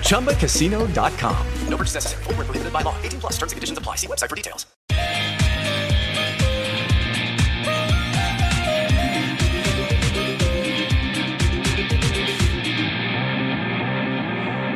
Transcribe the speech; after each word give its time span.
ChumbaCasino.com. 0.00 1.46
No 1.68 1.76
purchase 1.76 1.94
necessary. 1.94 2.24
Full 2.24 2.34
prohibited 2.34 2.72
by 2.72 2.82
law. 2.82 2.94
18 3.02 3.20
plus 3.20 3.32
terms 3.32 3.52
and 3.52 3.56
conditions 3.56 3.78
apply. 3.78 3.96
See 3.96 4.06
website 4.06 4.28
for 4.28 4.36
details. 4.36 4.66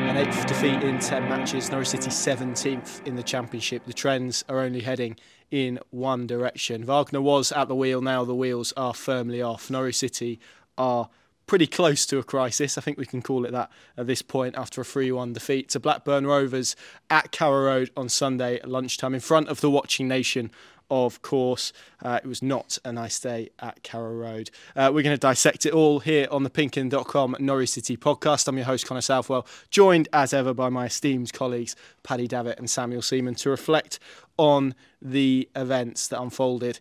An 0.08 0.16
eighth 0.16 0.46
defeat 0.46 0.82
in 0.82 0.98
10 0.98 1.28
matches. 1.28 1.70
Norwich 1.70 1.88
City 1.88 2.10
17th 2.10 3.06
in 3.06 3.16
the 3.16 3.22
Championship. 3.22 3.84
The 3.86 3.92
trends 3.92 4.44
are 4.48 4.60
only 4.60 4.80
heading 4.80 5.16
in 5.50 5.78
one 5.90 6.26
direction. 6.26 6.84
Wagner 6.84 7.20
was 7.20 7.52
at 7.52 7.68
the 7.68 7.74
wheel, 7.74 8.00
now 8.00 8.24
the 8.24 8.34
wheels 8.34 8.72
are 8.76 8.94
firmly 8.94 9.42
off. 9.42 9.70
Norwich 9.70 9.96
City 9.96 10.38
are 10.78 11.08
pretty 11.50 11.66
close 11.66 12.06
to 12.06 12.16
a 12.16 12.22
crisis. 12.22 12.78
I 12.78 12.80
think 12.80 12.96
we 12.96 13.04
can 13.04 13.22
call 13.22 13.44
it 13.44 13.50
that 13.50 13.72
at 13.96 14.06
this 14.06 14.22
point 14.22 14.56
after 14.56 14.82
a 14.82 14.84
3 14.84 15.10
1 15.10 15.32
defeat 15.32 15.68
to 15.70 15.80
Blackburn 15.80 16.24
Rovers 16.24 16.76
at 17.10 17.32
Carrow 17.32 17.64
Road 17.64 17.90
on 17.96 18.08
Sunday 18.08 18.60
at 18.60 18.70
lunchtime 18.70 19.14
in 19.14 19.20
front 19.20 19.48
of 19.48 19.60
the 19.60 19.68
watching 19.68 20.06
nation 20.06 20.52
of 20.92 21.22
course. 21.22 21.72
Uh, 22.00 22.20
it 22.22 22.28
was 22.28 22.40
not 22.40 22.78
a 22.84 22.92
nice 22.92 23.18
day 23.18 23.48
at 23.58 23.82
Carrow 23.82 24.14
Road. 24.14 24.52
Uh, 24.76 24.92
we're 24.94 25.02
going 25.02 25.16
to 25.16 25.18
dissect 25.18 25.66
it 25.66 25.72
all 25.72 25.98
here 25.98 26.28
on 26.30 26.44
the 26.44 26.50
pinkun.com 26.50 27.34
Norwich 27.40 27.70
City 27.70 27.96
podcast. 27.96 28.46
I'm 28.46 28.56
your 28.56 28.66
host, 28.66 28.86
Connor 28.86 29.00
Southwell, 29.00 29.44
joined 29.70 30.08
as 30.12 30.32
ever 30.32 30.54
by 30.54 30.68
my 30.68 30.86
esteemed 30.86 31.32
colleagues, 31.32 31.74
Paddy 32.04 32.28
Davitt 32.28 32.60
and 32.60 32.70
Samuel 32.70 33.02
Seaman, 33.02 33.34
to 33.34 33.50
reflect 33.50 33.98
on 34.36 34.76
the 35.02 35.48
events 35.56 36.06
that 36.06 36.20
unfolded 36.20 36.78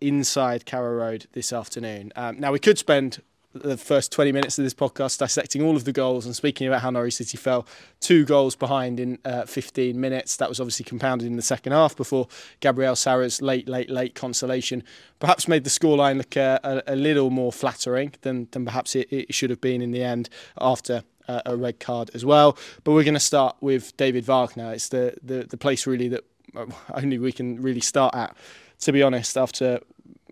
inside 0.00 0.66
Carrow 0.66 0.94
Road 0.94 1.26
this 1.32 1.52
afternoon. 1.52 2.12
Um, 2.14 2.38
now, 2.38 2.52
we 2.52 2.60
could 2.60 2.78
spend 2.78 3.20
the 3.54 3.76
first 3.76 4.12
20 4.12 4.32
minutes 4.32 4.58
of 4.58 4.64
this 4.64 4.74
podcast 4.74 5.18
dissecting 5.18 5.62
all 5.62 5.76
of 5.76 5.84
the 5.84 5.92
goals 5.92 6.26
and 6.26 6.34
speaking 6.34 6.66
about 6.66 6.82
how 6.82 6.90
Norwich 6.90 7.14
City 7.14 7.36
fell 7.36 7.66
two 8.00 8.24
goals 8.24 8.56
behind 8.56 9.00
in 9.00 9.18
uh, 9.24 9.44
15 9.44 9.98
minutes. 9.98 10.36
That 10.36 10.48
was 10.48 10.60
obviously 10.60 10.84
compounded 10.84 11.26
in 11.26 11.36
the 11.36 11.42
second 11.42 11.72
half 11.72 11.96
before 11.96 12.28
Gabriel 12.60 12.96
Sara's 12.96 13.40
late, 13.40 13.68
late, 13.68 13.90
late 13.90 14.14
consolation 14.14 14.82
perhaps 15.24 15.48
made 15.48 15.64
the 15.64 15.70
scoreline 15.70 16.18
look 16.18 16.36
uh, 16.36 16.58
a, 16.62 16.94
a, 16.94 16.96
little 16.96 17.30
more 17.30 17.50
flattering 17.50 18.12
than, 18.20 18.46
than 18.50 18.64
perhaps 18.64 18.94
it, 18.94 19.08
it 19.10 19.32
should 19.32 19.48
have 19.48 19.60
been 19.60 19.80
in 19.80 19.90
the 19.90 20.02
end 20.02 20.28
after 20.60 21.02
uh, 21.28 21.40
a 21.46 21.56
red 21.56 21.80
card 21.80 22.10
as 22.14 22.24
well. 22.24 22.58
But 22.82 22.92
we're 22.92 23.04
going 23.04 23.14
to 23.14 23.20
start 23.20 23.56
with 23.60 23.96
David 23.96 24.24
Wagner. 24.24 24.74
It's 24.74 24.88
the, 24.88 25.14
the, 25.22 25.44
the 25.44 25.56
place 25.56 25.86
really 25.86 26.08
that 26.08 26.24
uh, 26.54 26.66
only 26.92 27.18
we 27.18 27.32
can 27.32 27.62
really 27.62 27.80
start 27.80 28.14
at, 28.14 28.36
to 28.80 28.92
be 28.92 29.02
honest, 29.02 29.38
after 29.38 29.80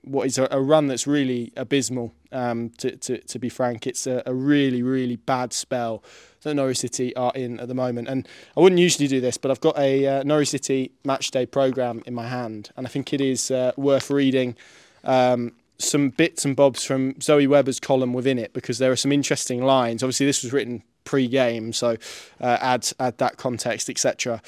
what 0.03 0.27
is 0.27 0.39
a, 0.39 0.48
a 0.50 0.61
run 0.61 0.89
that's 0.89 1.06
really 1.06 1.53
abysmal. 1.56 2.12
Um, 2.31 2.70
to, 2.78 2.97
to, 2.97 3.19
to 3.19 3.39
be 3.39 3.50
frank, 3.50 3.86
it's 3.86 4.06
a, 4.06 4.22
a, 4.25 4.33
really 4.33 4.83
really 4.83 5.17
bad 5.17 5.53
spell 5.53 6.03
that 6.42 6.55
Norwich 6.55 6.78
City 6.78 7.14
are 7.14 7.33
in 7.34 7.61
at 7.61 7.69
the 7.69 7.75
moment. 7.75 8.08
And 8.08 8.27
I 8.56 8.61
wouldn't 8.61 8.80
usually 8.80 9.06
do 9.06 9.20
this, 9.20 9.36
but 9.36 9.50
I've 9.50 9.61
got 9.61 9.78
a 9.78 10.06
uh, 10.06 10.23
Norwich 10.23 10.48
City 10.48 10.92
match 11.05 11.30
day 11.30 11.45
program 11.45 12.03
in 12.06 12.14
my 12.14 12.27
hand, 12.27 12.70
and 12.77 12.86
I 12.86 12.91
think 12.91 13.12
it 13.12 13.20
is 13.20 13.50
uh, 13.50 13.73
worth 13.77 14.11
reading. 14.11 14.56
Um, 15.05 15.53
some 15.78 16.11
bits 16.11 16.45
and 16.45 16.55
bobs 16.55 16.84
from 16.84 17.20
Zoe 17.20 17.47
Webber's 17.47 17.80
column 17.80 18.12
within 18.12 18.39
it 18.39 18.53
because 18.53 18.78
there 18.78 18.92
are 18.92 18.97
some 18.97 19.12
interesting 19.12 19.64
lines. 19.64 20.03
Obviously, 20.03 20.27
this 20.27 20.42
was 20.42 20.52
written 20.52 20.83
pre-game, 21.05 21.73
so 21.73 21.96
uh, 22.41 22.58
add 22.61 22.89
add 22.98 23.18
that 23.18 23.36
context, 23.36 23.91
etc. 23.91 24.41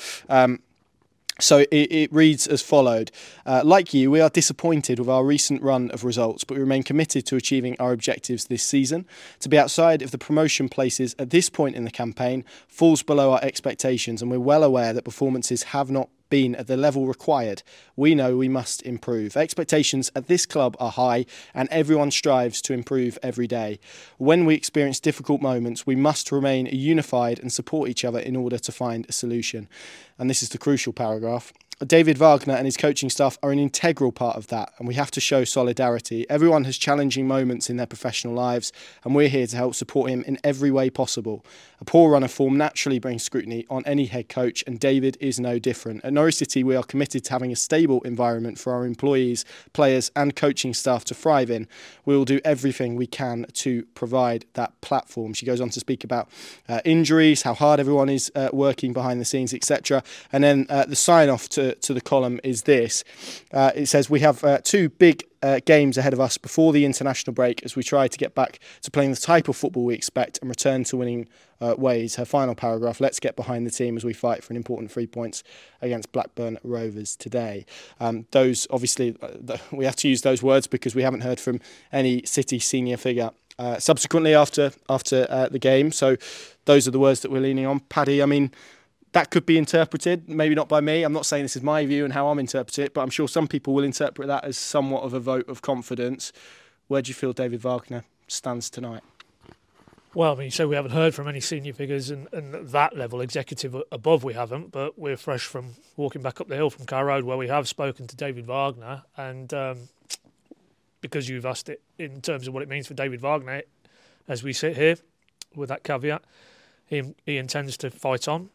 so 1.40 1.58
it, 1.58 1.68
it, 1.72 2.12
reads 2.12 2.46
as 2.46 2.62
followed 2.62 3.10
uh, 3.44 3.62
Like 3.64 3.92
you, 3.92 4.10
we 4.10 4.20
are 4.20 4.30
disappointed 4.30 4.98
with 5.00 5.08
our 5.08 5.24
recent 5.24 5.62
run 5.62 5.90
of 5.90 6.04
results, 6.04 6.44
but 6.44 6.54
we 6.54 6.60
remain 6.60 6.84
committed 6.84 7.26
to 7.26 7.36
achieving 7.36 7.76
our 7.80 7.92
objectives 7.92 8.46
this 8.46 8.62
season. 8.62 9.06
To 9.40 9.48
be 9.48 9.58
outside 9.58 10.00
of 10.02 10.12
the 10.12 10.18
promotion 10.18 10.68
places 10.68 11.16
at 11.18 11.30
this 11.30 11.50
point 11.50 11.74
in 11.74 11.84
the 11.84 11.90
campaign 11.90 12.44
falls 12.68 13.02
below 13.02 13.32
our 13.32 13.40
expectations, 13.42 14.22
and 14.22 14.30
we're 14.30 14.38
well 14.38 14.62
aware 14.62 14.92
that 14.92 15.04
performances 15.04 15.64
have 15.64 15.90
not 15.90 16.08
been 16.30 16.54
at 16.54 16.66
the 16.66 16.76
level 16.76 17.06
required, 17.06 17.62
we 17.96 18.14
know 18.14 18.36
we 18.36 18.48
must 18.48 18.82
improve. 18.82 19.36
Expectations 19.36 20.10
at 20.14 20.26
this 20.26 20.46
club 20.46 20.76
are 20.80 20.90
high, 20.90 21.26
and 21.54 21.68
everyone 21.70 22.10
strives 22.10 22.60
to 22.62 22.72
improve 22.72 23.18
every 23.22 23.46
day. 23.46 23.78
When 24.18 24.44
we 24.44 24.54
experience 24.54 25.00
difficult 25.00 25.40
moments, 25.40 25.86
we 25.86 25.96
must 25.96 26.32
remain 26.32 26.66
unified 26.66 27.38
and 27.38 27.52
support 27.52 27.88
each 27.88 28.04
other 28.04 28.18
in 28.18 28.36
order 28.36 28.58
to 28.58 28.72
find 28.72 29.06
a 29.08 29.12
solution. 29.12 29.68
And 30.18 30.30
this 30.30 30.42
is 30.42 30.50
the 30.50 30.58
crucial 30.58 30.92
paragraph. 30.92 31.52
David 31.80 32.18
Wagner 32.18 32.54
and 32.54 32.66
his 32.66 32.76
coaching 32.76 33.10
staff 33.10 33.36
are 33.42 33.50
an 33.50 33.58
integral 33.58 34.12
part 34.12 34.36
of 34.36 34.46
that, 34.46 34.72
and 34.78 34.86
we 34.86 34.94
have 34.94 35.10
to 35.10 35.20
show 35.20 35.42
solidarity. 35.44 36.24
Everyone 36.30 36.64
has 36.64 36.78
challenging 36.78 37.26
moments 37.26 37.68
in 37.68 37.76
their 37.76 37.86
professional 37.86 38.32
lives, 38.32 38.72
and 39.02 39.14
we're 39.14 39.28
here 39.28 39.46
to 39.46 39.56
help 39.56 39.74
support 39.74 40.10
him 40.10 40.22
in 40.26 40.38
every 40.44 40.70
way 40.70 40.88
possible. 40.88 41.44
A 41.80 41.84
poor 41.84 42.12
run 42.12 42.22
of 42.22 42.30
form 42.30 42.56
naturally 42.56 43.00
brings 43.00 43.24
scrutiny 43.24 43.66
on 43.68 43.82
any 43.86 44.06
head 44.06 44.28
coach, 44.28 44.62
and 44.66 44.78
David 44.78 45.16
is 45.20 45.40
no 45.40 45.58
different. 45.58 46.04
At 46.04 46.12
Norwich 46.12 46.36
City, 46.36 46.62
we 46.62 46.76
are 46.76 46.84
committed 46.84 47.24
to 47.24 47.32
having 47.32 47.50
a 47.50 47.56
stable 47.56 48.00
environment 48.02 48.58
for 48.58 48.72
our 48.72 48.86
employees, 48.86 49.44
players, 49.72 50.12
and 50.14 50.36
coaching 50.36 50.74
staff 50.74 51.04
to 51.06 51.14
thrive 51.14 51.50
in. 51.50 51.66
We 52.04 52.16
will 52.16 52.24
do 52.24 52.40
everything 52.44 52.94
we 52.94 53.08
can 53.08 53.46
to 53.52 53.82
provide 53.94 54.44
that 54.54 54.80
platform. 54.80 55.34
She 55.34 55.44
goes 55.44 55.60
on 55.60 55.70
to 55.70 55.80
speak 55.80 56.04
about 56.04 56.28
uh, 56.68 56.80
injuries, 56.84 57.42
how 57.42 57.54
hard 57.54 57.80
everyone 57.80 58.08
is 58.08 58.30
uh, 58.36 58.50
working 58.52 58.92
behind 58.92 59.20
the 59.20 59.24
scenes, 59.24 59.52
etc. 59.52 60.04
And 60.32 60.44
then 60.44 60.66
uh, 60.68 60.84
the 60.84 60.96
sign 60.96 61.28
off 61.28 61.48
to 61.50 61.63
to, 61.72 61.94
the 61.94 62.00
column 62.00 62.40
is 62.44 62.62
this. 62.62 63.04
Uh, 63.52 63.72
it 63.74 63.86
says 63.86 64.10
we 64.10 64.20
have 64.20 64.42
uh, 64.44 64.58
two 64.62 64.88
big 64.88 65.24
uh, 65.42 65.60
games 65.66 65.98
ahead 65.98 66.12
of 66.12 66.20
us 66.20 66.38
before 66.38 66.72
the 66.72 66.86
international 66.86 67.34
break 67.34 67.62
as 67.64 67.76
we 67.76 67.82
try 67.82 68.08
to 68.08 68.18
get 68.18 68.34
back 68.34 68.58
to 68.80 68.90
playing 68.90 69.10
the 69.10 69.16
type 69.16 69.46
of 69.48 69.56
football 69.56 69.84
we 69.84 69.94
expect 69.94 70.38
and 70.40 70.48
return 70.48 70.84
to 70.84 70.96
winning 70.96 71.28
uh, 71.60 71.74
ways. 71.76 72.16
Her 72.16 72.24
final 72.24 72.54
paragraph 72.54 73.00
let's 73.00 73.20
get 73.20 73.36
behind 73.36 73.66
the 73.66 73.70
team 73.70 73.96
as 73.96 74.04
we 74.04 74.12
fight 74.14 74.42
for 74.42 74.52
an 74.52 74.56
important 74.56 74.90
three 74.90 75.06
points 75.06 75.44
against 75.82 76.12
Blackburn 76.12 76.58
Rovers 76.64 77.14
today. 77.14 77.66
Um, 78.00 78.26
those, 78.30 78.66
obviously, 78.70 79.16
uh, 79.20 79.58
we 79.70 79.84
have 79.84 79.96
to 79.96 80.08
use 80.08 80.22
those 80.22 80.42
words 80.42 80.66
because 80.66 80.94
we 80.94 81.02
haven't 81.02 81.20
heard 81.20 81.40
from 81.40 81.60
any 81.92 82.24
City 82.24 82.58
senior 82.58 82.96
figure. 82.96 83.30
Uh, 83.56 83.78
subsequently, 83.78 84.34
after 84.34 84.72
after 84.88 85.28
uh, 85.30 85.48
the 85.48 85.60
game, 85.60 85.92
so 85.92 86.16
those 86.64 86.88
are 86.88 86.90
the 86.90 86.98
words 86.98 87.20
that 87.20 87.30
we're 87.30 87.40
leaning 87.40 87.66
on. 87.66 87.78
Paddy, 87.78 88.20
I 88.20 88.26
mean, 88.26 88.50
that 89.14 89.30
could 89.30 89.46
be 89.46 89.56
interpreted, 89.56 90.28
maybe 90.28 90.56
not 90.56 90.68
by 90.68 90.80
me. 90.80 91.04
I'm 91.04 91.12
not 91.12 91.24
saying 91.24 91.44
this 91.44 91.54
is 91.54 91.62
my 91.62 91.86
view 91.86 92.04
and 92.04 92.12
how 92.12 92.28
I'm 92.28 92.40
interpreting 92.40 92.84
it, 92.84 92.94
but 92.94 93.00
I'm 93.00 93.10
sure 93.10 93.28
some 93.28 93.46
people 93.46 93.72
will 93.72 93.84
interpret 93.84 94.26
that 94.26 94.44
as 94.44 94.58
somewhat 94.58 95.04
of 95.04 95.14
a 95.14 95.20
vote 95.20 95.48
of 95.48 95.62
confidence. 95.62 96.32
Where 96.88 97.00
do 97.00 97.08
you 97.08 97.14
feel 97.14 97.32
David 97.32 97.62
Wagner 97.62 98.02
stands 98.26 98.68
tonight? 98.68 99.04
Well, 100.14 100.32
I 100.32 100.34
mean, 100.34 100.50
so 100.50 100.66
we 100.66 100.74
haven't 100.74 100.90
heard 100.90 101.14
from 101.14 101.28
any 101.28 101.38
senior 101.38 101.72
figures 101.72 102.10
and, 102.10 102.26
and 102.32 102.68
that 102.70 102.96
level, 102.96 103.20
executive 103.20 103.76
above, 103.92 104.24
we 104.24 104.34
haven't, 104.34 104.72
but 104.72 104.98
we're 104.98 105.16
fresh 105.16 105.44
from 105.44 105.76
walking 105.96 106.20
back 106.20 106.40
up 106.40 106.48
the 106.48 106.56
hill 106.56 106.70
from 106.70 106.84
Carrow 106.84 107.06
Road, 107.06 107.24
where 107.24 107.36
we 107.36 107.46
have 107.46 107.68
spoken 107.68 108.08
to 108.08 108.16
David 108.16 108.46
Wagner. 108.46 109.04
And 109.16 109.54
um, 109.54 109.88
because 111.00 111.28
you've 111.28 111.46
asked 111.46 111.68
it 111.68 111.82
in 112.00 112.20
terms 112.20 112.48
of 112.48 112.54
what 112.54 112.64
it 112.64 112.68
means 112.68 112.88
for 112.88 112.94
David 112.94 113.20
Wagner, 113.20 113.62
as 114.26 114.42
we 114.42 114.52
sit 114.52 114.76
here 114.76 114.96
with 115.54 115.68
that 115.68 115.84
caveat, 115.84 116.24
he, 116.86 117.14
he 117.24 117.36
intends 117.36 117.76
to 117.76 117.90
fight 117.90 118.26
on 118.26 118.50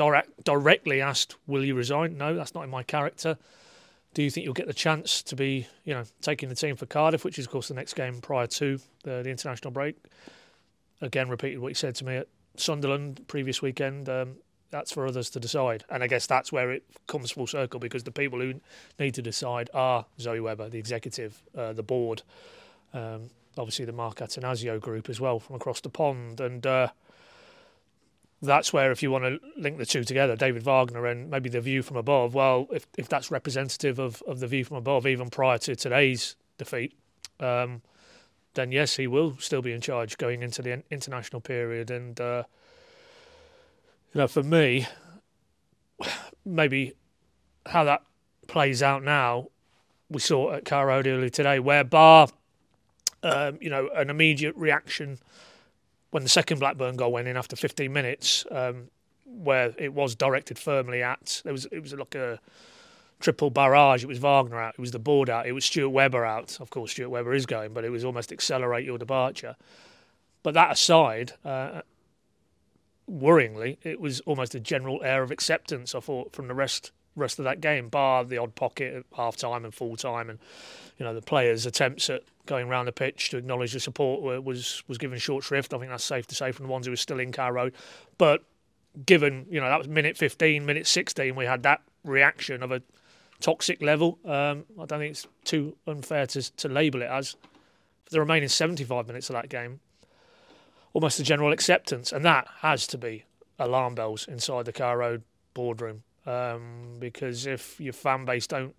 direct, 0.00 0.44
directly 0.44 1.02
asked, 1.02 1.36
"Will 1.46 1.62
you 1.62 1.74
resign?" 1.74 2.16
No, 2.16 2.34
that's 2.34 2.54
not 2.54 2.64
in 2.64 2.70
my 2.70 2.82
character. 2.82 3.36
Do 4.14 4.22
you 4.22 4.30
think 4.30 4.44
you'll 4.44 4.54
get 4.54 4.66
the 4.66 4.72
chance 4.72 5.22
to 5.24 5.36
be, 5.36 5.66
you 5.84 5.92
know, 5.92 6.04
taking 6.22 6.48
the 6.48 6.54
team 6.54 6.74
for 6.74 6.86
Cardiff, 6.86 7.22
which 7.22 7.38
is 7.38 7.44
of 7.44 7.52
course 7.52 7.68
the 7.68 7.74
next 7.74 7.92
game 7.92 8.22
prior 8.22 8.46
to 8.46 8.80
the, 9.02 9.22
the 9.22 9.28
international 9.28 9.70
break? 9.70 9.96
Again, 11.02 11.28
repeated 11.28 11.58
what 11.58 11.68
he 11.68 11.74
said 11.74 11.94
to 11.96 12.06
me 12.06 12.16
at 12.16 12.28
Sunderland 12.56 13.28
previous 13.28 13.60
weekend. 13.60 14.08
Um, 14.08 14.36
that's 14.70 14.90
for 14.90 15.06
others 15.06 15.28
to 15.30 15.40
decide, 15.40 15.84
and 15.90 16.02
I 16.02 16.06
guess 16.06 16.26
that's 16.26 16.50
where 16.50 16.70
it 16.70 16.82
comes 17.06 17.30
full 17.32 17.46
circle 17.46 17.78
because 17.78 18.04
the 18.04 18.10
people 18.10 18.40
who 18.40 18.54
need 18.98 19.14
to 19.14 19.22
decide 19.22 19.68
are 19.74 20.06
Zoe 20.18 20.40
Webber, 20.40 20.70
the 20.70 20.78
executive, 20.78 21.42
uh, 21.54 21.74
the 21.74 21.82
board, 21.82 22.22
um, 22.94 23.28
obviously 23.58 23.84
the 23.84 23.92
Mark 23.92 24.20
Attanasio 24.20 24.80
group 24.80 25.10
as 25.10 25.20
well 25.20 25.40
from 25.40 25.56
across 25.56 25.82
the 25.82 25.90
pond, 25.90 26.40
and. 26.40 26.66
Uh, 26.66 26.88
that's 28.42 28.72
where 28.72 28.90
if 28.90 29.02
you 29.02 29.10
want 29.10 29.24
to 29.24 29.38
link 29.56 29.76
the 29.76 29.86
two 29.86 30.02
together, 30.02 30.34
David 30.34 30.62
Wagner 30.62 31.06
and 31.06 31.30
maybe 31.30 31.50
the 31.50 31.60
view 31.60 31.82
from 31.82 31.96
above, 31.96 32.34
well, 32.34 32.66
if, 32.70 32.86
if 32.96 33.08
that's 33.08 33.30
representative 33.30 33.98
of, 33.98 34.22
of 34.26 34.40
the 34.40 34.46
view 34.46 34.64
from 34.64 34.78
above, 34.78 35.06
even 35.06 35.28
prior 35.28 35.58
to 35.58 35.76
today's 35.76 36.36
defeat, 36.56 36.94
um, 37.38 37.82
then 38.54 38.72
yes, 38.72 38.96
he 38.96 39.06
will 39.06 39.36
still 39.38 39.60
be 39.60 39.72
in 39.72 39.80
charge 39.80 40.16
going 40.16 40.42
into 40.42 40.62
the 40.62 40.82
international 40.90 41.40
period. 41.40 41.90
And, 41.90 42.18
uh, 42.18 42.44
you 44.14 44.20
know, 44.20 44.28
for 44.28 44.42
me, 44.42 44.86
maybe 46.44 46.94
how 47.66 47.84
that 47.84 48.02
plays 48.46 48.82
out 48.82 49.02
now, 49.04 49.48
we 50.08 50.18
saw 50.18 50.54
at 50.54 50.70
Road 50.70 51.06
earlier 51.06 51.28
today, 51.28 51.58
where 51.58 51.84
bar, 51.84 52.28
um, 53.22 53.58
you 53.60 53.68
know, 53.68 53.90
an 53.94 54.08
immediate 54.08 54.56
reaction 54.56 55.18
when 56.10 56.22
the 56.22 56.28
second 56.28 56.58
Blackburn 56.58 56.96
goal 56.96 57.12
went 57.12 57.28
in 57.28 57.36
after 57.36 57.56
15 57.56 57.92
minutes, 57.92 58.44
um, 58.50 58.88
where 59.24 59.74
it 59.78 59.94
was 59.94 60.14
directed 60.14 60.58
firmly 60.58 61.02
at. 61.02 61.40
There 61.44 61.52
was 61.52 61.66
it 61.66 61.80
was 61.80 61.94
like 61.94 62.14
a 62.14 62.40
triple 63.20 63.50
barrage. 63.50 64.02
It 64.02 64.08
was 64.08 64.18
Wagner 64.18 64.60
out. 64.60 64.74
It 64.74 64.80
was 64.80 64.90
the 64.90 64.98
board 64.98 65.30
out. 65.30 65.46
It 65.46 65.52
was 65.52 65.64
Stuart 65.64 65.90
Webber 65.90 66.24
out. 66.24 66.58
Of 66.60 66.70
course, 66.70 66.92
Stuart 66.92 67.10
Webber 67.10 67.34
is 67.34 67.46
going, 67.46 67.72
but 67.72 67.84
it 67.84 67.90
was 67.90 68.04
almost 68.04 68.32
accelerate 68.32 68.84
your 68.84 68.98
departure. 68.98 69.56
But 70.42 70.54
that 70.54 70.72
aside, 70.72 71.34
uh, 71.44 71.82
worryingly, 73.10 73.76
it 73.82 74.00
was 74.00 74.20
almost 74.20 74.54
a 74.54 74.60
general 74.60 75.02
air 75.04 75.22
of 75.22 75.30
acceptance. 75.30 75.94
I 75.94 76.00
thought 76.00 76.32
from 76.32 76.48
the 76.48 76.54
rest 76.54 76.92
rest 77.16 77.38
of 77.38 77.44
that 77.44 77.60
game, 77.60 77.88
bar 77.88 78.24
the 78.24 78.38
odd 78.38 78.54
pocket 78.54 78.94
at 78.94 79.04
half 79.16 79.36
time 79.36 79.64
and 79.64 79.74
full 79.74 79.96
time, 79.96 80.30
and 80.30 80.38
you 80.98 81.04
know 81.04 81.14
the 81.14 81.22
players' 81.22 81.66
attempts 81.66 82.08
at 82.08 82.22
going 82.50 82.68
around 82.68 82.86
the 82.86 82.92
pitch 82.92 83.30
to 83.30 83.38
acknowledge 83.38 83.72
the 83.72 83.80
support 83.80 84.44
was 84.44 84.82
was 84.88 84.98
given 84.98 85.18
short 85.18 85.44
shrift. 85.44 85.72
I 85.72 85.78
think 85.78 85.90
that's 85.90 86.04
safe 86.04 86.26
to 86.26 86.34
say 86.34 86.50
from 86.52 86.66
the 86.66 86.72
ones 86.72 86.84
who 86.84 86.90
were 86.92 86.96
still 86.96 87.20
in 87.20 87.30
Road. 87.30 87.72
But 88.18 88.42
given 89.06 89.46
you 89.48 89.60
know 89.60 89.68
that 89.68 89.78
was 89.78 89.88
minute 89.88 90.18
15, 90.18 90.66
minute 90.66 90.86
16, 90.86 91.34
we 91.36 91.46
had 91.46 91.62
that 91.62 91.80
reaction 92.04 92.62
of 92.62 92.72
a 92.72 92.82
toxic 93.38 93.80
level. 93.80 94.18
Um, 94.24 94.64
I 94.78 94.84
don't 94.84 94.98
think 94.98 95.12
it's 95.12 95.26
too 95.44 95.76
unfair 95.86 96.26
to 96.26 96.56
to 96.56 96.68
label 96.68 97.02
it 97.02 97.08
as. 97.08 97.36
For 98.04 98.10
the 98.10 98.20
remaining 98.20 98.48
75 98.48 99.06
minutes 99.06 99.30
of 99.30 99.34
that 99.34 99.48
game, 99.48 99.78
almost 100.92 101.20
a 101.20 101.22
general 101.22 101.52
acceptance, 101.52 102.12
and 102.12 102.24
that 102.24 102.48
has 102.62 102.88
to 102.88 102.98
be 102.98 103.24
alarm 103.60 103.94
bells 103.94 104.26
inside 104.26 104.64
the 104.64 104.96
Road 104.96 105.22
boardroom. 105.54 106.02
Um, 106.26 106.96
because 106.98 107.46
if 107.46 107.80
your 107.80 107.92
fan 107.92 108.24
base 108.24 108.46
don't 108.46 108.74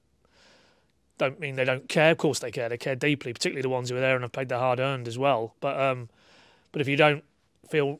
don't 1.21 1.39
mean 1.39 1.55
they 1.55 1.63
don't 1.63 1.87
care. 1.87 2.11
Of 2.11 2.17
course 2.17 2.39
they 2.39 2.49
care. 2.49 2.67
They 2.67 2.77
care 2.77 2.95
deeply, 2.95 3.31
particularly 3.31 3.61
the 3.61 3.69
ones 3.69 3.89
who 3.89 3.95
are 3.95 3.99
there 3.99 4.15
and 4.15 4.23
have 4.23 4.31
paid 4.31 4.49
their 4.49 4.57
hard 4.57 4.79
earned 4.79 5.07
as 5.07 5.19
well. 5.19 5.53
But 5.59 5.79
um, 5.79 6.09
but 6.71 6.81
if 6.81 6.87
you 6.87 6.97
don't 6.97 7.23
feel 7.69 7.99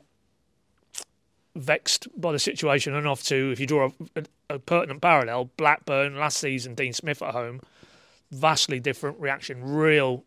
vexed 1.54 2.08
by 2.20 2.32
the 2.32 2.38
situation 2.40 2.94
enough 2.94 3.22
to, 3.24 3.52
if 3.52 3.60
you 3.60 3.66
draw 3.66 3.90
a, 4.16 4.24
a, 4.50 4.58
pertinent 4.58 5.00
parallel, 5.00 5.50
Blackburn 5.56 6.16
last 6.16 6.38
season, 6.38 6.74
Dean 6.74 6.92
Smith 6.92 7.22
at 7.22 7.32
home, 7.32 7.60
vastly 8.32 8.80
different 8.80 9.20
reaction, 9.20 9.62
real 9.62 10.24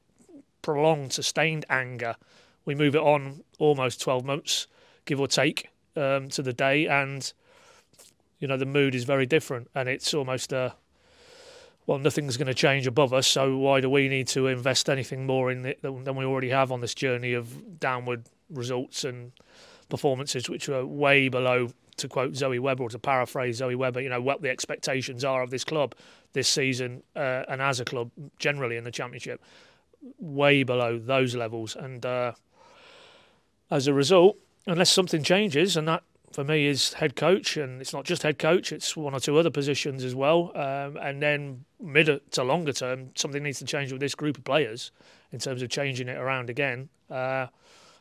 prolonged, 0.61 1.11
sustained 1.11 1.65
anger. 1.69 2.15
We 2.63 2.75
move 2.75 2.95
it 2.95 3.01
on 3.01 3.43
almost 3.59 3.99
12 4.01 4.23
months, 4.23 4.67
give 5.03 5.19
or 5.19 5.27
take, 5.27 5.69
um, 5.97 6.29
to 6.29 6.41
the 6.41 6.53
day, 6.53 6.87
and 6.87 7.33
you 8.39 8.47
know 8.47 8.57
the 8.57 8.65
mood 8.65 8.95
is 8.95 9.03
very 9.03 9.25
different, 9.25 9.69
and 9.75 9.89
it's 9.89 10.13
almost 10.13 10.53
a 10.53 10.75
well, 11.87 11.99
nothing's 11.99 12.37
going 12.37 12.47
to 12.47 12.53
change 12.53 12.87
above 12.87 13.13
us, 13.13 13.27
so 13.27 13.57
why 13.57 13.79
do 13.79 13.89
we 13.89 14.07
need 14.07 14.27
to 14.29 14.47
invest 14.47 14.89
anything 14.89 15.25
more 15.25 15.51
in 15.51 15.65
it 15.65 15.81
than 15.81 16.15
we 16.15 16.25
already 16.25 16.49
have 16.49 16.71
on 16.71 16.81
this 16.81 16.95
journey 16.95 17.33
of 17.33 17.79
downward 17.79 18.23
results 18.49 19.03
and 19.03 19.31
performances 19.89 20.49
which 20.49 20.67
are 20.67 20.85
way 20.85 21.29
below, 21.29 21.69
to 21.97 22.07
quote 22.07 22.35
Zoe 22.35 22.59
Webber 22.59 22.83
or 22.83 22.89
to 22.89 22.99
paraphrase 22.99 23.57
Zoe 23.57 23.75
Webber, 23.75 24.01
you 24.01 24.09
know, 24.09 24.21
what 24.21 24.41
the 24.41 24.49
expectations 24.49 25.23
are 25.23 25.43
of 25.43 25.51
this 25.51 25.63
club 25.63 25.93
this 26.33 26.47
season 26.47 27.03
uh, 27.15 27.43
and 27.47 27.61
as 27.61 27.79
a 27.79 27.85
club 27.85 28.11
generally 28.39 28.77
in 28.77 28.83
the 28.83 28.91
Championship, 28.91 29.41
way 30.19 30.63
below 30.63 30.97
those 30.97 31.35
levels. 31.35 31.75
And 31.75 32.05
uh, 32.05 32.33
as 33.69 33.87
a 33.87 33.93
result, 33.93 34.37
unless 34.67 34.91
something 34.91 35.23
changes, 35.23 35.77
and 35.77 35.87
that 35.87 36.03
for 36.35 36.43
me 36.43 36.67
is 36.67 36.91
head 36.93 37.15
coach, 37.15 37.55
and 37.55 37.79
it's 37.79 37.93
not 37.93 38.03
just 38.03 38.23
head 38.23 38.37
coach; 38.37 38.73
it's 38.73 38.97
one 38.97 39.13
or 39.13 39.21
two 39.21 39.37
other 39.37 39.49
positions 39.49 40.03
as 40.03 40.13
well. 40.13 40.51
Um, 40.53 40.97
and 40.97 41.21
then 41.21 41.63
mid 41.79 42.09
to 42.31 42.43
longer 42.43 42.73
term, 42.73 43.11
something 43.15 43.41
needs 43.41 43.59
to 43.59 43.65
change 43.65 43.93
with 43.93 44.01
this 44.01 44.15
group 44.15 44.37
of 44.37 44.43
players 44.43 44.91
in 45.31 45.39
terms 45.39 45.61
of 45.61 45.69
changing 45.69 46.09
it 46.09 46.17
around 46.17 46.49
again. 46.49 46.89
Uh, 47.09 47.47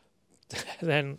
then 0.82 1.18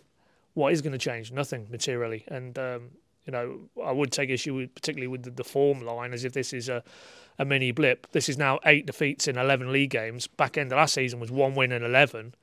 what 0.52 0.74
is 0.74 0.82
going 0.82 0.92
to 0.92 0.98
change? 0.98 1.32
Nothing 1.32 1.66
materially. 1.70 2.22
And 2.28 2.58
um, 2.58 2.90
you 3.24 3.32
know, 3.32 3.60
I 3.82 3.92
would 3.92 4.12
take 4.12 4.28
issue 4.28 4.54
with, 4.54 4.74
particularly 4.74 5.08
with 5.08 5.22
the, 5.22 5.30
the, 5.30 5.44
form 5.44 5.80
line, 5.80 6.12
as 6.12 6.22
if 6.22 6.34
this 6.34 6.52
is 6.52 6.68
a, 6.68 6.84
a 7.38 7.46
mini 7.46 7.72
blip. 7.72 8.08
This 8.12 8.28
is 8.28 8.36
now 8.36 8.60
eight 8.66 8.84
defeats 8.84 9.26
in 9.26 9.38
eleven 9.38 9.72
league 9.72 9.90
games. 9.90 10.26
Back 10.26 10.58
end 10.58 10.70
of 10.70 10.76
last 10.76 10.92
season 10.92 11.18
was 11.18 11.30
one 11.30 11.54
win 11.54 11.72
and 11.72 11.82
eleven. 11.82 12.34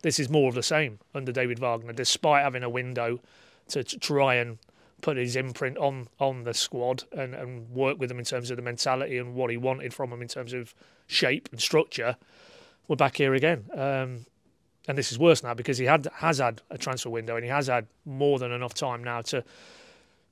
This 0.00 0.18
is 0.18 0.30
more 0.30 0.48
of 0.48 0.54
the 0.54 0.62
same 0.62 0.98
under 1.14 1.30
David 1.30 1.58
Wagner, 1.58 1.92
despite 1.92 2.42
having 2.42 2.62
a 2.62 2.70
window 2.70 3.20
to, 3.68 3.84
try 3.84 4.34
and 4.34 4.58
put 5.00 5.16
his 5.16 5.36
imprint 5.36 5.76
on 5.78 6.08
on 6.18 6.44
the 6.44 6.54
squad 6.54 7.04
and, 7.12 7.34
and 7.34 7.68
work 7.70 7.98
with 7.98 8.08
them 8.08 8.18
in 8.18 8.24
terms 8.24 8.50
of 8.50 8.56
the 8.56 8.62
mentality 8.62 9.18
and 9.18 9.34
what 9.34 9.50
he 9.50 9.56
wanted 9.56 9.92
from 9.92 10.10
them 10.10 10.22
in 10.22 10.28
terms 10.28 10.52
of 10.52 10.74
shape 11.06 11.48
and 11.52 11.60
structure. 11.60 12.16
We're 12.88 12.96
back 12.96 13.16
here 13.16 13.34
again. 13.34 13.64
Um, 13.74 14.26
and 14.86 14.98
this 14.98 15.10
is 15.10 15.18
worse 15.18 15.42
now 15.42 15.54
because 15.54 15.78
he 15.78 15.86
had 15.86 16.08
has 16.14 16.38
had 16.38 16.62
a 16.70 16.78
transfer 16.78 17.10
window 17.10 17.36
and 17.36 17.44
he 17.44 17.50
has 17.50 17.66
had 17.66 17.86
more 18.04 18.38
than 18.38 18.52
enough 18.52 18.74
time 18.74 19.02
now 19.02 19.22
to 19.22 19.44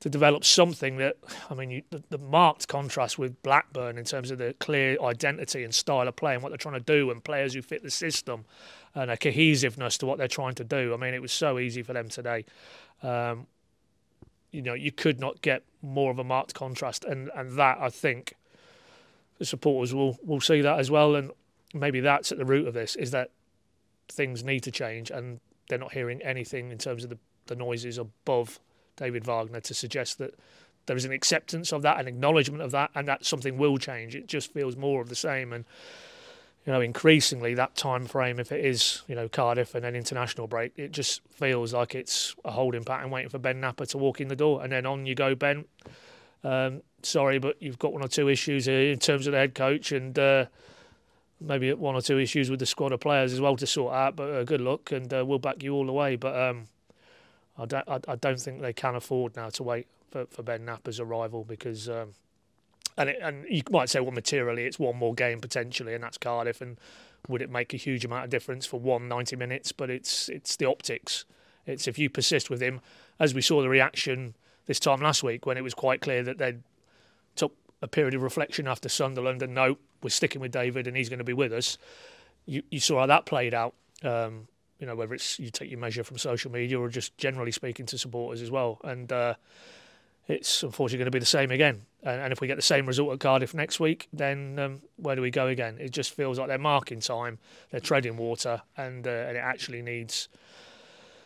to 0.03 0.11
develop 0.11 0.45
something 0.45 0.97
that 0.99 1.17
I 1.49 1.55
mean 1.55 1.71
you, 1.71 1.83
the, 1.91 2.03
the, 2.11 2.19
marked 2.19 2.69
contrast 2.69 3.19
with 3.19 3.41
Blackburn 3.43 3.99
in 3.99 4.05
terms 4.05 4.31
of 4.31 4.39
the 4.39 4.55
clear 4.59 4.97
identity 5.01 5.65
and 5.65 5.75
style 5.75 6.07
of 6.09 6.17
play 6.17 6.35
and 6.35 6.43
what 6.43 6.51
they're 6.51 6.59
trying 6.59 6.75
to 6.75 6.81
do 6.81 7.11
and 7.11 7.23
players 7.23 7.55
who 7.55 7.63
fit 7.63 7.83
the 7.83 7.91
system 7.91 8.45
and 8.95 9.11
a 9.11 9.17
cohesiveness 9.17 9.97
to 9.99 10.07
what 10.07 10.19
they're 10.19 10.29
trying 10.29 10.55
to 10.57 10.65
do. 10.65 10.93
I 10.93 10.97
mean 10.97 11.15
it 11.15 11.23
was 11.23 11.33
so 11.33 11.59
easy 11.59 11.83
for 11.83 11.93
them 11.93 12.09
today. 12.09 12.45
Um, 13.03 13.47
you 14.51 14.63
know 14.63 14.75
you 14.75 14.93
could 14.93 15.19
not 15.19 15.41
get 15.41 15.63
more 15.83 16.11
of 16.11 16.19
a 16.19 16.25
marked 16.25 16.55
contrast 16.55 17.05
and 17.05 17.31
and 17.35 17.59
that 17.59 17.79
I 17.81 17.89
think 17.89 18.35
the 19.39 19.47
supporters 19.47 19.95
will 19.95 20.19
will 20.23 20.41
see 20.41 20.61
that 20.61 20.79
as 20.79 20.91
well 20.91 21.15
and 21.15 21.31
maybe 21.75 22.01
that's 22.01 22.33
at 22.33 22.39
the 22.39 22.45
root 22.45 22.69
of 22.69 22.75
this 22.75 22.97
is 22.97 23.13
that 23.13 23.31
things 24.09 24.45
need 24.45 24.61
to 24.61 24.71
change, 24.71 25.11
and 25.11 25.41
they're 25.69 25.79
not 25.79 25.93
hearing 25.93 26.21
anything 26.23 26.71
in 26.71 26.79
terms 26.79 27.05
of 27.05 27.11
the, 27.11 27.19
the 27.47 27.57
noises 27.57 27.99
above 27.99 28.61
David 29.03 29.25
Wagner 29.25 29.61
to 29.61 29.75
suggest 29.75 30.19
that 30.19 30.35
there 30.87 30.97
is 30.97 31.05
an 31.05 31.13
acceptance 31.13 31.73
of 31.73 31.83
that, 31.83 31.99
an 31.99 32.07
acknowledgement 32.07 32.63
of 32.63 32.71
that, 32.71 32.91
and 32.95 33.07
that 33.09 33.25
something 33.25 33.59
will 33.59 33.79
change. 33.79 34.15
It 34.15 34.27
just 34.27 34.53
feels 34.53 34.77
more 34.77 35.01
of 35.01 35.09
the 35.09 35.17
same, 35.17 35.53
and 35.53 35.65
you 36.67 36.73
know, 36.73 36.81
increasingly 36.81 37.55
that 37.55 37.75
time 37.75 38.07
frame, 38.07 38.39
if 38.39 38.53
it 38.53 38.65
is 38.65 39.03
you 39.09 39.15
know 39.15 39.29
Cardiff 39.29 39.75
and 39.75 39.85
then 39.85 39.97
international 39.97 40.47
break, 40.47 40.73
it 40.77 40.93
just 40.93 41.21
feels 41.31 41.73
like 41.73 41.95
it's 41.95 42.37
a 42.45 42.53
holding 42.53 42.85
pattern, 42.85 43.11
waiting 43.11 43.31
for 43.31 43.39
Ben 43.39 43.61
Knapper 43.61 43.89
to 43.89 43.99
walk 43.99 44.21
in 44.21 44.29
the 44.29 44.37
door, 44.37 44.63
and 44.63 44.73
then 44.73 44.87
on 44.87 45.07
you 45.07 45.15
go, 45.15 45.35
Ben. 45.35 45.65
Um, 46.45 46.83
sorry, 47.03 47.39
but 47.39 47.61
you've 47.61 47.79
got 47.79 47.93
one 47.93 48.03
or 48.03 48.09
two 48.09 48.29
issues 48.29 48.67
in 48.67 48.99
terms 48.99 49.27
of 49.27 49.33
the 49.33 49.39
head 49.39 49.55
coach, 49.55 49.93
and 49.93 50.17
uh, 50.19 50.47
maybe 51.41 51.73
one 51.75 51.95
or 51.95 52.01
two 52.01 52.19
issues 52.19 52.51
with 52.51 52.61
the 52.61 52.67
squad 52.67 52.93
of 52.93 53.01
players 53.01 53.33
as 53.33 53.41
well 53.41 53.57
to 53.57 53.67
sort 53.67 53.95
out. 53.95 54.17
But 54.17 54.31
uh, 54.31 54.45
good 54.45 54.61
luck, 54.61 54.93
and 54.93 55.13
uh, 55.13 55.25
we'll 55.27 55.39
back 55.39 55.63
you 55.63 55.75
all 55.75 55.87
the 55.87 55.93
way. 55.93 56.17
But 56.17 56.37
um, 56.41 56.67
I 57.59 57.67
don't, 57.67 57.89
I, 57.89 58.01
I, 58.09 58.17
don't 58.17 58.41
think 58.41 58.63
they 58.63 58.73
can 58.73 58.95
afford 58.95 59.37
now 59.37 59.51
to 59.51 59.63
wait 59.63 59.87
for, 60.11 60.27
for 60.27 60.43
Ben 60.43 60.65
Knapper's 60.65 60.99
arrival 60.99 61.45
because, 61.45 61.89
um, 61.89 62.15
and 62.97 63.11
it, 63.11 63.19
and 63.23 63.45
you 63.49 63.63
might 63.71 63.91
say, 63.91 64.01
well, 64.01 64.13
materially, 64.13 64.65
it's 64.65 64.79
one 64.79 64.97
more 64.97 65.15
game 65.15 65.41
potentially, 65.41 65.95
and 65.95 66.03
that's 66.03 66.19
Cardiff, 66.19 66.61
and 66.61 66.79
would 67.29 67.43
it 67.43 67.51
make 67.51 67.73
a 67.75 67.77
huge 67.77 68.05
amount 68.05 68.25
of 68.25 68.31
difference 68.31 68.67
for 68.67 68.81
one 68.81 69.09
90 69.09 69.37
minutes? 69.37 69.73
But 69.73 69.91
it's 69.91 70.29
it's 70.29 70.57
the 70.57 70.67
optics. 70.67 71.25
It's 71.67 71.87
if 71.87 71.99
you 71.99 72.11
persist 72.11 72.51
with 72.51 72.61
him, 72.61 72.81
as 73.21 73.35
we 73.35 73.41
saw 73.41 73.63
the 73.63 73.69
reaction 73.69 74.35
this 74.67 74.81
time 74.81 75.01
last 75.01 75.23
week 75.23 75.47
when 75.47 75.57
it 75.57 75.63
was 75.63 75.75
quite 75.75 76.01
clear 76.01 76.23
that 76.23 76.39
they 76.39 76.57
took 77.37 77.55
a 77.81 77.89
period 77.89 78.15
of 78.15 78.23
reflection 78.23 78.67
after 78.67 78.89
Sunderland 78.89 79.43
and 79.43 79.55
no, 79.55 79.77
we're 80.03 80.11
sticking 80.11 80.41
with 80.41 80.53
David 80.53 80.87
and 80.87 80.97
he's 80.97 81.09
going 81.09 81.19
to 81.19 81.25
be 81.25 81.33
with 81.33 81.53
us. 81.53 81.79
You 82.47 82.63
you 82.71 82.81
saw 82.81 83.01
how 83.01 83.07
that 83.07 83.27
played 83.27 83.55
out. 83.55 83.75
Um, 84.03 84.49
you 84.83 84.87
know 84.89 84.97
whether 84.97 85.15
it's 85.15 85.39
you 85.39 85.49
take 85.49 85.71
your 85.71 85.79
measure 85.79 86.03
from 86.03 86.19
social 86.19 86.51
media 86.51 86.79
or 86.79 86.89
just 86.89 87.17
generally 87.17 87.53
speaking 87.53 87.87
to 87.87 87.97
supporters 87.97 88.43
as 88.43 88.51
well, 88.51 88.81
and 88.83 89.13
uh, 89.13 89.35
it's 90.27 90.65
unfortunately 90.65 90.99
going 90.99 91.07
to 91.07 91.13
be 91.13 91.21
the 91.21 91.25
same 91.25 91.53
again. 91.53 91.83
And, 92.03 92.21
and, 92.21 92.33
if 92.33 92.41
we 92.41 92.49
get 92.49 92.57
the 92.57 92.63
same 92.63 92.85
result 92.87 93.13
at 93.13 93.21
Cardiff 93.21 93.55
next 93.55 93.79
week, 93.79 94.09
then 94.13 94.59
um, 94.59 94.83
where 94.97 95.15
do 95.15 95.23
we 95.23 95.31
go 95.31 95.47
again? 95.47 95.79
It 95.79 95.93
just 95.93 96.15
feels 96.15 96.37
like 96.37 96.49
they're 96.49 96.59
marking 96.59 96.99
time, 96.99 97.39
they're 97.71 97.79
treading 97.79 98.17
water, 98.17 98.61
and 98.77 99.07
uh, 99.07 99.11
and 99.11 99.37
it 99.37 99.41
actually 99.41 99.83
needs 99.83 100.29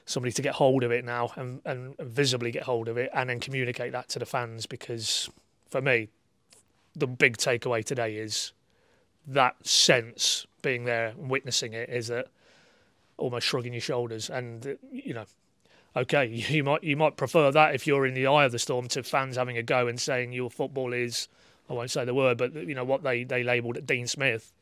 somebody 0.05 0.33
to 0.33 0.43
get 0.43 0.55
hold 0.55 0.83
of 0.83 0.93
it 0.93 1.03
now 1.03 1.33
and, 1.37 1.63
and 1.65 1.97
visibly 1.97 2.51
get 2.51 2.65
hold 2.65 2.89
of 2.89 2.99
it 2.99 3.11
and 3.15 3.31
then 3.31 3.41
communicate 3.41 3.91
that 3.93 4.09
to 4.11 4.19
the 4.19 4.27
fans 4.27 4.65
because 4.65 5.29
for 5.69 5.81
me 5.81 6.09
the 6.95 7.09
big 7.09 7.37
takeaway 7.37 7.85
today 7.85 8.15
is 8.15 8.53
that 9.27 9.57
sense 9.67 10.47
being 10.63 10.85
there 10.85 11.09
and 11.09 11.29
witnessing 11.29 11.73
it 11.73 11.89
is 11.89 12.07
that 12.07 12.29
almost 13.19 13.47
shrugging 13.47 13.73
your 13.73 13.81
shoulders 13.81 14.29
and 14.29 14.79
you 14.91 15.15
know 15.15 15.25
okay 15.97 16.27
you 16.49 16.63
might 16.63 16.83
you 16.85 16.97
might 16.97 17.17
prefer 17.17 17.51
that 17.51 17.75
if 17.75 17.87
you're 17.87 18.07
in 18.07 18.15
the 18.15 18.27
eye 18.27 18.45
of 18.45 18.53
the 18.53 18.59
storm 18.59 18.89
to 18.89 19.03
fans 19.03 19.37
having 19.37 19.57
a 19.57 19.63
go 19.63 19.87
and 19.87 20.01
saying 20.01 20.33
your 20.33 20.51
football 20.51 20.93
is 20.93 21.29
I 21.69 21.73
won't 21.73 21.91
say 21.91 22.05
the 22.05 22.15
word 22.15 22.39
but 22.39 22.55
you 22.55 22.75
know 22.75 22.85
what 22.85 23.03
they 23.03 23.25
they 23.25 23.43
labelled 23.43 23.77
it 23.77 23.87
Dean 23.87 24.07
Smith. 24.07 24.53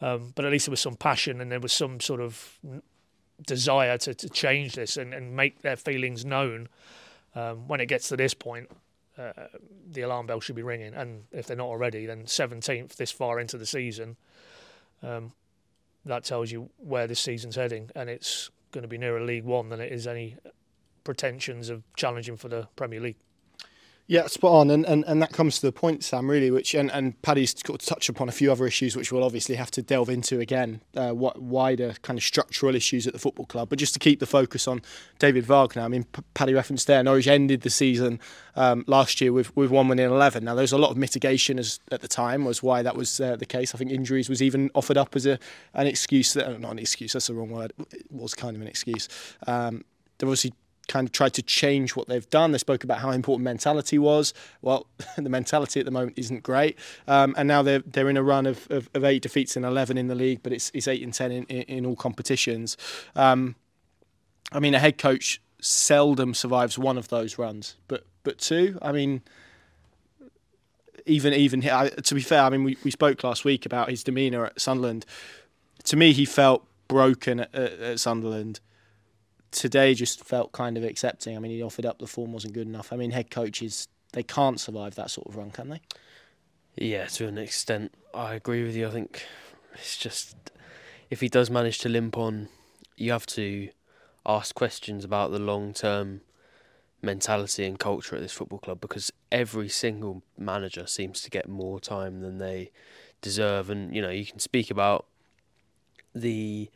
Um, 0.00 0.32
but 0.34 0.44
at 0.44 0.50
least 0.50 0.66
there 0.66 0.72
was 0.72 0.80
some 0.80 0.96
passion 0.96 1.40
and 1.40 1.52
there 1.52 1.60
was 1.60 1.72
some 1.72 2.00
sort 2.00 2.20
of 2.20 2.58
desire 3.46 3.96
to, 3.98 4.12
to 4.12 4.28
change 4.28 4.74
this 4.74 4.96
and, 4.96 5.14
and 5.14 5.36
make 5.36 5.62
their 5.62 5.76
feelings 5.76 6.24
known. 6.24 6.68
Um, 7.36 7.68
when 7.68 7.80
it 7.80 7.86
gets 7.86 8.08
to 8.08 8.16
this 8.16 8.34
point 8.34 8.68
uh, 9.16 9.32
the 9.90 10.02
alarm 10.02 10.26
bell 10.26 10.40
should 10.40 10.56
be 10.56 10.62
ringing. 10.62 10.94
And 10.94 11.24
if 11.32 11.46
they're 11.46 11.56
not 11.56 11.66
already, 11.66 12.06
then 12.06 12.24
17th 12.24 12.96
this 12.96 13.10
far 13.10 13.38
into 13.38 13.58
the 13.58 13.66
season, 13.66 14.16
um, 15.02 15.32
that 16.12 16.24
tells 16.24 16.50
you 16.50 16.70
where 16.76 17.06
this 17.06 17.20
season's 17.20 17.56
heading, 17.56 17.90
and 17.94 18.10
it's 18.10 18.50
going 18.72 18.82
to 18.82 18.88
be 18.88 18.98
nearer 18.98 19.20
League 19.20 19.44
One 19.44 19.68
than 19.68 19.80
it 19.80 19.92
is 19.92 20.06
any 20.06 20.36
pretensions 21.04 21.68
of 21.68 21.82
challenging 21.96 22.36
for 22.36 22.48
the 22.48 22.68
Premier 22.76 23.00
League. 23.00 23.16
Yeah, 24.06 24.26
spot 24.26 24.52
on, 24.52 24.70
and, 24.70 24.84
and 24.84 25.02
and 25.06 25.22
that 25.22 25.32
comes 25.32 25.58
to 25.60 25.66
the 25.66 25.72
point, 25.72 26.04
Sam. 26.04 26.30
Really, 26.30 26.50
which 26.50 26.74
and 26.74 26.92
and 26.92 27.20
Paddy's 27.22 27.54
got 27.54 27.80
to 27.80 27.86
touch 27.86 28.10
upon 28.10 28.28
a 28.28 28.32
few 28.32 28.52
other 28.52 28.66
issues, 28.66 28.94
which 28.94 29.10
we'll 29.10 29.24
obviously 29.24 29.54
have 29.54 29.70
to 29.70 29.82
delve 29.82 30.10
into 30.10 30.40
again, 30.40 30.82
uh, 30.94 31.12
what 31.12 31.40
wider 31.40 31.94
kind 32.02 32.18
of 32.18 32.22
structural 32.22 32.74
issues 32.74 33.06
at 33.06 33.14
the 33.14 33.18
football 33.18 33.46
club. 33.46 33.70
But 33.70 33.78
just 33.78 33.94
to 33.94 33.98
keep 33.98 34.20
the 34.20 34.26
focus 34.26 34.68
on 34.68 34.82
David 35.18 35.46
Wagner, 35.46 35.80
I 35.80 35.88
mean, 35.88 36.04
Paddy 36.34 36.52
referenced 36.52 36.86
there, 36.86 37.02
Norwich 37.02 37.26
ended 37.26 37.62
the 37.62 37.70
season 37.70 38.20
um, 38.56 38.84
last 38.86 39.22
year 39.22 39.32
with 39.32 39.56
with 39.56 39.70
one 39.70 39.88
win 39.88 39.98
in 39.98 40.10
eleven. 40.10 40.44
Now, 40.44 40.54
there's 40.54 40.72
a 40.72 40.78
lot 40.78 40.90
of 40.90 40.98
mitigation 40.98 41.58
as 41.58 41.80
at 41.90 42.02
the 42.02 42.08
time 42.08 42.44
was 42.44 42.62
why 42.62 42.82
that 42.82 42.96
was 42.96 43.20
uh, 43.20 43.36
the 43.36 43.46
case. 43.46 43.74
I 43.74 43.78
think 43.78 43.90
injuries 43.90 44.28
was 44.28 44.42
even 44.42 44.70
offered 44.74 44.98
up 44.98 45.16
as 45.16 45.24
a 45.24 45.38
an 45.72 45.86
excuse. 45.86 46.34
That, 46.34 46.60
not 46.60 46.72
an 46.72 46.78
excuse. 46.78 47.14
That's 47.14 47.28
the 47.28 47.34
wrong 47.34 47.48
word. 47.48 47.72
It 47.90 48.04
was 48.10 48.34
kind 48.34 48.54
of 48.54 48.60
an 48.60 48.68
excuse. 48.68 49.08
Um, 49.46 49.82
there 50.18 50.28
obviously 50.28 50.52
kind 50.88 51.08
of 51.08 51.12
tried 51.12 51.34
to 51.34 51.42
change 51.42 51.96
what 51.96 52.08
they've 52.08 52.28
done. 52.30 52.52
They 52.52 52.58
spoke 52.58 52.84
about 52.84 52.98
how 52.98 53.10
important 53.10 53.44
mentality 53.44 53.98
was. 53.98 54.34
Well, 54.62 54.86
the 55.16 55.28
mentality 55.28 55.80
at 55.80 55.86
the 55.86 55.92
moment 55.92 56.18
isn't 56.18 56.42
great, 56.42 56.78
um, 57.06 57.34
and 57.36 57.48
now 57.48 57.62
they're 57.62 57.80
they're 57.80 58.10
in 58.10 58.16
a 58.16 58.22
run 58.22 58.46
of, 58.46 58.66
of, 58.70 58.88
of, 58.94 59.04
eight 59.04 59.22
defeats 59.22 59.56
and 59.56 59.64
eleven 59.64 59.98
in 59.98 60.08
the 60.08 60.14
league, 60.14 60.40
but 60.42 60.52
it's 60.52 60.70
it's 60.74 60.88
eight 60.88 61.02
and 61.02 61.14
ten 61.14 61.32
in, 61.32 61.44
in, 61.44 61.62
in 61.62 61.86
all 61.86 61.96
competitions. 61.96 62.76
Um, 63.14 63.56
I 64.52 64.60
mean, 64.60 64.74
a 64.74 64.78
head 64.78 64.98
coach 64.98 65.40
seldom 65.60 66.34
survives 66.34 66.78
one 66.78 66.98
of 66.98 67.08
those 67.08 67.38
runs, 67.38 67.76
but 67.88 68.06
but 68.22 68.38
two, 68.38 68.78
I 68.82 68.92
mean. 68.92 69.22
Even 71.06 71.34
even 71.34 71.60
to 71.60 72.14
be 72.14 72.22
fair, 72.22 72.40
I 72.40 72.48
mean 72.48 72.64
we, 72.64 72.78
we 72.82 72.90
spoke 72.90 73.22
last 73.22 73.44
week 73.44 73.66
about 73.66 73.90
his 73.90 74.02
demeanour 74.02 74.46
at 74.46 74.58
Sunderland. 74.58 75.04
To 75.82 75.96
me, 75.98 76.14
he 76.14 76.24
felt 76.24 76.66
broken 76.88 77.40
at, 77.40 77.54
at 77.54 78.00
Sunderland 78.00 78.60
today 79.54 79.94
just 79.94 80.24
felt 80.24 80.52
kind 80.52 80.76
of 80.76 80.84
accepting. 80.84 81.36
I 81.36 81.40
mean, 81.40 81.52
he 81.52 81.62
offered 81.62 81.86
up 81.86 81.98
the 81.98 82.06
form 82.06 82.32
wasn't 82.32 82.54
good 82.54 82.66
enough. 82.66 82.92
I 82.92 82.96
mean, 82.96 83.12
head 83.12 83.30
coaches 83.30 83.88
they 84.12 84.22
can't 84.22 84.60
survive 84.60 84.94
that 84.94 85.10
sort 85.10 85.26
of 85.26 85.36
run, 85.36 85.50
can 85.50 85.70
they? 85.70 85.80
Yeah, 86.76 87.06
to 87.06 87.28
an 87.28 87.38
extent, 87.38 87.92
I 88.14 88.34
agree 88.34 88.64
with 88.64 88.74
you. 88.74 88.88
I 88.88 88.90
think 88.90 89.26
it's 89.74 89.96
just 89.96 90.36
if 91.10 91.20
he 91.20 91.28
does 91.28 91.50
manage 91.50 91.78
to 91.80 91.88
limp 91.88 92.16
on, 92.16 92.48
you 92.96 93.12
have 93.12 93.26
to 93.26 93.68
ask 94.26 94.54
questions 94.54 95.04
about 95.04 95.30
the 95.30 95.38
long 95.38 95.72
term 95.72 96.22
mentality 97.02 97.66
and 97.66 97.78
culture 97.78 98.16
at 98.16 98.22
this 98.22 98.32
football 98.32 98.58
club 98.58 98.80
because 98.80 99.12
every 99.30 99.68
single 99.68 100.22
manager 100.38 100.86
seems 100.86 101.20
to 101.20 101.30
get 101.30 101.48
more 101.48 101.78
time 101.78 102.20
than 102.20 102.38
they 102.38 102.70
deserve. 103.20 103.68
And 103.68 103.94
you 103.94 104.00
know, 104.00 104.10
you 104.10 104.24
can 104.24 104.38
speak 104.38 104.70
about 104.70 105.06
the 106.14 106.70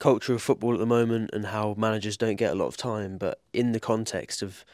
culture 0.00 0.34
of 0.34 0.42
football 0.42 0.72
at 0.72 0.80
the 0.80 0.86
moment 0.86 1.30
and 1.32 1.46
how 1.46 1.74
managers 1.78 2.16
don't 2.16 2.36
get 2.36 2.50
a 2.50 2.56
lot 2.56 2.66
of 2.66 2.76
time. 2.76 3.18
But 3.18 3.40
in 3.52 3.70
the 3.70 3.78
context 3.78 4.42
of 4.42 4.64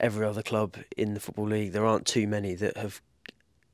every 0.00 0.24
other 0.24 0.42
club 0.42 0.76
in 0.96 1.12
the 1.12 1.20
Football 1.20 1.48
League, 1.48 1.72
there 1.72 1.84
aren't 1.84 2.06
too 2.06 2.26
many 2.26 2.54
that 2.54 2.76
have 2.78 3.02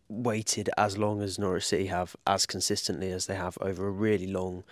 waited 0.09 0.69
as 0.77 0.99
long 0.99 1.23
as 1.23 1.39
Norwich 1.39 1.67
City 1.67 1.87
have, 1.87 2.17
as 2.27 2.47
consistently 2.47 3.13
as 3.13 3.27
they 3.27 3.37
have 3.37 3.57
over 3.61 3.87
a 3.87 3.91
really 3.91 4.27
long 4.27 4.65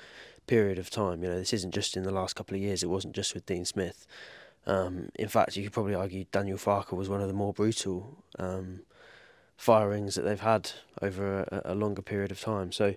period 0.47 0.79
of 0.79 0.91
time. 0.91 1.23
You 1.23 1.31
know, 1.31 1.39
this 1.39 1.53
isn't 1.53 1.75
just 1.75 1.97
in 1.97 2.03
the 2.03 2.11
last 2.11 2.35
couple 2.35 2.57
of 2.57 2.63
years. 2.63 2.83
It 2.83 2.91
wasn't 2.91 3.15
just 3.15 3.35
with 3.35 3.47
Dean 3.47 3.65
Smith. 3.65 4.07
Um, 4.67 5.11
in 5.15 5.29
fact, 5.29 5.57
you 5.57 5.63
could 5.63 5.73
probably 5.73 5.95
argue 5.95 6.25
Daniel 6.33 6.59
Farke 6.59 6.93
was 6.93 7.09
one 7.09 7.21
of 7.21 7.29
the 7.29 7.35
more 7.35 7.53
brutal 7.53 8.25
um, 8.39 8.81
firings 9.57 10.15
that 10.15 10.23
they've 10.23 10.41
had 10.41 10.73
over 11.03 11.43
a, 11.43 11.73
a 11.73 11.75
longer 11.75 12.03
period 12.03 12.31
of 12.31 12.41
time. 12.41 12.73
So, 12.73 12.95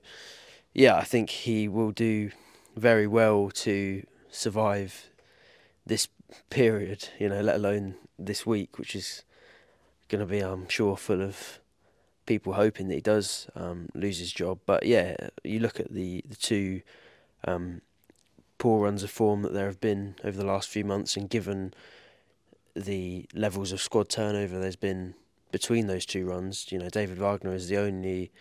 yeah, 0.74 0.95
I 0.95 1.03
think 1.03 1.29
he 1.29 1.67
will 1.67 1.91
do 1.91 2.31
very 2.75 3.08
well 3.08 3.50
to 3.50 4.06
survive 4.30 5.10
this 5.86 6.08
period, 6.50 7.10
you 7.20 7.30
know, 7.30 7.42
let 7.42 7.56
alone 7.56 7.96
this 8.18 8.46
week, 8.46 8.77
which 8.77 8.96
is 8.96 9.24
going 10.10 10.20
to 10.20 10.25
be, 10.25 10.39
I'm 10.39 10.68
sure, 10.70 10.98
full 10.98 11.22
of 11.22 11.60
people 12.25 12.53
hoping 12.53 12.88
that 12.88 12.96
he 12.96 13.01
does 13.01 13.48
um, 13.56 13.89
lose 13.94 14.20
his 14.20 14.32
job. 14.32 14.60
But 14.65 14.86
yeah, 14.86 15.15
you 15.44 15.60
look 15.60 15.80
at 15.80 15.92
the 15.92 16.24
the 16.27 16.36
two 16.36 16.82
um, 17.46 17.82
poor 18.58 18.84
runs 18.84 19.03
of 19.03 19.12
form 19.12 19.42
that 19.42 19.53
there 19.53 19.65
have 19.65 19.82
been 19.82 20.15
over 20.24 20.38
the 20.38 20.46
last 20.46 20.70
few 20.70 20.86
months, 20.86 21.18
and 21.18 21.30
given 21.30 21.74
the 22.75 23.25
levels 23.34 23.72
of 23.72 23.82
squad 23.82 24.10
turnover 24.10 24.58
there's 24.58 24.75
been 24.75 25.13
between 25.51 25.86
those 25.86 26.06
two 26.06 26.25
runs, 26.25 26.72
you 26.72 26.80
know, 26.80 26.89
David 26.89 27.20
Wagner 27.20 27.53
is 27.53 27.68
the 27.68 27.77
only 27.77 28.32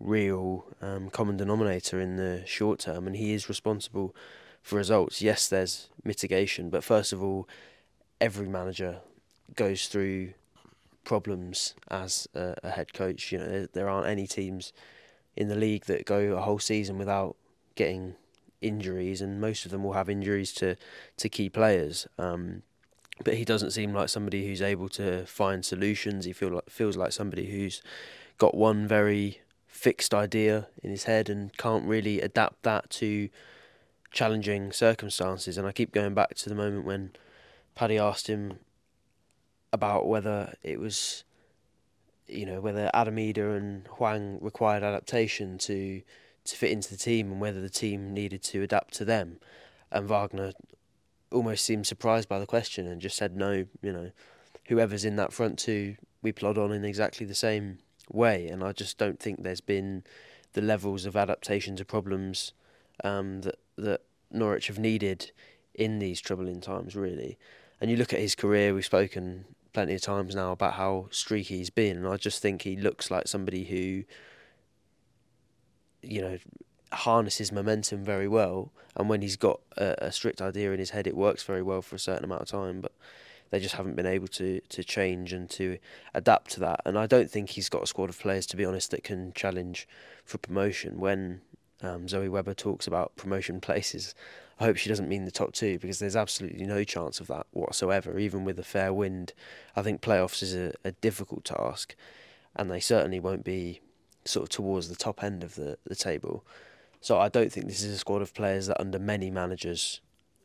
real 0.00 0.64
um, 0.80 1.10
common 1.10 1.36
denominator 1.36 2.00
in 2.00 2.16
the 2.16 2.42
short 2.46 2.80
term, 2.80 3.06
and 3.06 3.16
he 3.16 3.32
is 3.32 3.48
responsible 3.48 4.14
for 4.62 4.76
results. 4.76 5.22
Yes, 5.22 5.48
there's 5.48 5.88
mitigation, 6.02 6.70
but 6.70 6.82
first 6.82 7.12
of 7.12 7.22
all, 7.22 7.48
every 8.20 8.48
manager 8.48 9.00
goes 9.54 9.86
through 9.86 10.32
problems 11.04 11.74
as 11.88 12.28
a, 12.34 12.56
a 12.62 12.70
head 12.70 12.92
coach. 12.92 13.30
You 13.30 13.38
know, 13.38 13.48
there, 13.48 13.68
there, 13.72 13.88
aren't 13.88 14.08
any 14.08 14.26
teams 14.26 14.72
in 15.36 15.48
the 15.48 15.54
league 15.54 15.84
that 15.86 16.04
go 16.04 16.36
a 16.36 16.40
whole 16.40 16.58
season 16.58 16.98
without 16.98 17.36
getting 17.74 18.14
injuries, 18.60 19.20
and 19.20 19.40
most 19.40 19.64
of 19.64 19.70
them 19.70 19.84
will 19.84 19.94
have 19.94 20.08
injuries 20.08 20.52
to 20.54 20.76
to 21.18 21.28
key 21.28 21.48
players. 21.48 22.06
Um, 22.18 22.62
but 23.22 23.34
he 23.34 23.44
doesn't 23.44 23.72
seem 23.72 23.92
like 23.92 24.08
somebody 24.08 24.46
who's 24.46 24.62
able 24.62 24.88
to 24.90 25.26
find 25.26 25.62
solutions. 25.64 26.24
He 26.24 26.32
feel 26.32 26.50
like, 26.50 26.70
feels 26.70 26.96
like 26.96 27.12
somebody 27.12 27.50
who's 27.50 27.82
got 28.38 28.56
one 28.56 28.86
very 28.86 29.40
fixed 29.80 30.12
idea 30.12 30.68
in 30.82 30.90
his 30.90 31.04
head 31.04 31.30
and 31.30 31.56
can't 31.56 31.86
really 31.86 32.20
adapt 32.20 32.62
that 32.64 32.90
to 32.90 33.30
challenging 34.12 34.70
circumstances. 34.72 35.56
And 35.56 35.66
I 35.66 35.72
keep 35.72 35.90
going 35.90 36.12
back 36.12 36.34
to 36.34 36.50
the 36.50 36.54
moment 36.54 36.84
when 36.84 37.12
Paddy 37.74 37.96
asked 37.96 38.26
him 38.26 38.58
about 39.72 40.06
whether 40.06 40.54
it 40.62 40.78
was, 40.78 41.24
you 42.28 42.44
know, 42.44 42.60
whether 42.60 42.90
Adam 42.92 43.16
Idah 43.16 43.56
and 43.56 43.86
Hwang 43.86 44.38
required 44.42 44.82
adaptation 44.82 45.56
to 45.58 46.02
to 46.44 46.56
fit 46.56 46.72
into 46.72 46.90
the 46.90 46.98
team 46.98 47.32
and 47.32 47.40
whether 47.40 47.62
the 47.62 47.70
team 47.70 48.12
needed 48.12 48.42
to 48.42 48.62
adapt 48.62 48.92
to 48.94 49.06
them. 49.06 49.38
And 49.90 50.06
Wagner 50.06 50.52
almost 51.32 51.64
seemed 51.64 51.86
surprised 51.86 52.28
by 52.28 52.38
the 52.38 52.46
question 52.46 52.86
and 52.86 53.00
just 53.00 53.16
said, 53.16 53.34
no, 53.34 53.66
you 53.80 53.92
know, 53.92 54.10
whoever's 54.68 55.06
in 55.06 55.16
that 55.16 55.32
front 55.32 55.58
two, 55.58 55.96
we 56.20 56.32
plod 56.32 56.58
on 56.58 56.70
in 56.72 56.84
exactly 56.84 57.24
the 57.24 57.34
same 57.34 57.78
way, 58.14 58.48
and 58.48 58.62
I 58.62 58.72
just 58.72 58.98
don't 58.98 59.18
think 59.18 59.42
there's 59.42 59.60
been 59.60 60.04
the 60.52 60.60
levels 60.60 61.06
of 61.06 61.16
adaptation 61.16 61.76
to 61.76 61.84
problems 61.84 62.52
um, 63.04 63.42
that 63.42 63.58
that 63.76 64.02
Norwich 64.30 64.66
have 64.68 64.78
needed 64.78 65.30
in 65.74 65.98
these 65.98 66.20
troubling 66.20 66.60
times, 66.60 66.94
really. 66.94 67.38
And 67.80 67.90
you 67.90 67.96
look 67.96 68.12
at 68.12 68.20
his 68.20 68.34
career; 68.34 68.74
we've 68.74 68.84
spoken 68.84 69.44
plenty 69.72 69.94
of 69.94 70.02
times 70.02 70.34
now 70.34 70.52
about 70.52 70.74
how 70.74 71.06
streaky 71.10 71.58
he's 71.58 71.70
been, 71.70 71.96
and 71.96 72.08
I 72.08 72.16
just 72.16 72.42
think 72.42 72.62
he 72.62 72.76
looks 72.76 73.10
like 73.10 73.28
somebody 73.28 73.64
who, 73.64 74.04
you 76.02 76.20
know, 76.20 76.38
harnesses 76.92 77.52
momentum 77.52 78.04
very 78.04 78.28
well. 78.28 78.72
And 78.96 79.08
when 79.08 79.22
he's 79.22 79.36
got 79.36 79.60
a, 79.76 79.94
a 80.06 80.12
strict 80.12 80.42
idea 80.42 80.72
in 80.72 80.78
his 80.78 80.90
head, 80.90 81.06
it 81.06 81.16
works 81.16 81.42
very 81.42 81.62
well 81.62 81.82
for 81.82 81.96
a 81.96 82.00
certain 82.00 82.24
amount 82.24 82.42
of 82.42 82.48
time. 82.48 82.80
But 82.80 82.92
they 83.50 83.60
just 83.60 83.74
haven't 83.74 83.96
been 83.96 84.06
able 84.06 84.28
to 84.28 84.60
to 84.60 84.84
change 84.84 85.32
and 85.32 85.50
to 85.50 85.78
adapt 86.14 86.52
to 86.52 86.60
that. 86.60 86.80
And 86.84 86.98
I 86.98 87.06
don't 87.06 87.30
think 87.30 87.50
he's 87.50 87.68
got 87.68 87.82
a 87.82 87.86
squad 87.86 88.08
of 88.08 88.18
players, 88.18 88.46
to 88.46 88.56
be 88.56 88.64
honest, 88.64 88.90
that 88.92 89.04
can 89.04 89.32
challenge 89.32 89.88
for 90.24 90.38
promotion. 90.38 91.00
When 91.00 91.40
um, 91.82 92.08
Zoe 92.08 92.28
Webber 92.28 92.54
talks 92.54 92.86
about 92.86 93.16
promotion 93.16 93.60
places, 93.68 94.14
I 94.58 94.64
hope 94.64 94.76
she 94.76 94.88
doesn't 94.88 95.08
mean 95.08 95.24
the 95.24 95.30
top 95.30 95.52
two 95.52 95.78
because 95.78 95.98
there's 95.98 96.16
absolutely 96.16 96.66
no 96.66 96.84
chance 96.84 97.20
of 97.20 97.26
that 97.28 97.46
whatsoever. 97.52 98.18
Even 98.18 98.44
with 98.44 98.58
a 98.58 98.64
fair 98.64 98.92
wind, 98.92 99.32
I 99.74 99.82
think 99.82 100.00
playoffs 100.00 100.42
is 100.42 100.54
a, 100.54 100.72
a 100.84 100.92
difficult 100.92 101.44
task, 101.44 101.94
and 102.54 102.70
they 102.70 102.80
certainly 102.80 103.20
won't 103.20 103.44
be 103.44 103.80
sort 104.24 104.44
of 104.44 104.48
towards 104.50 104.88
the 104.88 104.96
top 104.96 105.24
end 105.24 105.42
of 105.42 105.54
the, 105.54 105.78
the 105.84 105.94
table. 105.94 106.44
So 107.00 107.18
I 107.18 107.30
don't 107.30 107.50
think 107.50 107.66
this 107.66 107.82
is 107.82 107.94
a 107.94 107.98
squad 107.98 108.20
of 108.20 108.34
players 108.34 108.66
that 108.66 108.78
under 108.78 108.98
many 108.98 109.30
managers 109.30 110.00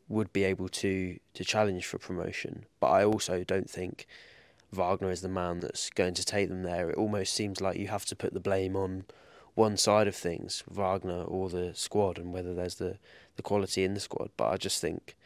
would 0.08 0.32
be 0.32 0.44
able 0.44 0.68
to 0.68 1.18
to 1.34 1.44
challenge 1.44 1.86
for 1.86 1.98
promotion. 1.98 2.66
But 2.80 2.88
I 2.88 3.04
also 3.04 3.44
don't 3.44 3.68
think 3.68 4.06
Wagner 4.72 5.10
is 5.10 5.22
the 5.22 5.28
man 5.28 5.60
that's 5.60 5.90
going 5.90 6.14
to 6.14 6.24
take 6.24 6.48
them 6.48 6.62
there. 6.62 6.90
It 6.90 6.96
almost 6.96 7.34
seems 7.34 7.60
like 7.60 7.78
you 7.78 7.88
have 7.88 8.04
to 8.06 8.16
put 8.16 8.34
the 8.34 8.40
blame 8.40 8.76
on 8.76 9.04
one 9.54 9.76
side 9.76 10.06
of 10.06 10.14
things, 10.14 10.62
Wagner 10.70 11.22
or 11.22 11.48
the 11.48 11.72
squad, 11.74 12.18
and 12.18 12.32
whether 12.32 12.54
there's 12.54 12.76
the, 12.76 12.98
the 13.36 13.42
quality 13.42 13.84
in 13.84 13.94
the 13.94 14.00
squad. 14.00 14.30
But 14.36 14.50
I 14.50 14.56
just 14.58 14.80
think 14.80 15.16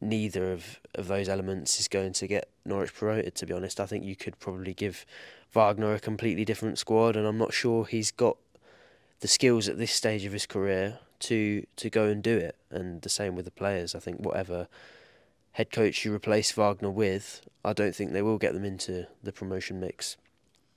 neither 0.00 0.52
of, 0.52 0.80
of 0.94 1.08
those 1.08 1.28
elements 1.28 1.80
is 1.80 1.88
going 1.88 2.12
to 2.14 2.26
get 2.26 2.48
Norwich 2.64 2.94
promoted, 2.94 3.34
to 3.36 3.46
be 3.46 3.52
honest. 3.52 3.80
I 3.80 3.86
think 3.86 4.04
you 4.04 4.16
could 4.16 4.38
probably 4.38 4.74
give 4.74 5.04
Wagner 5.50 5.94
a 5.94 6.00
completely 6.00 6.44
different 6.44 6.78
squad, 6.78 7.16
and 7.16 7.26
I'm 7.26 7.38
not 7.38 7.52
sure 7.52 7.84
he's 7.84 8.12
got 8.12 8.36
the 9.20 9.28
skills 9.28 9.68
at 9.68 9.78
this 9.78 9.92
stage 9.92 10.24
of 10.24 10.32
his 10.32 10.46
career 10.46 10.98
to 11.22 11.66
to 11.76 11.90
go 11.90 12.04
and 12.06 12.22
do 12.22 12.36
it. 12.36 12.56
And 12.70 13.02
the 13.02 13.08
same 13.08 13.34
with 13.34 13.44
the 13.44 13.50
players. 13.50 13.94
I 13.94 13.98
think 13.98 14.20
whatever 14.20 14.68
head 15.52 15.70
coach 15.70 16.04
you 16.04 16.14
replace 16.14 16.52
Wagner 16.52 16.90
with, 16.90 17.42
I 17.64 17.72
don't 17.72 17.94
think 17.94 18.12
they 18.12 18.22
will 18.22 18.38
get 18.38 18.54
them 18.54 18.64
into 18.64 19.06
the 19.22 19.32
promotion 19.32 19.80
mix 19.80 20.16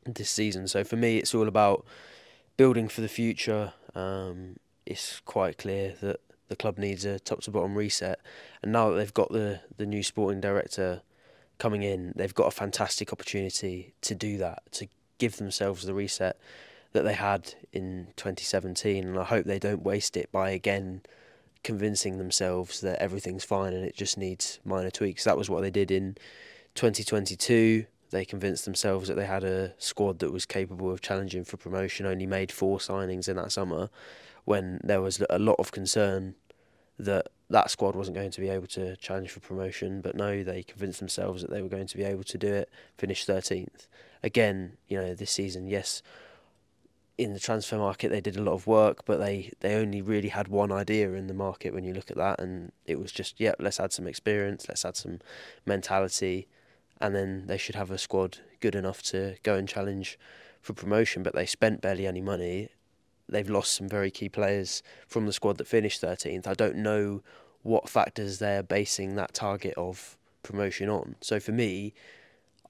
this 0.06 0.30
season. 0.30 0.68
So 0.68 0.84
for 0.84 0.98
me, 0.98 1.18
it's 1.18 1.34
all 1.34 1.48
about 1.48 1.86
building 2.58 2.88
for 2.88 3.02
the 3.02 3.08
future. 3.08 3.74
Um, 3.94 4.58
it's 4.86 5.22
quite 5.22 5.58
clear 5.58 5.96
that 6.02 6.20
the 6.48 6.56
club 6.56 6.78
needs 6.78 7.06
a 7.06 7.20
top 7.20 7.42
to 7.42 7.52
bottom 7.52 7.76
reset, 7.76 8.20
and 8.62 8.72
now 8.72 8.90
that 8.90 8.98
they've 8.98 9.14
got 9.14 9.32
the 9.32 9.62
the 9.78 9.86
new 9.86 10.04
sporting 10.04 10.42
director 10.42 11.02
coming 11.58 11.84
in, 11.84 12.14
they've 12.16 12.36
got 12.36 12.48
a 12.48 12.52
fantastic 12.52 13.14
opportunity 13.14 13.94
to 14.02 14.14
do 14.14 14.38
that 14.38 14.62
to 14.74 14.88
give 15.18 15.38
themselves 15.38 15.86
the 15.86 15.94
reset 15.94 16.38
that 16.96 17.04
they 17.04 17.14
had 17.14 17.54
in 17.72 18.08
2017, 18.16 19.04
and 19.06 19.20
I 19.20 19.24
hope 19.24 19.46
they 19.46 19.60
don't 19.60 19.84
waste 19.84 20.18
it 20.18 20.32
by 20.32 20.50
again 20.50 21.02
convincing 21.64 22.18
themselves 22.18 22.82
that 22.82 23.02
everything's 23.02 23.44
fine 23.44 23.74
and 23.74 23.84
it 23.84 23.96
just 23.96 24.18
needs 24.18 24.60
minor 24.64 24.92
tweaks. 24.92 25.24
That 25.24 25.38
was 25.38 25.50
what 25.50 25.62
they 25.62 25.72
did 25.72 25.90
in 25.90 26.16
2022. 26.76 27.86
They 28.12 28.24
convinced 28.24 28.66
themselves 28.66 29.08
that 29.08 29.16
they 29.16 29.26
had 29.26 29.44
a 29.44 29.74
squad 29.78 30.20
that 30.20 30.32
was 30.32 30.46
capable 30.46 30.92
of 30.92 31.02
challenging 31.02 31.44
for 31.44 31.58
promotion. 31.58 32.06
Only 32.06 32.28
made 32.28 32.52
four 32.52 32.78
signings 32.78 33.28
in 33.28 33.36
that 33.38 33.52
summer, 33.52 33.90
when 34.46 34.80
there 34.84 35.02
was 35.02 35.24
a 35.30 35.40
lot 35.40 35.56
of 35.60 35.72
concern 35.72 36.36
that 37.00 37.28
that 37.50 37.72
squad 37.72 37.96
wasn't 37.96 38.16
going 38.16 38.32
to 38.32 38.42
be 38.42 38.50
able 38.50 38.68
to 38.68 38.96
challenge 38.98 39.32
for 39.32 39.40
promotion. 39.40 40.02
But 40.02 40.16
no, 40.16 40.44
they 40.44 40.64
convinced 40.64 41.00
themselves 41.00 41.42
that 41.42 41.52
they 41.52 41.62
were 41.62 41.68
going 41.68 41.88
to 41.88 41.98
be 41.98 42.04
able 42.04 42.24
to 42.24 42.38
do 42.38 42.54
it. 42.54 42.70
Finish 42.98 43.26
13th. 43.26 43.88
Again, 44.24 44.78
you 44.88 45.02
know, 45.02 45.14
this 45.14 45.32
season, 45.32 45.68
yes, 45.68 46.02
in 47.18 47.34
the 47.34 47.40
transfer 47.40 47.78
market 47.78 48.10
they 48.10 48.22
did 48.22 48.36
a 48.36 48.42
lot 48.42 48.54
of 48.54 48.68
work, 48.68 49.06
but 49.06 49.20
they, 49.20 49.52
they 49.62 49.76
only 49.76 50.02
really 50.02 50.30
had 50.30 50.48
one 50.48 50.72
idea 50.72 51.14
in 51.14 51.28
the 51.28 51.34
market 51.34 51.74
when 51.74 51.84
you 51.84 51.94
look 51.94 52.12
at 52.12 52.18
that, 52.18 52.40
and 52.40 52.72
it 52.86 53.00
was 53.00 53.12
just 53.12 53.40
yeah, 53.40 53.54
let's 53.60 53.80
add 53.80 53.94
some 53.94 54.08
experience, 54.08 54.68
let's 54.68 54.84
add 54.86 54.98
some 54.98 55.20
mentality, 55.66 56.48
and 57.00 57.16
then 57.16 57.48
they 57.48 57.58
should 57.58 57.76
have 57.76 57.92
a 57.92 57.98
squad 57.98 58.40
good 58.60 58.76
enough 58.76 59.02
to 59.02 59.36
go 59.44 59.56
and 59.56 59.68
challenge 59.68 60.20
for 60.62 60.74
promotion. 60.74 61.24
But 61.24 61.36
they 61.36 61.46
spent 61.46 61.82
barely 61.82 62.08
any 62.08 62.22
money. 62.22 62.70
They've 63.28 63.50
lost 63.50 63.74
some 63.74 63.90
very 63.90 64.12
key 64.12 64.30
players 64.30 64.84
from 65.08 65.26
the 65.26 65.34
squad 65.34 65.58
that 65.58 65.68
finished 65.68 66.02
13th. 66.02 66.48
I 66.48 66.54
don't 66.54 66.78
know 66.78 67.24
what 67.64 67.90
factors 67.90 68.38
they're 68.38 68.62
basing 68.62 69.16
that 69.16 69.34
target 69.34 69.74
of 69.76 70.18
promotion 70.44 70.90
on. 70.90 71.16
So 71.22 71.40
for 71.40 71.52
me, 71.52 71.94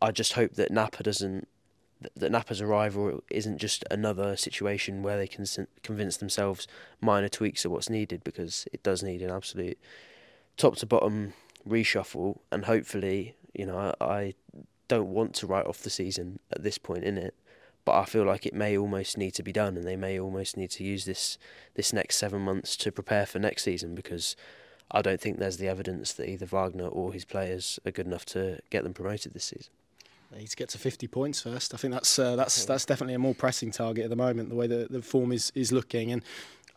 I 0.01 0.11
just 0.11 0.33
hope 0.33 0.53
that 0.53 0.71
Knapper 0.71 1.03
doesn't 1.03 1.47
that 2.01 2.31
Knapper's 2.31 2.61
arrival 2.61 3.23
isn't 3.29 3.57
just 3.57 3.83
another 3.89 4.35
situation 4.35 5.01
where 5.01 5.17
they 5.17 5.27
can 5.27 5.45
convince 5.83 6.17
themselves 6.17 6.67
minor 7.01 7.29
tweaks 7.29 7.65
are 7.65 7.69
what's 7.69 7.89
needed 7.89 8.23
because 8.23 8.67
it 8.73 8.83
does 8.83 9.01
need 9.01 9.21
an 9.21 9.31
absolute 9.31 9.77
top 10.57 10.75
to 10.77 10.85
bottom 10.85 11.33
reshuffle 11.67 12.39
and 12.51 12.65
hopefully 12.65 13.35
you 13.53 13.65
know 13.65 13.93
I, 13.99 14.33
don't 14.87 15.07
want 15.07 15.33
to 15.33 15.47
write 15.47 15.65
off 15.65 15.79
the 15.79 15.89
season 15.89 16.37
at 16.51 16.61
this 16.61 16.77
point 16.77 17.03
in 17.03 17.17
it 17.17 17.33
but 17.85 17.93
I 17.93 18.05
feel 18.05 18.23
like 18.23 18.45
it 18.45 18.53
may 18.53 18.77
almost 18.77 19.17
need 19.17 19.31
to 19.31 19.41
be 19.41 19.51
done 19.51 19.77
and 19.77 19.83
they 19.83 19.95
may 19.95 20.19
almost 20.19 20.57
need 20.57 20.69
to 20.71 20.83
use 20.83 21.05
this 21.05 21.39
this 21.73 21.91
next 21.91 22.17
7 22.17 22.39
months 22.39 22.77
to 22.77 22.91
prepare 22.91 23.25
for 23.25 23.39
next 23.39 23.63
season 23.63 23.95
because 23.95 24.35
I 24.91 25.01
don't 25.01 25.19
think 25.19 25.39
there's 25.39 25.57
the 25.57 25.67
evidence 25.67 26.13
that 26.13 26.29
either 26.29 26.45
Wagner 26.45 26.87
or 26.87 27.13
his 27.13 27.25
players 27.25 27.79
are 27.83 27.91
good 27.91 28.05
enough 28.05 28.25
to 28.27 28.59
get 28.69 28.83
them 28.83 28.93
promoted 28.93 29.33
this 29.33 29.45
season. 29.45 29.73
They 30.35 30.41
need 30.41 30.49
to 30.49 30.57
get 30.57 30.67
to 30.69 30.77
50 30.77 31.07
points 31.07 31.41
first. 31.41 31.73
I 31.73 31.77
think 31.77 31.93
that's 31.93 32.19
uh, 32.19 32.35
that's 32.35 32.65
that's 32.65 32.83
definitely 32.83 33.13
a 33.13 33.19
more 33.19 33.33
pressing 33.33 33.71
target 33.71 34.03
at 34.03 34.09
the 34.09 34.17
moment. 34.17 34.49
The 34.49 34.55
way 34.55 34.67
the, 34.67 34.87
the 34.89 35.01
form 35.01 35.31
is, 35.31 35.49
is 35.55 35.71
looking, 35.71 36.11
and 36.11 36.23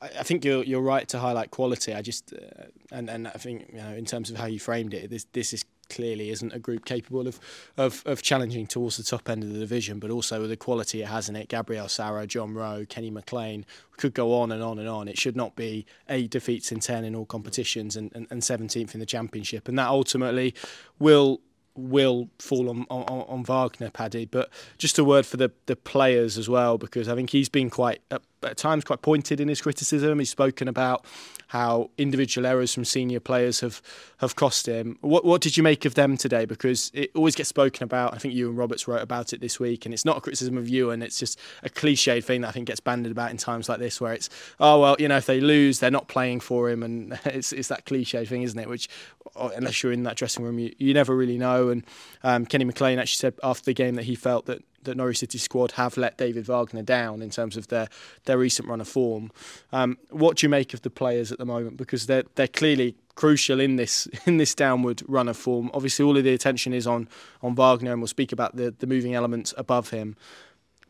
I, 0.00 0.07
I 0.21 0.23
think 0.23 0.45
you're 0.45 0.62
you're 0.62 0.81
right 0.81 1.09
to 1.09 1.19
highlight 1.19 1.50
quality. 1.50 1.93
I 1.93 2.00
just 2.00 2.33
uh, 2.33 2.67
and 2.93 3.11
and 3.11 3.27
I 3.27 3.33
think 3.33 3.67
you 3.73 3.79
know 3.79 3.93
in 3.95 4.05
terms 4.05 4.31
of 4.31 4.37
how 4.37 4.47
you 4.47 4.61
framed 4.61 4.95
it, 4.95 5.11
this 5.11 5.27
this 5.33 5.53
is 5.53 5.65
clearly 5.91 6.31
isn't 6.31 6.53
a 6.53 6.59
group 6.59 6.85
capable 6.85 7.27
of, 7.27 7.41
of, 7.79 8.03
of 8.05 8.21
challenging 8.21 8.67
towards 8.67 8.99
the 8.99 9.03
top 9.03 9.27
end 9.27 9.43
of 9.43 9.50
the 9.50 9.59
division, 9.59 9.99
but 9.99 10.11
also 10.11 10.38
with 10.43 10.50
the 10.50 10.57
quality 10.57 11.00
it 11.00 11.09
has 11.09 11.31
in 11.31 11.35
it. 11.35 11.49
Gabriel 11.49 11.88
Sara, 11.88 12.27
John 12.27 12.53
Rowe, 12.53 12.85
Kenny 12.87 13.11
McLean 13.11 13.65
we 13.91 13.97
could 13.97 14.12
go 14.12 14.35
on 14.35 14.53
and 14.53 14.62
on 14.62 14.79
and 14.79 14.87
on. 14.87 15.09
It 15.09 15.19
should 15.19 15.35
not 15.35 15.57
be 15.57 15.87
eight 16.11 16.31
defeats 16.31 16.71
in 16.71 16.79
ten 16.79 17.05
in 17.05 17.16
all 17.16 17.27
competitions 17.27 17.97
and, 17.97 18.12
and, 18.14 18.27
and 18.31 18.42
17th 18.42 18.94
in 18.94 19.01
the 19.01 19.07
championship, 19.07 19.66
and 19.66 19.79
that 19.79 19.88
ultimately 19.88 20.55
will 20.99 21.40
will 21.79 22.29
fall 22.38 22.69
on, 22.69 22.87
on, 22.91 23.25
on 23.29 23.45
Wagner, 23.45 23.91
Paddy. 23.91 24.27
But 24.27 24.51
just 24.77 24.99
a 24.99 25.05
word 25.05 25.25
for 25.25 25.37
the, 25.37 25.51
the 25.67 25.77
players 25.77 26.37
as 26.37 26.49
well, 26.49 26.79
because 26.79 27.09
I 27.09 27.14
think 27.14 27.31
he's 27.31 27.49
been 27.49 27.71
quite 27.71 28.01
at, 28.11 28.23
at 28.43 28.57
times 28.57 28.85
quite 28.85 29.03
pointed 29.03 29.41
in 29.41 29.49
his 29.49 29.61
criticism. 29.61 30.19
He's 30.19 30.31
spoken 30.31 30.69
about 30.69 31.05
how 31.48 31.90
individual 31.96 32.46
errors 32.46 32.74
from 32.74 32.84
senior 32.84 33.20
players 33.20 33.61
have 33.61 33.82
have 34.18 34.37
cost 34.37 34.66
him. 34.66 34.98
What 35.00 35.24
what 35.24 35.40
did 35.40 35.56
you 35.56 35.62
make 35.62 35.84
of 35.84 35.94
them 35.94 36.16
today? 36.16 36.44
Because 36.44 36.90
it 36.94 37.11
always 37.14 37.34
gets 37.34 37.48
spoken 37.48 37.84
about. 37.84 38.14
I 38.14 38.18
think 38.18 38.34
you 38.34 38.48
and 38.48 38.56
Roberts 38.56 38.87
wrote 38.87 39.02
about 39.02 39.32
it 39.32 39.40
this 39.40 39.58
week, 39.58 39.84
and 39.84 39.94
it's 39.94 40.04
not 40.04 40.18
a 40.18 40.20
criticism 40.20 40.58
of 40.58 40.68
you, 40.68 40.90
and 40.90 41.02
it's 41.02 41.18
just 41.18 41.38
a 41.62 41.70
cliched 41.70 42.24
thing 42.24 42.42
that 42.42 42.48
I 42.48 42.50
think 42.52 42.66
gets 42.66 42.80
banded 42.80 43.11
about 43.12 43.30
in 43.30 43.38
times 43.38 43.68
like 43.68 43.78
this, 43.78 44.00
where 44.00 44.12
it's 44.12 44.28
oh 44.61 44.80
well, 44.80 44.96
you 44.98 45.08
know, 45.08 45.16
if 45.16 45.26
they 45.26 45.40
lose, 45.40 45.80
they're 45.80 45.90
not 45.90 46.08
playing 46.08 46.40
for 46.40 46.68
him, 46.68 46.82
and 46.82 47.18
it's 47.24 47.52
it's 47.52 47.68
that 47.68 47.87
cliche 47.87 48.24
thing, 48.26 48.42
isn't 48.42 48.58
it? 48.58 48.68
Which 48.68 48.88
oh, 49.34 49.50
unless 49.56 49.82
you're 49.82 49.92
in 49.92 50.02
that 50.02 50.16
dressing 50.16 50.44
room, 50.44 50.58
you, 50.58 50.74
you 50.78 50.92
never 50.92 51.16
really 51.16 51.38
know. 51.38 51.70
And 51.70 51.84
um, 52.22 52.44
Kenny 52.44 52.64
McLean 52.64 52.98
actually 52.98 53.16
said 53.16 53.34
after 53.42 53.64
the 53.64 53.74
game 53.74 53.94
that 53.94 54.04
he 54.04 54.14
felt 54.14 54.46
that 54.46 54.62
that 54.85 54.97
Norwich 54.97 55.19
City 55.19 55.38
squad 55.38 55.73
have 55.73 55.97
let 55.97 56.19
David 56.19 56.47
Wagner 56.47 56.83
down 56.83 57.23
in 57.23 57.31
terms 57.31 57.57
of 57.57 57.69
their 57.69 57.88
their 58.25 58.38
recent 58.38 58.69
run 58.69 58.81
of 58.81 58.88
form. 58.88 59.31
Um, 59.73 59.99
what 60.11 60.37
do 60.37 60.47
you 60.47 60.49
make 60.49 60.75
of 60.75 60.83
the 60.83 60.91
players 60.91 61.33
at 61.33 61.38
the 61.38 61.47
moment? 61.47 61.77
Because 61.77 62.07
they're 62.07 62.25
they're 62.35 62.49
clearly 62.49 62.97
crucial 63.14 63.61
in 63.61 63.77
this 63.77 64.07
in 64.27 64.37
this 64.37 64.55
downward 64.55 65.03
run 65.07 65.29
of 65.29 65.37
form. 65.37 65.71
Obviously, 65.75 66.05
all 66.05 66.17
of 66.17 66.25
the 66.25 66.33
attention 66.33 66.73
is 66.73 66.87
on 66.87 67.09
on 67.43 67.55
Wagner, 67.55 67.93
and 67.93 68.01
we'll 68.01 68.09
speak 68.09 68.33
about 68.33 68.57
the 68.57 68.75
the 68.79 68.87
moving 68.87 69.14
elements 69.14 69.55
above 69.57 69.91
him. 69.91 70.17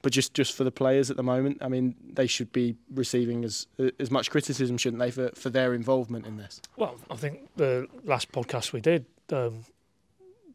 But 0.00 0.12
just, 0.12 0.32
just 0.32 0.56
for 0.56 0.62
the 0.62 0.70
players 0.70 1.10
at 1.10 1.16
the 1.16 1.24
moment, 1.24 1.58
I 1.60 1.68
mean, 1.68 1.96
they 2.12 2.28
should 2.28 2.52
be 2.52 2.76
receiving 2.94 3.44
as 3.44 3.66
as 3.98 4.10
much 4.10 4.30
criticism, 4.30 4.78
shouldn't 4.78 5.00
they, 5.00 5.10
for, 5.10 5.30
for 5.34 5.50
their 5.50 5.74
involvement 5.74 6.26
in 6.26 6.36
this? 6.36 6.60
Well, 6.76 6.96
I 7.10 7.16
think 7.16 7.48
the 7.56 7.88
last 8.04 8.30
podcast 8.30 8.72
we 8.72 8.80
did, 8.80 9.06
um, 9.32 9.64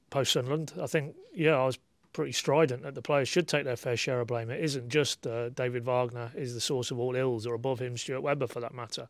post 0.10 0.32
Sunderland, 0.32 0.74
I 0.82 0.88
think, 0.88 1.15
yeah, 1.34 1.58
I 1.58 1.65
was 1.65 1.78
pretty 2.13 2.32
strident 2.32 2.84
that 2.84 2.95
the 2.95 3.02
players 3.02 3.28
should 3.28 3.47
take 3.47 3.65
their 3.65 3.76
fair 3.76 3.97
share 3.97 4.21
of 4.21 4.28
blame. 4.28 4.49
It 4.49 4.63
isn't 4.63 4.89
just 4.89 5.28
uh, 5.28 5.49
David 5.49 5.84
Wagner 5.84 6.32
is 6.36 6.54
the 6.54 6.62
source 6.62 6.91
of 6.91 6.99
all 6.99 7.15
ills, 7.15 7.45
or 7.45 7.54
above 7.54 7.80
him 7.80 7.97
Stuart 7.97 8.21
Webber 8.21 8.47
for 8.47 8.60
that 8.60 8.73
matter. 8.73 9.08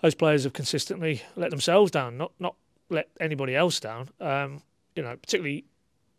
Those 0.00 0.14
players 0.14 0.44
have 0.44 0.52
consistently 0.52 1.22
let 1.36 1.50
themselves 1.50 1.90
down, 1.90 2.16
not 2.16 2.32
not 2.38 2.56
let 2.88 3.08
anybody 3.20 3.54
else 3.54 3.78
down. 3.78 4.08
Um, 4.20 4.62
you 4.96 5.02
know, 5.02 5.16
particularly 5.16 5.64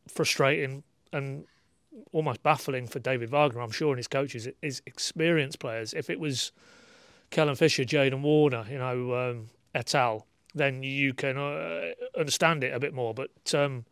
frustrating 0.07 0.83
and 1.11 1.45
almost 2.11 2.43
baffling 2.43 2.87
for 2.87 2.99
David 2.99 3.29
Wagner, 3.29 3.61
I'm 3.61 3.71
sure, 3.71 3.89
and 3.89 3.97
his 3.97 4.07
coaches, 4.07 4.47
is 4.61 4.81
experienced 4.85 5.59
players. 5.59 5.93
If 5.93 6.09
it 6.09 6.19
was 6.19 6.51
Kellen 7.31 7.55
Fisher, 7.55 7.83
Jaden 7.83 8.21
Warner, 8.21 8.65
you 8.69 8.77
know, 8.77 9.15
um, 9.15 9.47
et 9.73 9.93
al., 9.95 10.25
then 10.55 10.81
you 10.83 11.13
can 11.13 11.37
uh, 11.37 11.91
understand 12.17 12.63
it 12.63 12.73
a 12.73 12.79
bit 12.79 12.93
more. 12.93 13.13
But 13.13 13.53
um, 13.53 13.85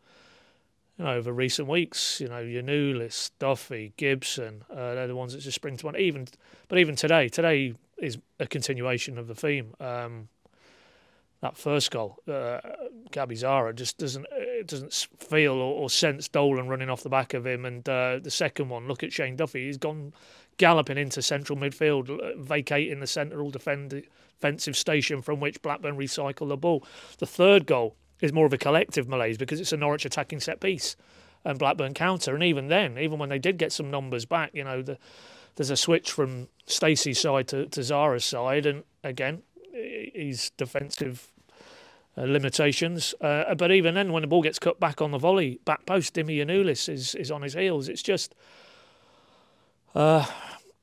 you 0.98 1.04
know, 1.04 1.12
over 1.12 1.32
recent 1.32 1.68
weeks. 1.68 2.20
You 2.20 2.28
know, 2.28 2.42
Giannoulis, 2.42 3.30
Duffy, 3.38 3.92
Gibson, 3.96 4.64
uh, 4.70 4.94
they're 4.94 5.06
the 5.06 5.16
ones 5.16 5.32
that 5.32 5.40
just 5.40 5.54
spring 5.54 5.76
to 5.76 5.86
mind. 5.86 5.98
Even, 5.98 6.26
but 6.68 6.78
even 6.78 6.96
today, 6.96 7.28
today 7.28 7.74
is 7.98 8.18
a 8.38 8.46
continuation 8.46 9.18
of 9.18 9.28
the 9.28 9.34
theme. 9.34 9.74
Um, 9.80 10.28
that 11.40 11.56
first 11.56 11.92
goal, 11.92 12.18
uh, 12.26 12.58
Gabby 13.12 13.36
Sara 13.36 13.72
just 13.72 13.98
doesn't 13.98 14.26
it 14.32 14.66
doesn't 14.66 14.92
feel 15.20 15.52
or, 15.52 15.82
or, 15.82 15.90
sense 15.90 16.26
Dolan 16.26 16.66
running 16.66 16.90
off 16.90 17.04
the 17.04 17.08
back 17.08 17.32
of 17.32 17.46
him. 17.46 17.64
And 17.64 17.88
uh, 17.88 18.18
the 18.20 18.30
second 18.30 18.68
one, 18.68 18.88
look 18.88 19.04
at 19.04 19.12
Shane 19.12 19.36
Duffy, 19.36 19.66
he's 19.66 19.76
gone 19.76 20.12
galloping 20.56 20.98
into 20.98 21.22
central 21.22 21.56
midfield, 21.56 22.10
uh, 22.10 22.36
vacating 22.36 22.98
the 22.98 23.06
central 23.06 23.50
defend, 23.50 24.02
defensive 24.40 24.76
station 24.76 25.22
from 25.22 25.38
which 25.38 25.62
Blackburn 25.62 25.96
recycle 25.96 26.48
the 26.48 26.56
ball. 26.56 26.84
The 27.18 27.26
third 27.26 27.66
goal 27.66 27.94
is 28.20 28.32
more 28.32 28.46
of 28.46 28.52
a 28.52 28.58
collective 28.58 29.08
malaise 29.08 29.38
because 29.38 29.60
it's 29.60 29.72
a 29.72 29.76
Norwich 29.76 30.04
attacking 30.04 30.40
set 30.40 30.60
piece 30.60 30.96
and 31.44 31.58
Blackburn 31.58 31.94
counter. 31.94 32.34
And 32.34 32.42
even 32.42 32.68
then, 32.68 32.98
even 32.98 33.18
when 33.18 33.28
they 33.28 33.38
did 33.38 33.58
get 33.58 33.72
some 33.72 33.90
numbers 33.90 34.24
back, 34.24 34.50
you 34.52 34.64
know, 34.64 34.82
the, 34.82 34.98
there's 35.56 35.70
a 35.70 35.76
switch 35.76 36.10
from 36.12 36.48
Stacey's 36.66 37.20
side 37.20 37.48
to, 37.48 37.66
to 37.66 37.82
Sara's 37.82 38.24
side. 38.24 38.66
And 38.66 38.84
again, 39.02 39.42
he's 39.72 40.50
defensive 40.56 41.32
uh, 42.16 42.22
limitations. 42.22 43.14
Uh, 43.20 43.54
but 43.54 43.70
even 43.70 43.94
then, 43.94 44.12
when 44.12 44.22
the 44.22 44.28
ball 44.28 44.42
gets 44.42 44.58
cut 44.58 44.80
back 44.80 45.00
on 45.00 45.10
the 45.10 45.18
volley, 45.18 45.60
back 45.64 45.86
post, 45.86 46.14
Dimi 46.14 46.38
Giannoulis 46.38 46.88
is, 46.88 47.14
is 47.14 47.30
on 47.30 47.42
his 47.42 47.54
heels. 47.54 47.88
It's 47.88 48.02
just, 48.02 48.34
uh, 49.94 50.26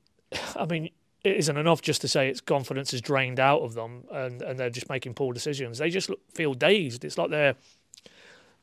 I 0.56 0.66
mean, 0.66 0.90
it 1.26 1.38
isn't 1.38 1.58
enough 1.58 1.82
just 1.82 2.02
to 2.02 2.08
say 2.08 2.30
its 2.30 2.42
confidence 2.42 2.94
is 2.94 3.02
drained 3.02 3.40
out 3.40 3.62
of 3.62 3.74
them 3.74 4.04
and, 4.12 4.42
and 4.42 4.60
they're 4.60 4.70
just 4.70 4.90
making 4.90 5.14
poor 5.14 5.34
decisions. 5.34 5.78
They 5.78 5.90
just 5.90 6.10
feel 6.34 6.54
dazed. 6.54 7.04
It's 7.04 7.18
like 7.18 7.30
they're 7.30 7.56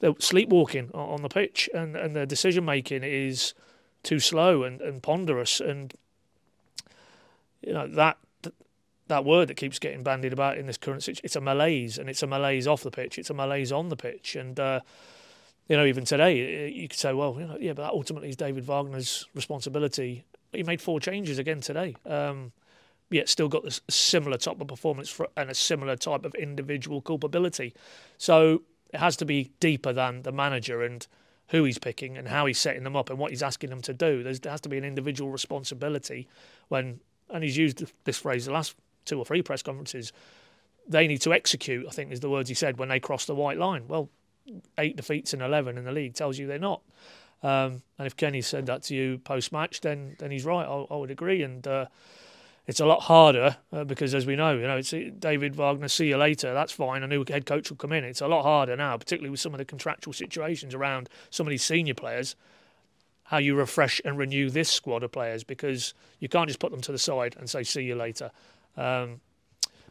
they're 0.01 0.15
sleepwalking 0.19 0.91
on 0.93 1.23
the 1.23 1.29
pitch 1.29 1.71
and, 1.73 1.97
and 1.97 2.17
their 2.17 2.27
decision 2.27 2.65
making 2.65 3.05
is 3.05 3.55
too 4.03 4.19
slow 4.19 4.65
and, 4.65 4.81
and 4.81 5.01
ponderous 5.01 5.61
and 5.61 5.95
you 7.61 7.73
know 7.73 7.87
that 7.87 8.19
that 9.09 9.25
word 9.25 9.49
that 9.49 9.57
keeps 9.57 9.79
getting 9.79 10.03
bandied 10.03 10.33
about 10.33 10.57
in 10.57 10.67
this 10.67 10.79
current 10.79 11.03
situation. 11.03 11.25
It's 11.25 11.37
a 11.37 11.41
malaise, 11.41 11.99
and 11.99 12.09
it's 12.09 12.23
a 12.23 12.27
malaise 12.27 12.67
off 12.67 12.83
the 12.83 12.91
pitch. 12.91 13.19
It's 13.19 13.31
a 13.31 13.35
malaise 13.35 13.71
on 13.71 13.91
the 13.91 13.97
pitch, 13.97 14.37
and 14.37 14.59
uh, 14.59 14.81
you 15.69 15.77
know, 15.77 15.85
even 15.85 16.05
today, 16.05 16.71
you 16.71 16.89
could 16.89 16.99
say, 16.99 17.13
well, 17.13 17.37
you 17.39 17.47
know, 17.47 17.57
yeah, 17.61 17.73
but 17.73 17.83
that 17.83 17.93
ultimately 17.93 18.31
is 18.31 18.37
David 18.37 18.67
Wagner's 18.67 19.27
responsibility. 19.35 20.25
He 20.53 20.63
made 20.63 20.81
four 20.81 21.01
changes 21.01 21.39
again 21.39 21.61
today. 21.61 21.97
Um, 22.07 22.53
yet 23.11 23.29
still 23.29 23.49
got 23.49 23.65
a 23.67 23.81
similar 23.91 24.39
type 24.39 24.61
of 24.61 24.69
performance 24.69 25.09
for, 25.09 25.29
and 25.37 25.51
a 25.51 25.55
similar 25.55 25.97
type 25.97 26.25
of 26.25 26.35
individual 26.35 27.01
culpability. 27.01 27.75
So 28.19 28.63
it 28.93 28.99
has 28.99 29.17
to 29.19 29.25
be 29.25 29.53
deeper 29.61 29.93
than 29.93 30.23
the 30.23 30.33
manager 30.33 30.83
and 30.83 31.07
who 31.49 31.65
he's 31.65 31.79
picking 31.79 32.17
and 32.17 32.29
how 32.29 32.47
he's 32.47 32.59
setting 32.59 32.85
them 32.85 32.97
up 32.97 33.11
and 33.11 33.19
what 33.19 33.31
he's 33.31 33.43
asking 33.43 33.71
them 33.71 33.83
to 33.83 33.93
do. 33.93 34.23
There's, 34.23 34.41
there 34.41 34.51
has 34.51 34.61
to 34.63 34.69
be 34.69 34.79
an 34.79 34.85
individual 34.85 35.31
responsibility 35.31 36.29
when, 36.69 37.01
and 37.31 37.45
he's 37.45 37.57
used 37.57 37.85
this 38.05 38.19
phrase 38.19 38.47
the 38.47 38.53
last 38.53 38.75
two 39.05 39.19
or 39.19 39.25
three 39.25 39.43
press 39.43 39.63
conferences, 39.63 40.13
they 40.89 41.07
need 41.07 41.21
to 41.23 41.33
execute, 41.33 41.87
I 41.87 41.91
think 41.91 42.13
is 42.13 42.21
the 42.21 42.31
words 42.31 42.49
he 42.49 42.55
said, 42.55 42.79
when 42.79 42.89
they 42.89 43.01
cross 43.01 43.27
the 43.27 43.35
white 43.35 43.59
line. 43.59 43.85
Well, 43.87 44.09
eight 44.79 44.97
defeats 44.97 45.35
in 45.35 45.43
11 45.43 45.79
in 45.79 45.85
the 45.85 45.93
league 45.93 46.15
tells 46.15 46.39
you 46.39 46.47
they're 46.47 46.59
not. 46.59 46.83
Um, 47.43 47.83
and 47.99 48.07
if 48.07 48.17
Kenny 48.17 48.41
said 48.41 48.67
that 48.67 48.85
to 48.85 48.95
you 48.95 49.19
post 49.19 49.53
match, 49.53 49.81
then 49.81 50.17
then 50.19 50.31
he's 50.31 50.45
right. 50.45 50.67
I, 50.67 50.87
I 50.91 50.97
would 50.97 51.11
agree. 51.11 51.43
And 51.43 51.67
uh, 51.67 51.87
it's 52.67 52.81
a 52.81 52.87
lot 52.87 53.03
harder 53.03 53.57
uh, 53.73 53.85
because, 53.85 54.15
as 54.15 54.25
we 54.25 54.37
know, 54.37 54.57
you 54.57 54.67
know, 54.67 54.77
it's 54.77 54.95
David 55.19 55.57
Wagner. 55.57 55.89
See 55.89 56.09
you 56.09 56.17
later. 56.17 56.55
That's 56.55 56.73
fine. 56.73 57.03
A 57.03 57.09
new 57.09 57.25
head 57.27 57.45
coach 57.45 57.71
will 57.71 57.77
come 57.77 57.93
in. 57.93 58.05
It's 58.05 58.21
a 58.21 58.29
lot 58.29 58.45
harder 58.45 58.77
now, 58.77 58.97
particularly 58.97 59.31
with 59.31 59.41
some 59.41 59.53
of 59.53 59.59
the 59.59 59.65
contractual 59.65 60.13
situations 60.13 60.75
around 60.75 61.09
some 61.31 61.47
of 61.47 61.51
these 61.51 61.65
senior 61.65 61.95
players. 61.95 62.37
How 63.25 63.39
you 63.39 63.55
refresh 63.55 64.01
and 64.05 64.19
renew 64.19 64.51
this 64.51 64.71
squad 64.71 65.03
of 65.03 65.11
players 65.11 65.43
because 65.43 65.95
you 66.21 66.29
can't 66.29 66.49
just 66.49 66.61
put 66.61 66.71
them 66.71 66.83
to 66.83 66.93
the 66.93 66.99
side 66.99 67.35
and 67.39 67.49
say 67.49 67.63
see 67.63 67.83
you 67.83 67.95
later. 67.95 68.31
Um, 68.77 69.21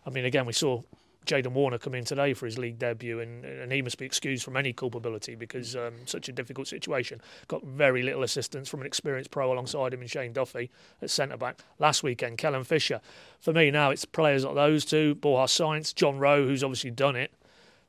I 0.06 0.10
mean, 0.10 0.26
again, 0.26 0.46
we 0.46 0.54
saw 0.54 0.82
Jaden 1.26 1.52
Warner 1.52 1.78
come 1.78 1.94
in 1.94 2.04
today 2.04 2.34
for 2.34 2.46
his 2.48 2.58
league 2.58 2.80
debut, 2.80 3.20
and, 3.20 3.46
and 3.46 3.72
he 3.72 3.82
must 3.82 3.98
be 3.98 4.06
excused 4.06 4.44
from 4.44 4.58
any 4.58 4.74
culpability 4.74 5.36
because 5.36 5.76
um, 5.76 5.94
such 6.06 6.28
a 6.30 6.32
difficult 6.32 6.68
situation. 6.68 7.22
Got 7.48 7.64
very 7.64 8.02
little 8.02 8.24
assistance 8.24 8.68
from 8.68 8.82
an 8.82 8.88
experienced 8.88 9.30
pro 9.30 9.54
alongside 9.54 9.94
him 9.94 10.02
in 10.02 10.08
Shane 10.08 10.34
Duffy 10.34 10.72
at 11.02 11.12
centre 11.12 11.38
back. 11.38 11.60
Last 11.78 12.02
weekend, 12.02 12.40
Kellen 12.40 12.64
Fisher. 12.64 13.02
For 13.40 13.54
me 13.54 13.70
now, 13.70 13.92
it's 13.92 14.04
players 14.04 14.44
like 14.44 14.56
those 14.56 14.84
two, 14.84 15.16
Borja 15.16 15.48
Sainz, 15.48 15.94
John 15.94 16.18
Rowe, 16.18 16.46
who's 16.46 16.64
obviously 16.64 16.92
done 16.92 17.16
it. 17.16 17.32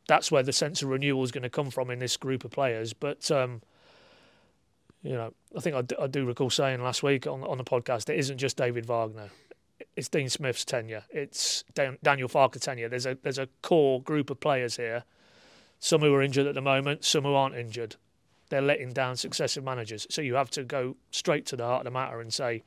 That's 0.09 0.31
where 0.31 0.42
the 0.42 0.53
sense 0.53 0.83
of 0.83 0.88
renewal 0.88 1.23
is 1.25 1.33
going 1.33 1.42
to 1.42 1.51
come 1.51 1.71
from 1.71 1.90
in 1.90 2.01
this 2.01 2.16
group 2.18 2.45
of 2.45 2.51
players. 2.51 2.92
But 2.92 3.31
um, 3.31 3.62
you 5.03 5.12
know, 5.12 5.33
I 5.57 5.61
think 5.61 5.75
I 5.75 5.83
do, 5.83 5.97
do 6.09 6.27
recall 6.27 6.51
saying 6.51 6.83
last 6.83 7.03
week 7.03 7.27
on 7.27 7.45
on 7.45 7.57
the 7.57 7.64
podcast, 7.64 8.11
it 8.11 8.18
isn't 8.18 8.37
just 8.37 8.59
David 8.59 8.85
Wagner 8.85 9.31
it's 10.03 10.09
Dean 10.09 10.29
Smith's 10.29 10.65
tenure, 10.65 11.05
it's 11.11 11.62
Dan- 11.75 11.97
Daniel 12.03 12.29
Farke 12.29 12.59
tenure. 12.59 12.88
There's 12.88 13.07
a 13.07 13.17
there's 13.23 13.38
a 13.38 13.49
core 13.62 14.03
group 14.03 14.31
of 14.31 14.41
players 14.41 14.77
here, 14.77 15.05
some 15.79 16.01
who 16.01 16.12
are 16.12 16.21
injured 16.21 16.49
at 16.49 16.57
the 16.57 16.61
moment, 16.61 17.05
some 17.05 17.23
who 17.23 17.35
aren't 17.35 17.55
injured. 17.55 17.95
They're 18.49 18.61
letting 18.61 18.93
down 18.93 19.15
successive 19.15 19.62
managers, 19.62 20.09
so 20.11 20.21
you 20.21 20.35
have 20.35 20.51
to 20.51 20.65
go 20.65 20.97
straight 21.12 21.47
to 21.47 21.57
the 21.57 21.62
heart 21.62 21.83
of 21.83 21.85
the 21.85 21.93
matter 21.93 22.21
and 22.21 22.35
say 22.35 22.65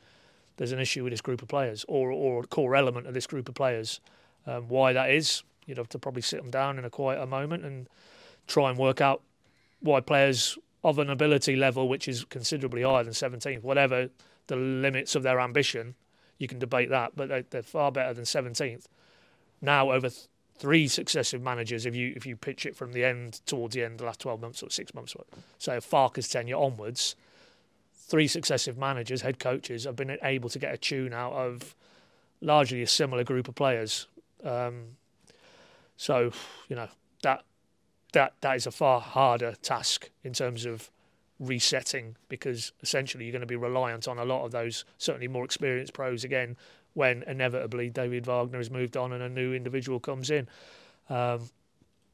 there's 0.55 0.71
an 0.71 0.79
issue 0.79 1.03
with 1.03 1.11
this 1.11 1.19
group 1.19 1.41
of 1.41 1.49
players, 1.49 1.83
or 1.89 2.09
or 2.09 2.45
a 2.45 2.47
core 2.47 2.73
element 2.73 3.05
of 3.05 3.13
this 3.13 3.27
group 3.27 3.49
of 3.49 3.55
players. 3.55 3.99
Um, 4.47 4.69
why 4.69 4.93
that 4.93 5.09
is, 5.09 5.43
you'd 5.65 5.77
have 5.77 5.89
to 5.89 5.99
probably 5.99 6.21
sit 6.21 6.41
them 6.41 6.51
down 6.51 6.79
in 6.79 6.85
a 6.85 6.89
quieter 6.89 7.25
moment 7.25 7.65
and 7.65 7.89
try 8.47 8.69
and 8.69 8.79
work 8.79 9.01
out 9.01 9.21
why 9.81 9.99
players 9.99 10.57
of 10.85 10.99
an 10.99 11.09
ability 11.09 11.57
level 11.57 11.89
which 11.89 12.07
is 12.07 12.23
considerably 12.23 12.83
higher 12.83 13.03
than 13.03 13.11
17th, 13.11 13.61
whatever 13.61 14.09
the 14.47 14.55
limits 14.55 15.15
of 15.15 15.23
their 15.23 15.41
ambition, 15.41 15.95
you 16.37 16.47
can 16.47 16.59
debate 16.59 16.89
that, 16.89 17.15
but 17.15 17.29
they, 17.29 17.43
they're 17.49 17.63
far 17.63 17.91
better 17.91 18.13
than 18.13 18.25
17th. 18.25 18.85
Now, 19.61 19.91
over 19.91 20.09
th- 20.09 20.27
three 20.57 20.87
successive 20.87 21.41
managers, 21.41 21.85
if 21.85 21.95
you 21.95 22.13
if 22.15 22.25
you 22.25 22.35
pitch 22.35 22.65
it 22.65 22.75
from 22.75 22.93
the 22.93 23.03
end 23.03 23.41
towards 23.45 23.75
the 23.75 23.83
end, 23.83 23.99
the 23.99 24.05
last 24.05 24.19
12 24.19 24.41
months 24.41 24.63
or 24.63 24.69
six 24.69 24.93
months, 24.93 25.15
so 25.57 25.79
Farke's 25.79 26.27
tenure 26.27 26.57
onwards, 26.57 27.15
three 27.95 28.27
successive 28.27 28.77
managers, 28.77 29.21
head 29.21 29.39
coaches, 29.39 29.85
have 29.85 29.95
been 29.95 30.17
able 30.21 30.49
to 30.49 30.59
get 30.59 30.73
a 30.73 30.77
tune 30.77 31.13
out 31.13 31.33
of 31.33 31.75
largely 32.41 32.81
a 32.81 32.87
similar 32.87 33.23
group 33.23 33.47
of 33.47 33.55
players. 33.55 34.07
Um, 34.43 34.97
so, 35.97 36.31
you 36.67 36.75
know, 36.75 36.89
that 37.23 37.43
that 38.13 38.33
that 38.41 38.55
is 38.55 38.67
a 38.67 38.71
far 38.71 39.01
harder 39.01 39.55
task 39.61 40.09
in 40.23 40.33
terms 40.33 40.65
of 40.65 40.89
resetting 41.39 42.15
because 42.29 42.71
essentially 42.81 43.25
you're 43.25 43.31
going 43.31 43.41
to 43.41 43.47
be 43.47 43.55
reliant 43.55 44.07
on 44.07 44.17
a 44.17 44.25
lot 44.25 44.45
of 44.45 44.51
those 44.51 44.85
certainly 44.97 45.27
more 45.27 45.43
experienced 45.43 45.93
pros 45.93 46.23
again 46.23 46.55
when 46.93 47.23
inevitably 47.23 47.89
David 47.89 48.25
Wagner 48.25 48.57
has 48.57 48.71
moved 48.71 48.95
on 48.95 49.11
and 49.11 49.21
a 49.21 49.29
new 49.29 49.53
individual 49.53 49.99
comes 49.99 50.29
in. 50.29 50.47
Um, 51.09 51.49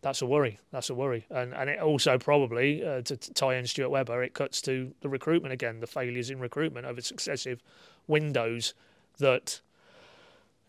that's 0.01 0.23
a 0.23 0.25
worry. 0.25 0.60
That's 0.71 0.89
a 0.89 0.95
worry, 0.95 1.25
and 1.29 1.53
and 1.53 1.69
it 1.69 1.79
also 1.79 2.17
probably 2.17 2.84
uh, 2.84 3.01
to, 3.03 3.17
tie 3.17 3.55
in 3.55 3.67
Stuart 3.67 3.89
Webber, 3.89 4.23
it 4.23 4.34
cuts 4.34 4.60
to 4.63 4.91
the 5.01 5.10
recruitment 5.10 5.53
again, 5.53 5.79
the 5.79 5.86
failures 5.86 6.31
in 6.31 6.39
recruitment 6.39 6.88
over 6.88 7.01
successive 7.01 7.62
windows 8.07 8.73
that 9.19 9.62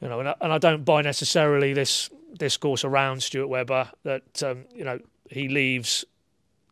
you 0.03 0.09
know, 0.09 0.21
and 0.21 0.29
I, 0.29 0.35
and 0.43 0.53
I 0.53 0.59
don't 0.59 0.85
buy 0.85 1.01
necessarily 1.01 1.73
this 1.73 2.11
discourse 2.37 2.85
around 2.85 3.23
Stuart 3.23 3.47
Webber 3.47 3.91
that 4.03 4.43
um, 4.43 4.67
you 4.75 4.85
know 4.85 4.99
he 5.31 5.49
leaves 5.49 6.05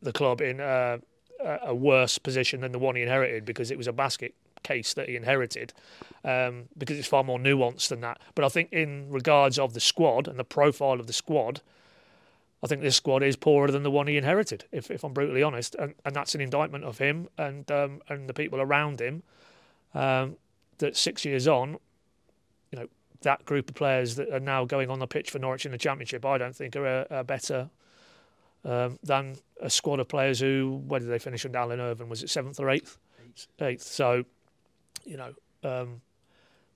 the 0.02 0.12
club 0.12 0.42
in 0.42 0.60
uh, 0.60 0.98
a 1.42 1.74
worse 1.74 2.18
position 2.18 2.60
than 2.60 2.72
the 2.72 2.78
one 2.78 2.96
he 2.96 3.02
inherited 3.02 3.44
because 3.44 3.70
it 3.70 3.78
was 3.78 3.86
a 3.86 3.92
basket 3.92 4.34
case 4.62 4.94
that 4.94 5.08
he 5.08 5.16
inherited 5.16 5.72
um, 6.24 6.68
because 6.76 6.98
it's 6.98 7.08
far 7.08 7.24
more 7.24 7.38
nuanced 7.38 7.88
than 7.88 8.00
that. 8.02 8.20
But 8.34 8.44
I 8.44 8.48
think 8.48 8.72
in 8.72 9.10
regards 9.10 9.58
of 9.58 9.74
the 9.74 9.80
squad 9.80 10.28
and 10.28 10.38
the 10.38 10.44
profile 10.44 11.00
of 11.00 11.06
the 11.06 11.12
squad, 11.12 11.62
I 12.62 12.66
think 12.66 12.82
this 12.82 12.96
squad 12.96 13.22
is 13.22 13.36
poorer 13.36 13.70
than 13.70 13.82
the 13.82 13.90
one 13.90 14.06
he 14.06 14.16
inherited, 14.16 14.64
if, 14.70 14.90
if 14.90 15.02
I'm 15.02 15.14
brutally 15.14 15.42
honest, 15.42 15.74
and, 15.76 15.94
and 16.04 16.14
that's 16.14 16.34
an 16.34 16.42
indictment 16.42 16.84
of 16.84 16.98
him 16.98 17.28
and 17.38 17.70
um, 17.70 18.02
and 18.08 18.28
the 18.28 18.34
people 18.34 18.60
around 18.60 19.00
him. 19.00 19.22
Um, 19.94 20.36
that 20.78 20.96
six 20.96 21.24
years 21.24 21.48
on, 21.48 21.78
you 22.70 22.78
know, 22.78 22.86
that 23.22 23.44
group 23.44 23.68
of 23.68 23.74
players 23.74 24.16
that 24.16 24.30
are 24.30 24.40
now 24.40 24.64
going 24.64 24.90
on 24.90 24.98
the 24.98 25.06
pitch 25.06 25.30
for 25.30 25.38
Norwich 25.38 25.66
in 25.66 25.72
the 25.72 25.78
Championship, 25.78 26.24
I 26.24 26.38
don't 26.38 26.54
think 26.54 26.76
are 26.76 26.86
a, 26.86 27.06
a 27.10 27.24
better 27.24 27.70
um, 28.64 28.98
than 29.02 29.36
a 29.60 29.70
squad 29.70 30.00
of 30.00 30.08
players 30.08 30.40
who, 30.40 30.82
where 30.86 31.00
did 31.00 31.08
they 31.08 31.18
finish 31.18 31.44
under 31.44 31.58
Alan 31.58 31.80
Irvine? 31.80 32.08
Was 32.08 32.22
it 32.22 32.30
seventh 32.30 32.60
or 32.60 32.70
eighth? 32.70 32.98
Eighth. 33.60 33.82
So, 33.82 34.24
you 35.04 35.16
know, 35.16 35.32
um, 35.62 36.00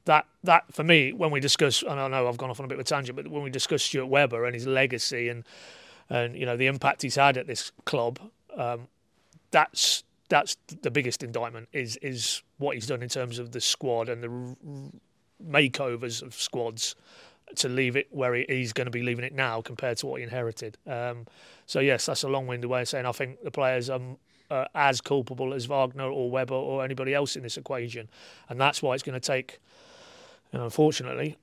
that 0.05 0.27
that 0.44 0.64
for 0.73 0.85
me, 0.85 1.12
when 1.12 1.31
we 1.31 1.40
discuss, 1.40 1.83
and 1.83 1.99
I 1.99 2.09
know 2.09 2.29
I've 2.29 2.37
gone 2.37 2.51
off 2.51 2.61
on 2.61 2.66
a 2.66 2.68
bit 2.68 2.77
of 2.77 2.81
a 2.81 2.85
tangent, 2.85 3.16
but 3.16 3.29
when 3.29 3.42
we 3.42 3.51
discuss 3.51 3.83
Stuart 3.83 4.07
Webber 4.07 4.44
and 4.44 4.55
his 4.55 4.66
legacy 4.66 5.29
and 5.29 5.44
and 6.11 6.37
you 6.37 6.47
know 6.47 6.57
the 6.57 6.66
impact 6.66 7.03
he's 7.03 7.16
had 7.16 7.37
at 7.37 7.47
this 7.47 7.73
club, 7.85 8.20
um, 8.57 8.88
that's 9.51 10.05
that's 10.29 10.57
the 10.83 10.90
biggest 10.90 11.23
indictment 11.23 11.68
is 11.73 11.97
is 11.99 12.42
what 12.59 12.75
he's 12.75 12.87
done 12.87 13.03
in 13.03 13.09
terms 13.09 13.38
of 13.38 13.53
the 13.53 13.61
squad 13.61 14.09
and 14.09 14.23
the 14.23 14.92
makeovers 15.42 16.23
of 16.23 16.35
squads 16.35 16.94
to 17.57 17.69
leave 17.69 17.97
it 17.97 18.09
where 18.11 18.35
he's 18.35 18.73
going 18.73 18.87
to 18.87 18.91
be 18.91 19.03
leaving 19.03 19.25
it 19.25 19.35
now 19.35 19.61
compared 19.61 19.99
to 19.99 20.07
what 20.07 20.19
he 20.19 20.25
inherited. 20.25 20.77
Um, 20.87 21.27
so 21.67 21.81
yes, 21.81 22.07
that's 22.07 22.23
a 22.23 22.29
long-winded 22.29 22.69
way 22.69 22.83
of 22.83 22.89
saying 22.89 23.07
I 23.07 23.13
think 23.13 23.43
the 23.43 23.51
players 23.51 23.91
are 23.91 24.01
uh, 24.51 24.67
as 24.75 25.01
culpable 25.01 25.55
as 25.55 25.67
Wagner 25.67 26.11
or 26.11 26.31
Webber 26.31 26.55
or 26.55 26.85
anybody 26.85 27.15
else 27.15 27.37
in 27.37 27.43
this 27.43 27.57
equation, 27.57 28.09
and 28.49 28.61
that's 28.61 28.83
why 28.83 28.95
it's 28.95 29.03
going 29.03 29.19
to 29.19 29.27
take, 29.27 29.61
you 30.53 30.59
know, 30.59 30.65
unfortunately, 30.65 31.37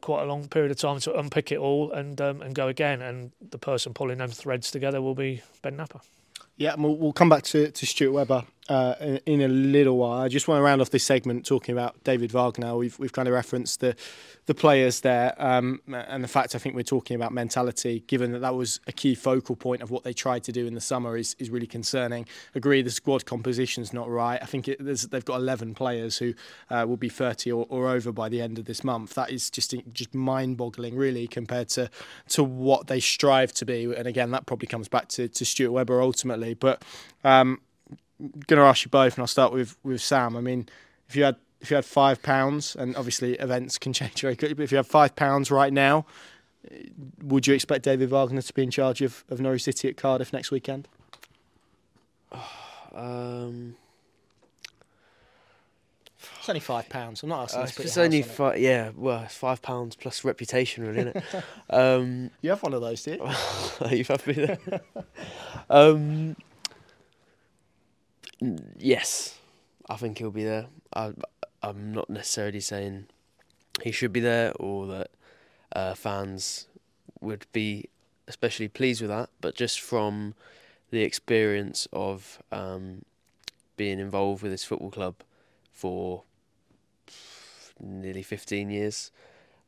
quite 0.00 0.22
a 0.22 0.26
long 0.26 0.48
period 0.48 0.70
of 0.70 0.76
time 0.76 0.98
to 1.00 1.18
unpick 1.18 1.52
it 1.52 1.58
all 1.58 1.92
and 1.92 2.20
um, 2.20 2.42
and 2.42 2.54
go 2.54 2.68
again. 2.68 3.00
And 3.00 3.32
the 3.50 3.58
person 3.58 3.94
pulling 3.94 4.18
them 4.18 4.30
threads 4.30 4.70
together 4.70 5.00
will 5.00 5.14
be 5.14 5.42
Ben 5.62 5.76
Knapper. 5.76 6.00
Yeah, 6.56 6.74
we'll, 6.76 6.96
we'll 6.96 7.12
come 7.12 7.28
back 7.28 7.44
to, 7.44 7.70
to 7.70 7.86
Stuart 7.86 8.12
Webber 8.12 8.44
uh, 8.68 9.18
in, 9.26 9.40
a 9.40 9.48
little 9.48 9.96
while. 9.96 10.20
I 10.20 10.28
just 10.28 10.46
want 10.46 10.58
to 10.58 10.62
round 10.62 10.80
off 10.80 10.90
this 10.90 11.04
segment 11.04 11.44
talking 11.44 11.72
about 11.72 12.02
David 12.04 12.30
Wagner. 12.30 12.76
We've 12.76 12.96
we've 12.98 13.12
kind 13.12 13.26
of 13.26 13.34
referenced 13.34 13.80
the 13.80 13.96
the 14.46 14.54
players 14.54 15.00
there 15.00 15.34
um, 15.38 15.80
and 15.92 16.22
the 16.22 16.28
fact 16.28 16.54
I 16.54 16.58
think 16.58 16.74
we're 16.74 16.82
talking 16.82 17.14
about 17.14 17.32
mentality, 17.32 18.04
given 18.06 18.32
that 18.32 18.40
that 18.40 18.54
was 18.54 18.80
a 18.86 18.92
key 18.92 19.14
focal 19.14 19.56
point 19.56 19.82
of 19.82 19.90
what 19.90 20.04
they 20.04 20.12
tried 20.12 20.44
to 20.44 20.52
do 20.52 20.66
in 20.66 20.74
the 20.74 20.80
summer, 20.80 21.16
is 21.16 21.34
is 21.38 21.50
really 21.50 21.66
concerning. 21.66 22.26
Agree, 22.54 22.82
the 22.82 22.90
squad 22.90 23.26
composition's 23.26 23.92
not 23.92 24.08
right. 24.08 24.40
I 24.40 24.46
think 24.46 24.68
it, 24.68 24.78
they've 25.10 25.24
got 25.24 25.36
11 25.36 25.74
players 25.74 26.18
who 26.18 26.34
uh, 26.70 26.84
will 26.88 26.96
be 26.96 27.08
30 27.08 27.50
or, 27.52 27.66
or 27.68 27.88
over 27.88 28.12
by 28.12 28.28
the 28.28 28.40
end 28.40 28.58
of 28.58 28.66
this 28.66 28.84
month. 28.84 29.14
That 29.14 29.30
is 29.30 29.50
just 29.50 29.74
just 29.92 30.14
mind-boggling, 30.14 30.96
really, 30.96 31.26
compared 31.26 31.68
to 31.70 31.90
to 32.28 32.44
what 32.44 32.86
they 32.86 33.00
strive 33.00 33.52
to 33.54 33.64
be. 33.64 33.92
And 33.92 34.06
again, 34.06 34.30
that 34.30 34.46
probably 34.46 34.68
comes 34.68 34.88
back 34.88 35.08
to, 35.08 35.28
to 35.28 35.44
Stuart 35.44 35.72
Webber 35.72 36.00
ultimately. 36.00 36.54
But 36.54 36.84
um, 37.24 37.60
going 38.46 38.58
to 38.60 38.66
ask 38.66 38.84
you 38.84 38.90
both, 38.90 39.14
and 39.14 39.22
I'll 39.22 39.26
start 39.26 39.52
with 39.52 39.76
with 39.82 40.00
Sam. 40.00 40.36
I 40.36 40.40
mean, 40.40 40.68
if 41.08 41.16
you 41.16 41.24
had 41.24 41.36
if 41.60 41.70
you 41.70 41.76
had 41.76 41.84
five 41.84 42.22
pounds, 42.22 42.74
and 42.76 42.96
obviously 42.96 43.34
events 43.34 43.78
can 43.78 43.92
change 44.00 44.20
very 44.22 44.36
quickly, 44.36 44.54
but 44.54 44.62
if 44.64 44.70
you 44.72 44.76
have 44.76 44.86
five 44.86 45.14
pounds 45.16 45.50
right 45.50 45.72
now, 45.72 46.04
would 47.22 47.46
you 47.46 47.54
expect 47.54 47.84
David 47.84 48.10
Wagner 48.10 48.42
to 48.42 48.52
be 48.54 48.62
in 48.62 48.70
charge 48.70 49.00
of, 49.02 49.24
of 49.28 49.40
Norwich 49.40 49.62
City 49.64 49.88
at 49.88 49.96
Cardiff 49.96 50.32
next 50.32 50.50
weekend? 50.50 50.88
Um, 52.94 53.76
It's 56.38 56.48
only 56.48 56.60
five 56.60 56.90
pounds. 56.90 57.22
I'm 57.22 57.30
not 57.30 57.44
asking. 57.44 57.60
Uh, 57.60 57.62
you 57.62 57.68
to 57.68 57.74
put 57.76 57.84
it's 57.86 57.96
your 57.96 58.04
only 58.04 58.20
house 58.20 58.30
on 58.30 58.36
five. 58.36 58.58
Yeah, 58.58 58.90
well, 58.94 59.22
it's 59.22 59.34
five 59.34 59.62
pounds 59.62 59.96
plus 59.96 60.24
reputation, 60.24 60.84
really, 60.86 60.98
isn't 61.00 61.16
it? 61.16 61.44
um. 61.70 62.30
You 62.42 62.50
have 62.50 62.62
one 62.62 62.74
of 62.74 62.82
those, 62.82 63.02
do 63.02 63.12
you? 63.12 63.88
You've 63.96 64.08
had 64.08 64.26
me 64.26 64.34
there. 64.34 64.58
um, 65.70 65.96
n- 65.96 66.36
yes, 68.78 69.38
I 69.88 69.96
think 69.96 70.18
he'll 70.18 70.30
be 70.30 70.44
there. 70.44 70.66
I, 70.94 71.12
I'm 71.62 71.92
not 71.92 72.10
necessarily 72.10 72.60
saying 72.60 73.06
he 73.82 73.92
should 73.92 74.12
be 74.12 74.20
there 74.20 74.52
or 74.58 74.86
that 74.86 75.10
uh, 75.74 75.94
fans 75.94 76.66
would 77.20 77.46
be 77.52 77.88
especially 78.28 78.68
pleased 78.68 79.00
with 79.00 79.10
that, 79.10 79.30
but 79.40 79.54
just 79.54 79.80
from 79.80 80.34
the 80.90 81.02
experience 81.02 81.88
of 81.92 82.42
um, 82.50 83.04
being 83.76 83.98
involved 83.98 84.42
with 84.42 84.52
this 84.52 84.64
football 84.64 84.90
club 84.90 85.16
for 85.72 86.22
nearly 87.80 88.22
15 88.22 88.70
years, 88.70 89.10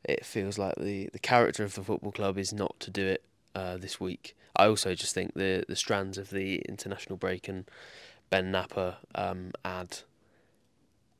it 0.03 0.25
feels 0.25 0.57
like 0.57 0.75
the, 0.75 1.09
the 1.13 1.19
character 1.19 1.63
of 1.63 1.73
the 1.75 1.83
football 1.83 2.11
club 2.11 2.37
is 2.37 2.53
not 2.53 2.79
to 2.79 2.91
do 2.91 3.05
it 3.05 3.23
uh, 3.55 3.77
this 3.77 3.99
week. 3.99 4.35
I 4.55 4.67
also 4.67 4.95
just 4.95 5.13
think 5.13 5.33
the 5.33 5.65
the 5.67 5.75
strands 5.75 6.17
of 6.17 6.29
the 6.29 6.57
international 6.69 7.17
break 7.17 7.47
and 7.47 7.65
Ben 8.29 8.51
Knapper 8.51 8.95
um, 9.13 9.51
add 9.63 9.99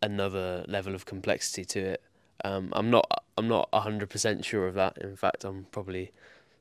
another 0.01 0.65
level 0.67 0.93
of 0.95 1.05
complexity 1.05 1.65
to 1.65 1.79
it. 1.79 2.03
Um, 2.43 2.69
I'm 2.73 2.89
not 2.89 3.09
I'm 3.37 3.47
not 3.47 3.69
hundred 3.73 4.09
percent 4.09 4.45
sure 4.45 4.67
of 4.67 4.73
that. 4.75 4.97
In 4.99 5.15
fact, 5.15 5.43
I'm 5.43 5.67
probably 5.71 6.11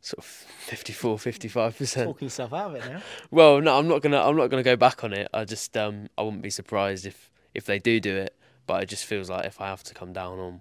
sort 0.01 0.19
of 0.19 0.25
54, 0.25 1.19
55 1.19 1.79
percent. 1.79 2.07
Talking 2.09 2.27
yourself 2.27 2.53
out 2.53 2.71
of 2.71 2.77
it 2.77 2.91
now. 2.91 3.03
Well, 3.31 3.61
no, 3.61 3.79
I'm 3.79 3.89
not 3.89 4.03
gonna 4.03 4.21
I'm 4.21 4.37
not 4.37 4.49
gonna 4.49 4.63
go 4.63 4.77
back 4.77 5.03
on 5.05 5.13
it. 5.13 5.29
I 5.35 5.45
just 5.45 5.77
um 5.77 6.09
I 6.17 6.23
wouldn't 6.23 6.43
be 6.43 6.51
surprised 6.51 7.07
if 7.07 7.31
if 7.55 7.65
they 7.65 7.79
do 7.79 8.01
do 8.01 8.17
it. 8.17 8.35
But 8.67 8.83
it 8.83 8.87
just 8.87 9.05
feels 9.05 9.29
like 9.29 9.45
if 9.45 9.61
I 9.61 9.67
have 9.67 9.83
to 9.85 9.95
come 9.95 10.13
down 10.13 10.39
on 10.39 10.61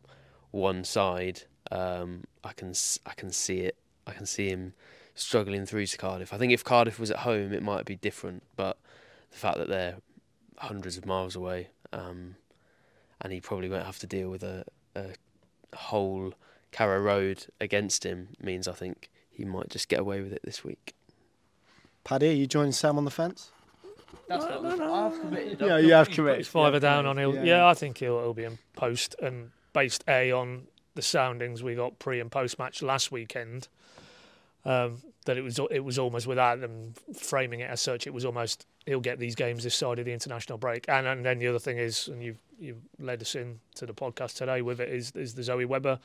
one 0.51 0.83
side, 0.83 1.43
um, 1.71 2.23
I 2.43 2.53
can 2.53 2.73
I 3.05 3.13
can 3.13 3.31
see 3.31 3.59
it. 3.59 3.77
I 4.05 4.11
can 4.11 4.25
see 4.25 4.49
him 4.49 4.73
struggling 5.15 5.65
through 5.65 5.85
to 5.85 5.97
Cardiff. 5.97 6.33
I 6.33 6.37
think 6.37 6.51
if 6.51 6.63
Cardiff 6.63 6.99
was 6.99 7.11
at 7.11 7.19
home, 7.19 7.53
it 7.53 7.63
might 7.63 7.85
be 7.85 7.95
different. 7.95 8.43
But 8.55 8.77
the 9.33 9.37
fact 9.39 9.57
that 9.57 9.67
they're 9.67 9.95
hundreds 10.59 10.97
of 10.97 11.05
miles 11.05 11.35
away, 11.35 11.67
um, 11.91 12.35
and 13.19 13.33
he 13.33 13.41
probably 13.41 13.67
won't 13.67 13.85
have 13.85 13.99
to 13.99 14.07
deal 14.07 14.29
with 14.29 14.43
a, 14.43 14.63
a 14.95 15.07
whole 15.75 16.33
Carrow 16.71 17.01
Road 17.01 17.47
against 17.59 18.05
him 18.05 18.29
means 18.41 18.67
I 18.67 18.73
think 18.73 19.09
he 19.29 19.43
might 19.43 19.69
just 19.69 19.89
get 19.89 19.99
away 19.99 20.21
with 20.21 20.31
it 20.31 20.41
this 20.43 20.63
week. 20.63 20.93
Paddy, 22.03 22.29
are 22.29 22.33
you 22.33 22.47
joining 22.47 22.71
Sam 22.71 22.97
on 22.97 23.05
the 23.05 23.11
fence? 23.11 23.51
No, 24.29 24.37
no, 24.61 24.75
no. 24.75 25.57
Yeah, 25.59 25.77
you 25.77 25.93
have 25.93 26.09
committed. 26.11 26.39
his 26.39 26.47
fiver 26.47 26.75
Yeah, 26.75 26.79
down 26.79 27.05
on 27.05 27.17
he'll. 27.17 27.35
Yeah, 27.43 27.65
I 27.67 27.73
think 27.73 27.97
he'll, 27.97 28.19
he'll 28.19 28.33
be 28.33 28.43
in 28.43 28.57
post 28.75 29.15
and 29.21 29.51
based 29.73 30.03
a 30.07 30.31
on 30.31 30.67
the 30.95 31.01
soundings 31.01 31.63
we 31.63 31.75
got 31.75 31.97
pre 31.99 32.19
and 32.19 32.31
post 32.31 32.59
match 32.59 32.81
last 32.81 33.11
weekend. 33.11 33.67
Um, 34.65 35.01
that 35.25 35.37
it 35.37 35.41
was 35.41 35.59
it 35.71 35.83
was 35.83 35.97
almost 35.99 36.27
without 36.27 36.61
them 36.61 36.93
framing 37.15 37.59
it 37.61 37.69
as 37.69 37.81
such. 37.81 38.05
It 38.07 38.13
was 38.13 38.25
almost 38.25 38.65
he'll 38.85 38.99
get 38.99 39.19
these 39.19 39.35
games 39.35 39.63
this 39.63 39.75
side 39.75 39.99
of 39.99 40.05
the 40.05 40.13
international 40.13 40.57
break. 40.57 40.85
And 40.87 41.07
and 41.07 41.25
then 41.25 41.39
the 41.39 41.47
other 41.47 41.59
thing 41.59 41.77
is, 41.77 42.07
and 42.07 42.23
you've 42.23 42.39
you've 42.59 42.81
led 42.99 43.21
us 43.21 43.35
in 43.35 43.59
to 43.75 43.85
the 43.85 43.93
podcast 43.93 44.35
today 44.35 44.61
with 44.61 44.79
it 44.79 44.89
is 44.89 45.11
is 45.15 45.35
the 45.35 45.43
Zoe 45.43 45.65
Webber 45.65 45.99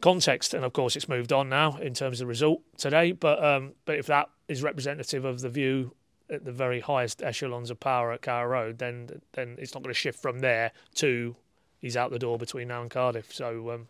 context. 0.00 0.54
And 0.54 0.64
of 0.64 0.72
course, 0.72 0.96
it's 0.96 1.08
moved 1.08 1.32
on 1.32 1.48
now 1.48 1.76
in 1.76 1.94
terms 1.94 2.20
of 2.20 2.26
the 2.26 2.28
result 2.28 2.62
today. 2.76 3.12
But 3.12 3.44
um, 3.44 3.72
but 3.84 3.96
if 3.98 4.06
that 4.06 4.30
is 4.48 4.62
representative 4.62 5.24
of 5.24 5.40
the 5.40 5.48
view 5.48 5.94
at 6.30 6.44
the 6.44 6.52
very 6.52 6.80
highest 6.80 7.22
echelons 7.22 7.70
of 7.70 7.78
power 7.80 8.12
at 8.12 8.22
Carrow 8.22 8.48
Road, 8.48 8.78
then 8.78 9.20
then 9.32 9.56
it's 9.58 9.74
not 9.74 9.82
going 9.82 9.92
to 9.92 9.98
shift 9.98 10.20
from 10.20 10.40
there 10.40 10.72
to 10.96 11.36
he's 11.78 11.96
out 11.96 12.10
the 12.10 12.18
door 12.18 12.38
between 12.38 12.68
now 12.68 12.82
and 12.82 12.90
Cardiff. 12.90 13.32
So 13.32 13.70
um, 13.70 13.88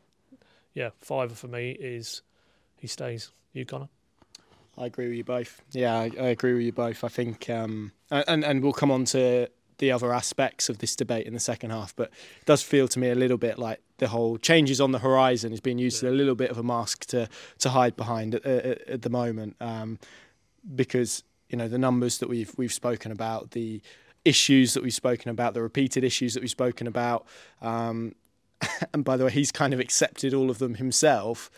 yeah, 0.74 0.90
fiver 0.98 1.35
for 1.35 1.48
me 1.48 1.72
is 1.72 2.22
he 2.77 2.87
stays. 2.87 3.31
You 3.53 3.64
Connor? 3.64 3.88
I 4.77 4.87
agree 4.87 5.09
with 5.09 5.17
you 5.17 5.25
both. 5.25 5.63
Yeah, 5.73 5.97
I, 5.97 6.11
I 6.19 6.27
agree 6.29 6.55
with 6.55 6.63
you 6.63 6.73
both. 6.73 7.05
I 7.05 7.09
think, 7.09 7.49
um, 7.49 7.93
and 8.11 8.45
and 8.45 8.63
we'll 8.63 8.73
come 8.73 8.91
on 8.91 9.05
to 9.07 9.49
the 9.79 9.93
other 9.93 10.13
aspects 10.13 10.69
of 10.69 10.79
this 10.79 10.95
debate 10.95 11.27
in 11.27 11.35
the 11.35 11.41
second 11.41 11.71
half, 11.71 11.95
but 11.97 12.11
it 12.41 12.47
does 12.47 12.63
feel 12.63 12.87
to 12.89 12.99
me 12.99 13.11
a 13.11 13.15
little 13.15 13.39
bit 13.39 13.59
like 13.59 13.81
the 13.99 14.09
whole 14.09 14.39
changes 14.39 14.81
on 14.81 14.93
the 14.93 14.99
horizon 14.99 15.53
is 15.53 15.61
being 15.61 15.79
used 15.79 16.03
as 16.03 16.11
a 16.11 16.15
little 16.15 16.35
bit 16.35 16.51
of 16.51 16.59
a 16.59 16.63
mask 16.63 17.07
to 17.07 17.29
to 17.59 17.71
hide 17.71 17.97
behind 17.97 18.35
at, 18.35 18.45
at, 18.45 18.89
at 18.89 19.03
the 19.03 19.11
moment, 19.11 19.57
um, 19.61 19.99
because 20.75 21.23
you 21.49 21.57
know 21.57 21.69
the 21.69 21.79
numbers 21.79 22.19
that 22.19 22.29
we've 22.29 22.53
we've 22.57 22.73
spoken 22.73 23.13
about, 23.13 23.53
the 23.53 23.81
issues 24.25 24.75
that 24.75 24.83
we've 24.83 24.95
spoken 24.95 25.31
about, 25.31 25.55
the 25.55 25.63
repeated 25.63 26.03
issues 26.03 26.35
that 26.35 26.41
we've 26.41 26.51
spoken 26.51 26.87
about, 26.87 27.27
um, 27.63 28.15
and 28.95 29.05
by 29.05 29.17
the 29.17 29.25
way, 29.25 29.31
he's 29.31 29.53
kind 29.53 29.73
of 29.75 29.81
accepted 29.81 30.35
all 30.35 30.51
of 30.51 30.59
them 30.59 30.75
himself. 30.75 31.51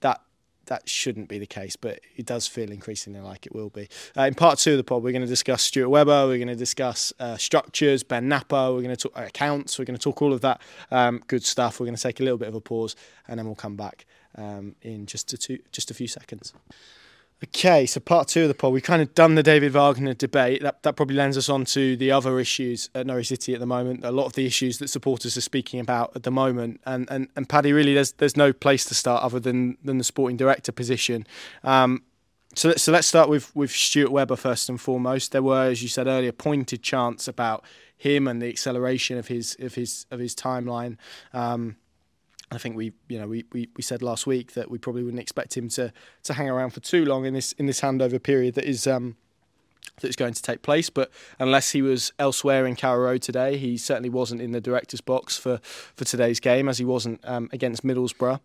That 0.00 0.22
that 0.66 0.88
shouldn't 0.88 1.28
be 1.28 1.38
the 1.38 1.46
case, 1.46 1.76
but 1.76 2.00
it 2.16 2.26
does 2.26 2.46
feel 2.46 2.70
increasingly 2.70 3.20
like 3.20 3.46
it 3.46 3.54
will 3.54 3.70
be. 3.70 3.88
Uh, 4.16 4.22
in 4.22 4.34
part 4.34 4.58
two 4.58 4.72
of 4.72 4.76
the 4.76 4.84
pod, 4.84 5.02
we're 5.02 5.12
going 5.12 5.22
to 5.22 5.28
discuss 5.28 5.62
Stuart 5.62 5.88
Webber, 5.88 6.26
we're 6.26 6.38
going 6.38 6.48
to 6.48 6.56
discuss 6.56 7.12
uh, 7.18 7.36
structures, 7.36 8.02
Ben 8.02 8.28
Knapper, 8.28 8.74
we're 8.74 8.82
going 8.82 8.96
to 8.96 8.96
talk 8.96 9.18
uh, 9.18 9.24
accounts, 9.24 9.78
we're 9.78 9.84
going 9.84 9.98
to 9.98 10.02
talk 10.02 10.22
all 10.22 10.32
of 10.32 10.40
that 10.40 10.60
um, 10.90 11.22
good 11.26 11.44
stuff. 11.44 11.80
We're 11.80 11.86
going 11.86 11.96
to 11.96 12.02
take 12.02 12.20
a 12.20 12.22
little 12.22 12.38
bit 12.38 12.48
of 12.48 12.54
a 12.54 12.60
pause, 12.60 12.96
and 13.28 13.38
then 13.38 13.46
we'll 13.46 13.54
come 13.54 13.76
back 13.76 14.06
um, 14.36 14.74
in 14.82 15.06
just 15.06 15.32
a 15.32 15.36
two, 15.36 15.58
just 15.72 15.90
a 15.90 15.94
few 15.94 16.08
seconds. 16.08 16.52
Okay, 17.42 17.84
so 17.84 18.00
part 18.00 18.28
two 18.28 18.42
of 18.42 18.48
the 18.48 18.54
pod, 18.54 18.72
we've 18.72 18.82
kind 18.82 19.02
of 19.02 19.14
done 19.14 19.34
the 19.34 19.42
David 19.42 19.72
Wagner 19.72 20.14
debate. 20.14 20.62
That, 20.62 20.82
that 20.82 20.96
probably 20.96 21.16
lends 21.16 21.36
us 21.36 21.48
on 21.50 21.66
to 21.66 21.94
the 21.96 22.10
other 22.10 22.40
issues 22.40 22.88
at 22.94 23.06
Norwich 23.06 23.28
City 23.28 23.52
at 23.52 23.60
the 23.60 23.66
moment. 23.66 24.02
A 24.04 24.12
lot 24.12 24.24
of 24.24 24.32
the 24.32 24.46
issues 24.46 24.78
that 24.78 24.88
supporters 24.88 25.36
are 25.36 25.42
speaking 25.42 25.78
about 25.78 26.12
at 26.16 26.22
the 26.22 26.30
moment. 26.30 26.80
And, 26.86 27.06
and, 27.10 27.28
and 27.36 27.46
Paddy, 27.46 27.72
really, 27.72 27.92
there's 27.92 28.12
there's 28.12 28.36
no 28.36 28.52
place 28.52 28.84
to 28.86 28.94
start 28.94 29.22
other 29.22 29.40
than, 29.40 29.76
than 29.84 29.98
the 29.98 30.04
sporting 30.04 30.36
director 30.38 30.72
position. 30.72 31.26
Um, 31.64 32.04
so, 32.54 32.68
let- 32.68 32.80
so 32.80 32.92
let's 32.92 33.08
start 33.08 33.28
with, 33.28 33.54
with 33.54 33.70
Stuart 33.72 34.10
Webber 34.10 34.36
first 34.36 34.70
and 34.70 34.80
foremost. 34.80 35.32
There 35.32 35.42
were, 35.42 35.64
as 35.64 35.82
you 35.82 35.88
said 35.88 36.06
earlier, 36.06 36.32
pointed 36.32 36.82
chants 36.82 37.28
about 37.28 37.62
him 37.96 38.26
and 38.26 38.40
the 38.40 38.48
acceleration 38.48 39.18
of 39.18 39.28
his 39.28 39.56
of 39.60 39.74
his 39.74 40.06
of 40.10 40.18
his 40.18 40.34
timeline. 40.34 40.96
Um, 41.32 41.76
I 42.54 42.58
think 42.58 42.76
we, 42.76 42.92
you 43.08 43.18
know, 43.18 43.26
we, 43.26 43.44
we, 43.52 43.68
we 43.76 43.82
said 43.82 44.02
last 44.02 44.26
week 44.26 44.52
that 44.54 44.70
we 44.70 44.78
probably 44.78 45.02
wouldn't 45.02 45.20
expect 45.20 45.56
him 45.56 45.68
to 45.70 45.92
to 46.24 46.34
hang 46.34 46.48
around 46.48 46.70
for 46.70 46.80
too 46.80 47.04
long 47.04 47.24
in 47.24 47.34
this 47.34 47.52
in 47.52 47.66
this 47.66 47.80
handover 47.80 48.22
period 48.22 48.54
that 48.54 48.64
is 48.64 48.86
um, 48.86 49.16
that 50.00 50.08
is 50.08 50.16
going 50.16 50.34
to 50.34 50.42
take 50.42 50.62
place. 50.62 50.90
But 50.90 51.10
unless 51.38 51.72
he 51.72 51.82
was 51.82 52.12
elsewhere 52.18 52.66
in 52.66 52.76
Carrow 52.76 53.04
Road 53.04 53.22
today, 53.22 53.56
he 53.56 53.76
certainly 53.76 54.10
wasn't 54.10 54.40
in 54.40 54.52
the 54.52 54.60
director's 54.60 55.00
box 55.00 55.36
for 55.36 55.58
for 55.62 56.04
today's 56.04 56.40
game, 56.40 56.68
as 56.68 56.78
he 56.78 56.84
wasn't 56.84 57.20
um, 57.24 57.48
against 57.52 57.84
Middlesbrough. 57.84 58.40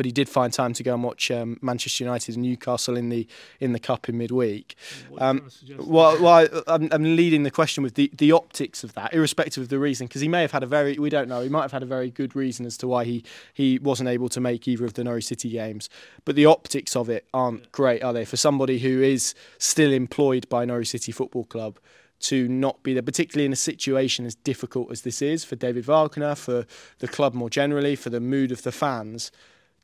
But 0.00 0.06
he 0.06 0.12
did 0.12 0.30
find 0.30 0.50
time 0.50 0.72
to 0.72 0.82
go 0.82 0.94
and 0.94 1.04
watch 1.04 1.30
um, 1.30 1.58
Manchester 1.60 2.04
United 2.04 2.34
and 2.34 2.42
Newcastle 2.42 2.96
in 2.96 3.10
the 3.10 3.26
in 3.60 3.72
the 3.72 3.78
cup 3.78 4.08
in 4.08 4.16
midweek. 4.16 4.74
Um, 5.18 5.50
well, 5.76 6.18
well 6.22 6.26
I, 6.26 6.48
I'm, 6.66 6.88
I'm 6.90 7.16
leading 7.16 7.42
the 7.42 7.50
question 7.50 7.82
with 7.82 7.96
the, 7.96 8.10
the 8.16 8.32
optics 8.32 8.82
of 8.82 8.94
that, 8.94 9.12
irrespective 9.12 9.62
of 9.62 9.68
the 9.68 9.78
reason, 9.78 10.06
because 10.06 10.22
he 10.22 10.28
may 10.28 10.40
have 10.40 10.52
had 10.52 10.62
a 10.62 10.66
very, 10.66 10.98
we 10.98 11.10
don't 11.10 11.28
know, 11.28 11.42
he 11.42 11.50
might 11.50 11.60
have 11.60 11.72
had 11.72 11.82
a 11.82 11.86
very 11.86 12.10
good 12.10 12.34
reason 12.34 12.64
as 12.64 12.78
to 12.78 12.88
why 12.88 13.04
he, 13.04 13.22
he 13.52 13.78
wasn't 13.78 14.08
able 14.08 14.30
to 14.30 14.40
make 14.40 14.66
either 14.66 14.86
of 14.86 14.94
the 14.94 15.04
Norwich 15.04 15.26
City 15.26 15.50
games. 15.50 15.90
But 16.24 16.34
the 16.34 16.46
optics 16.46 16.96
of 16.96 17.10
it 17.10 17.26
aren't 17.34 17.70
great, 17.70 18.02
are 18.02 18.14
they? 18.14 18.24
For 18.24 18.38
somebody 18.38 18.78
who 18.78 19.02
is 19.02 19.34
still 19.58 19.92
employed 19.92 20.48
by 20.48 20.64
Norwich 20.64 20.88
City 20.88 21.12
Football 21.12 21.44
Club 21.44 21.78
to 22.20 22.48
not 22.48 22.82
be 22.82 22.94
there, 22.94 23.02
particularly 23.02 23.44
in 23.44 23.52
a 23.52 23.56
situation 23.56 24.24
as 24.24 24.34
difficult 24.34 24.90
as 24.90 25.02
this 25.02 25.20
is 25.20 25.44
for 25.44 25.56
David 25.56 25.84
Wagner, 25.84 26.34
for 26.34 26.64
the 27.00 27.08
club 27.08 27.34
more 27.34 27.50
generally, 27.50 27.96
for 27.96 28.08
the 28.08 28.20
mood 28.20 28.50
of 28.50 28.62
the 28.62 28.72
fans, 28.72 29.30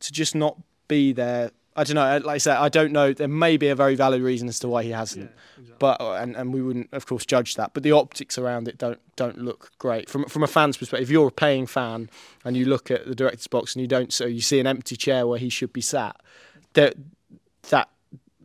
to 0.00 0.12
just 0.12 0.34
not 0.34 0.58
be 0.88 1.12
there. 1.12 1.50
I 1.78 1.84
don't 1.84 1.96
know. 1.96 2.26
Like 2.26 2.36
I 2.36 2.38
said, 2.38 2.56
I 2.56 2.68
don't 2.70 2.92
know. 2.92 3.12
There 3.12 3.28
may 3.28 3.58
be 3.58 3.68
a 3.68 3.74
very 3.74 3.96
valid 3.96 4.22
reason 4.22 4.48
as 4.48 4.58
to 4.60 4.68
why 4.68 4.82
he 4.82 4.90
hasn't, 4.90 5.30
but 5.78 6.00
uh, 6.00 6.12
and, 6.14 6.34
and 6.34 6.54
we 6.54 6.62
wouldn't, 6.62 6.88
of 6.92 7.04
course, 7.04 7.26
judge 7.26 7.56
that. 7.56 7.74
But 7.74 7.82
the 7.82 7.92
optics 7.92 8.38
around 8.38 8.66
it 8.66 8.78
don't 8.78 8.98
don't 9.16 9.38
look 9.38 9.72
great 9.78 10.08
from 10.08 10.24
from 10.24 10.42
a 10.42 10.46
fan's 10.46 10.78
perspective. 10.78 11.08
If 11.08 11.12
you're 11.12 11.28
a 11.28 11.32
paying 11.32 11.66
fan 11.66 12.08
and 12.44 12.56
you 12.56 12.64
look 12.64 12.90
at 12.90 13.06
the 13.06 13.14
director's 13.14 13.46
box 13.46 13.74
and 13.74 13.82
you 13.82 13.88
don't, 13.88 14.10
so 14.12 14.24
you 14.24 14.40
see 14.40 14.58
an 14.58 14.66
empty 14.66 14.96
chair 14.96 15.26
where 15.26 15.38
he 15.38 15.50
should 15.50 15.72
be 15.72 15.82
sat, 15.82 16.16
that 16.72 16.94
that 17.68 17.90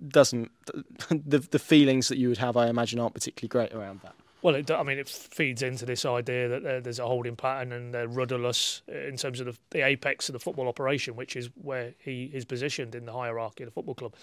doesn't 0.05 0.51
the 1.09 1.39
the 1.39 1.59
feelings 1.59 2.09
that 2.09 2.17
you 2.17 2.27
would 2.27 2.39
have, 2.39 2.57
I 2.57 2.67
imagine, 2.67 2.99
aren't 2.99 3.13
particularly 3.13 3.49
great 3.49 3.73
around 3.73 4.01
that. 4.01 4.15
Well, 4.41 4.55
it, 4.55 4.71
I 4.71 4.81
mean, 4.81 4.97
it 4.97 5.07
feeds 5.07 5.61
into 5.61 5.85
this 5.85 6.03
idea 6.03 6.47
that 6.59 6.83
there's 6.83 6.97
a 6.99 7.05
holding 7.05 7.35
pattern 7.35 7.71
and 7.71 7.93
they're 7.93 8.07
rudderless 8.07 8.81
in 8.87 9.15
terms 9.15 9.39
of 9.39 9.45
the, 9.45 9.57
the 9.69 9.85
apex 9.85 10.29
of 10.29 10.33
the 10.33 10.39
football 10.39 10.67
operation, 10.67 11.15
which 11.15 11.35
is 11.35 11.49
where 11.61 11.93
he 11.99 12.31
is 12.33 12.43
positioned 12.45 12.95
in 12.95 13.05
the 13.05 13.13
hierarchy 13.13 13.63
of 13.63 13.67
the 13.67 13.73
football 13.73 13.93
club. 13.93 14.15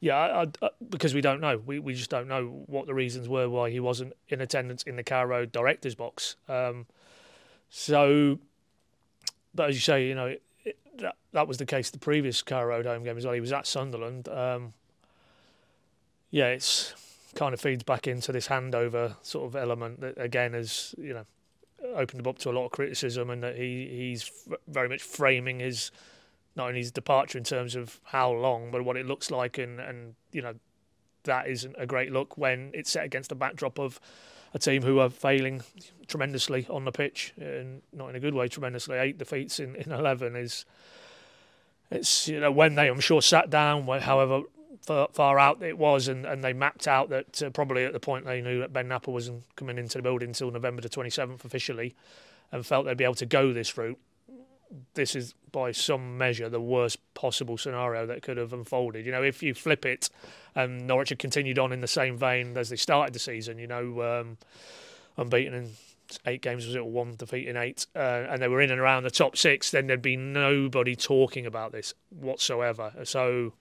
Yeah, 0.00 0.16
I, 0.16 0.42
I, 0.42 0.46
I- 0.62 0.70
because 0.88 1.12
we 1.12 1.20
don't 1.20 1.40
know. 1.40 1.60
We, 1.66 1.80
we 1.80 1.92
just 1.92 2.08
don't 2.08 2.28
know 2.28 2.62
what 2.66 2.86
the 2.86 2.94
reasons 2.94 3.28
were 3.28 3.48
why 3.50 3.68
he 3.70 3.78
wasn't 3.80 4.14
in 4.28 4.40
attendance 4.40 4.84
in 4.84 4.96
the 4.96 5.02
Carrow 5.02 5.26
Road 5.28 5.52
director's 5.52 5.94
box. 5.94 6.36
Um, 6.48 6.86
so, 7.68 8.38
but 9.54 9.68
as 9.68 9.74
you 9.74 9.80
say, 9.82 10.06
you 10.08 10.14
know, 10.14 10.26
it, 10.28 10.42
it, 10.64 10.78
that, 10.98 11.16
that 11.32 11.46
was 11.46 11.58
the 11.58 11.66
case 11.66 11.90
the 11.90 11.98
previous 11.98 12.40
Carrow 12.40 12.68
Road 12.68 12.86
home 12.86 13.04
game 13.04 13.18
as 13.18 13.24
well. 13.26 13.34
He 13.34 13.40
was 13.40 13.52
at 13.52 13.66
Sunderland. 13.66 14.28
Um, 14.28 14.72
yeah, 16.30 16.46
it's 16.48 16.94
kind 17.34 17.54
of 17.54 17.60
feeds 17.60 17.82
back 17.82 18.06
into 18.06 18.32
this 18.32 18.48
handover 18.48 19.14
sort 19.22 19.46
of 19.46 19.56
element 19.56 20.00
that 20.00 20.18
again 20.18 20.54
has 20.54 20.94
you 20.98 21.12
know 21.12 21.24
opened 21.94 22.20
him 22.20 22.26
up 22.26 22.38
to 22.38 22.50
a 22.50 22.52
lot 22.52 22.66
of 22.66 22.72
criticism, 22.72 23.30
and 23.30 23.42
that 23.42 23.56
he 23.56 23.88
he's 23.88 24.30
very 24.66 24.88
much 24.88 25.02
framing 25.02 25.60
his 25.60 25.90
not 26.56 26.68
only 26.68 26.80
his 26.80 26.90
departure 26.90 27.38
in 27.38 27.44
terms 27.44 27.76
of 27.76 28.00
how 28.04 28.30
long, 28.32 28.70
but 28.70 28.84
what 28.84 28.96
it 28.96 29.06
looks 29.06 29.30
like, 29.30 29.58
and 29.58 29.80
and 29.80 30.14
you 30.32 30.42
know 30.42 30.54
that 31.24 31.48
isn't 31.48 31.76
a 31.78 31.86
great 31.86 32.12
look 32.12 32.38
when 32.38 32.70
it's 32.74 32.90
set 32.90 33.04
against 33.04 33.28
the 33.28 33.34
backdrop 33.34 33.78
of 33.78 34.00
a 34.54 34.58
team 34.58 34.82
who 34.82 34.98
are 34.98 35.10
failing 35.10 35.62
tremendously 36.06 36.66
on 36.70 36.84
the 36.84 36.92
pitch, 36.92 37.34
and 37.36 37.82
not 37.92 38.08
in 38.08 38.16
a 38.16 38.20
good 38.20 38.34
way. 38.34 38.48
Tremendously, 38.48 38.96
eight 38.96 39.18
defeats 39.18 39.60
in, 39.60 39.76
in 39.76 39.92
eleven 39.92 40.34
is 40.34 40.64
it's 41.90 42.28
you 42.28 42.40
know 42.40 42.50
when 42.50 42.74
they 42.74 42.88
I'm 42.88 43.00
sure 43.00 43.22
sat 43.22 43.50
down, 43.50 43.86
however 44.00 44.42
far, 44.82 45.08
far 45.12 45.38
out 45.38 45.62
it 45.62 45.78
was, 45.78 46.08
and, 46.08 46.24
and 46.26 46.42
they 46.42 46.52
mapped 46.52 46.88
out 46.88 47.10
that 47.10 47.42
uh, 47.42 47.50
probably 47.50 47.84
at 47.84 47.92
the 47.92 48.00
point 48.00 48.24
they 48.24 48.40
knew 48.40 48.60
that 48.60 48.72
Ben 48.72 48.88
Knapper 48.88 49.08
wasn't 49.08 49.44
coming 49.56 49.78
into 49.78 49.98
the 49.98 50.02
building 50.02 50.28
until 50.28 50.50
November 50.50 50.82
the 50.82 50.88
27th 50.88 51.44
officially, 51.44 51.94
and 52.52 52.64
felt 52.64 52.86
they'd 52.86 52.96
be 52.96 53.04
able 53.04 53.14
to 53.14 53.26
go 53.26 53.52
this 53.52 53.76
route. 53.76 53.98
This 54.94 55.16
is 55.16 55.34
by 55.50 55.72
some 55.72 56.18
measure 56.18 56.48
the 56.48 56.60
worst 56.60 56.98
possible 57.14 57.56
scenario 57.56 58.04
that 58.06 58.22
could 58.22 58.36
have 58.36 58.52
unfolded. 58.52 59.06
You 59.06 59.12
know, 59.12 59.22
if 59.22 59.42
you 59.42 59.54
flip 59.54 59.86
it, 59.86 60.10
and 60.54 60.86
Norwich 60.86 61.08
had 61.08 61.18
continued 61.18 61.58
on 61.58 61.72
in 61.72 61.80
the 61.80 61.86
same 61.86 62.18
vein 62.18 62.56
as 62.56 62.68
they 62.68 62.76
started 62.76 63.14
the 63.14 63.18
season, 63.18 63.58
you 63.58 63.66
know, 63.66 64.02
um, 64.02 64.38
unbeaten 65.16 65.54
in 65.54 65.70
eight 66.26 66.42
games 66.42 66.66
was 66.66 66.74
it 66.74 66.84
one 66.84 67.16
defeat 67.16 67.48
in 67.48 67.56
eight, 67.56 67.86
uh, 67.94 68.26
and 68.28 68.42
they 68.42 68.48
were 68.48 68.60
in 68.60 68.70
and 68.70 68.80
around 68.80 69.02
the 69.02 69.10
top 69.10 69.36
six, 69.36 69.70
then 69.70 69.86
there'd 69.86 70.02
be 70.02 70.16
nobody 70.16 70.96
talking 70.96 71.46
about 71.46 71.72
this 71.72 71.94
whatsoever. 72.10 72.92
So 73.04 73.52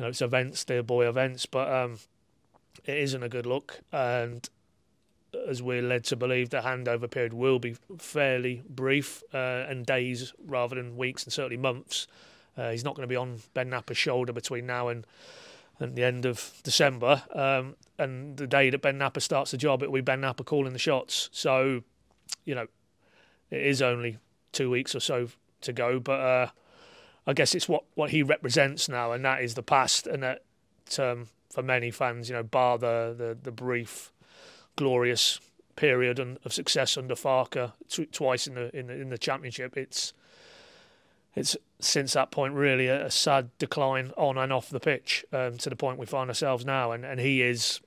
you 0.00 0.04
know, 0.04 0.08
it's 0.08 0.22
events, 0.22 0.64
dear 0.64 0.82
boy 0.82 1.06
events, 1.06 1.44
but 1.44 1.70
um, 1.70 1.98
it 2.86 2.96
isn't 2.96 3.22
a 3.22 3.28
good 3.28 3.44
look. 3.44 3.80
And 3.92 4.48
as 5.46 5.62
we're 5.62 5.82
led 5.82 6.04
to 6.04 6.16
believe, 6.16 6.48
the 6.48 6.62
handover 6.62 7.10
period 7.10 7.34
will 7.34 7.58
be 7.58 7.76
fairly 7.98 8.62
brief 8.66 9.22
uh, 9.34 9.66
and 9.68 9.84
days 9.84 10.32
rather 10.42 10.76
than 10.76 10.96
weeks 10.96 11.24
and 11.24 11.32
certainly 11.34 11.58
months. 11.58 12.06
Uh, 12.56 12.70
he's 12.70 12.82
not 12.82 12.94
going 12.94 13.06
to 13.06 13.12
be 13.12 13.16
on 13.16 13.40
Ben 13.52 13.68
Knapper's 13.68 13.98
shoulder 13.98 14.32
between 14.32 14.64
now 14.64 14.88
and, 14.88 15.06
and 15.78 15.96
the 15.96 16.04
end 16.04 16.24
of 16.24 16.50
December. 16.62 17.22
Um, 17.34 17.76
and 17.98 18.38
the 18.38 18.46
day 18.46 18.70
that 18.70 18.80
Ben 18.80 18.98
Knapper 18.98 19.20
starts 19.20 19.50
the 19.50 19.58
job, 19.58 19.82
it 19.82 19.90
will 19.90 19.98
be 19.98 20.00
Ben 20.00 20.22
Knapper 20.22 20.46
calling 20.46 20.72
the 20.72 20.78
shots. 20.78 21.28
So, 21.30 21.82
you 22.46 22.54
know, 22.54 22.68
it 23.50 23.60
is 23.60 23.82
only 23.82 24.16
two 24.52 24.70
weeks 24.70 24.94
or 24.94 25.00
so 25.00 25.28
to 25.60 25.74
go, 25.74 26.00
but 26.00 26.20
uh, 26.20 26.46
I 27.26 27.32
guess 27.32 27.54
it's 27.54 27.68
what, 27.68 27.84
what 27.94 28.10
he 28.10 28.22
represents 28.22 28.88
now, 28.88 29.12
and 29.12 29.24
that 29.24 29.42
is 29.42 29.54
the 29.54 29.62
past, 29.62 30.06
and 30.06 30.22
that 30.22 30.42
um, 30.98 31.28
for 31.50 31.62
many 31.62 31.90
fans, 31.90 32.28
you 32.28 32.34
know, 32.34 32.42
bar 32.42 32.78
the 32.78 33.14
the, 33.16 33.38
the 33.40 33.52
brief, 33.52 34.12
glorious 34.76 35.40
period 35.76 36.18
of 36.18 36.52
success 36.52 36.96
under 36.96 37.14
Farke 37.14 37.72
t- 37.88 38.06
twice 38.06 38.46
in 38.46 38.54
the 38.54 38.76
in 38.76 38.86
the 38.86 38.94
in 38.94 39.08
the 39.10 39.18
championship, 39.18 39.76
it's 39.76 40.12
it's 41.34 41.56
since 41.78 42.12
that 42.14 42.30
point 42.30 42.54
really 42.54 42.88
a, 42.88 43.06
a 43.06 43.10
sad 43.10 43.50
decline 43.58 44.12
on 44.16 44.36
and 44.36 44.52
off 44.52 44.70
the 44.70 44.80
pitch 44.80 45.24
um, 45.32 45.56
to 45.58 45.70
the 45.70 45.76
point 45.76 45.98
we 45.98 46.06
find 46.06 46.28
ourselves 46.28 46.64
now, 46.64 46.92
and, 46.92 47.04
and 47.04 47.20
he 47.20 47.42
is 47.42 47.80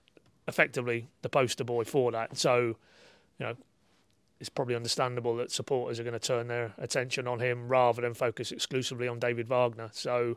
effectively 0.47 1.07
the 1.21 1.29
poster 1.29 1.63
boy 1.63 1.83
for 1.83 2.11
that. 2.11 2.37
So, 2.37 2.75
you 3.39 3.45
know, 3.45 3.55
it's 4.43 4.49
probably 4.49 4.75
understandable 4.75 5.37
that 5.37 5.51
supporters 5.53 6.01
are 6.01 6.03
going 6.03 6.19
to 6.19 6.19
turn 6.19 6.49
their 6.49 6.73
attention 6.77 7.29
on 7.29 7.39
him 7.39 7.69
rather 7.69 8.01
than 8.01 8.13
focus 8.13 8.51
exclusively 8.51 9.07
on 9.07 9.17
David 9.17 9.47
Wagner. 9.47 9.89
So, 9.93 10.35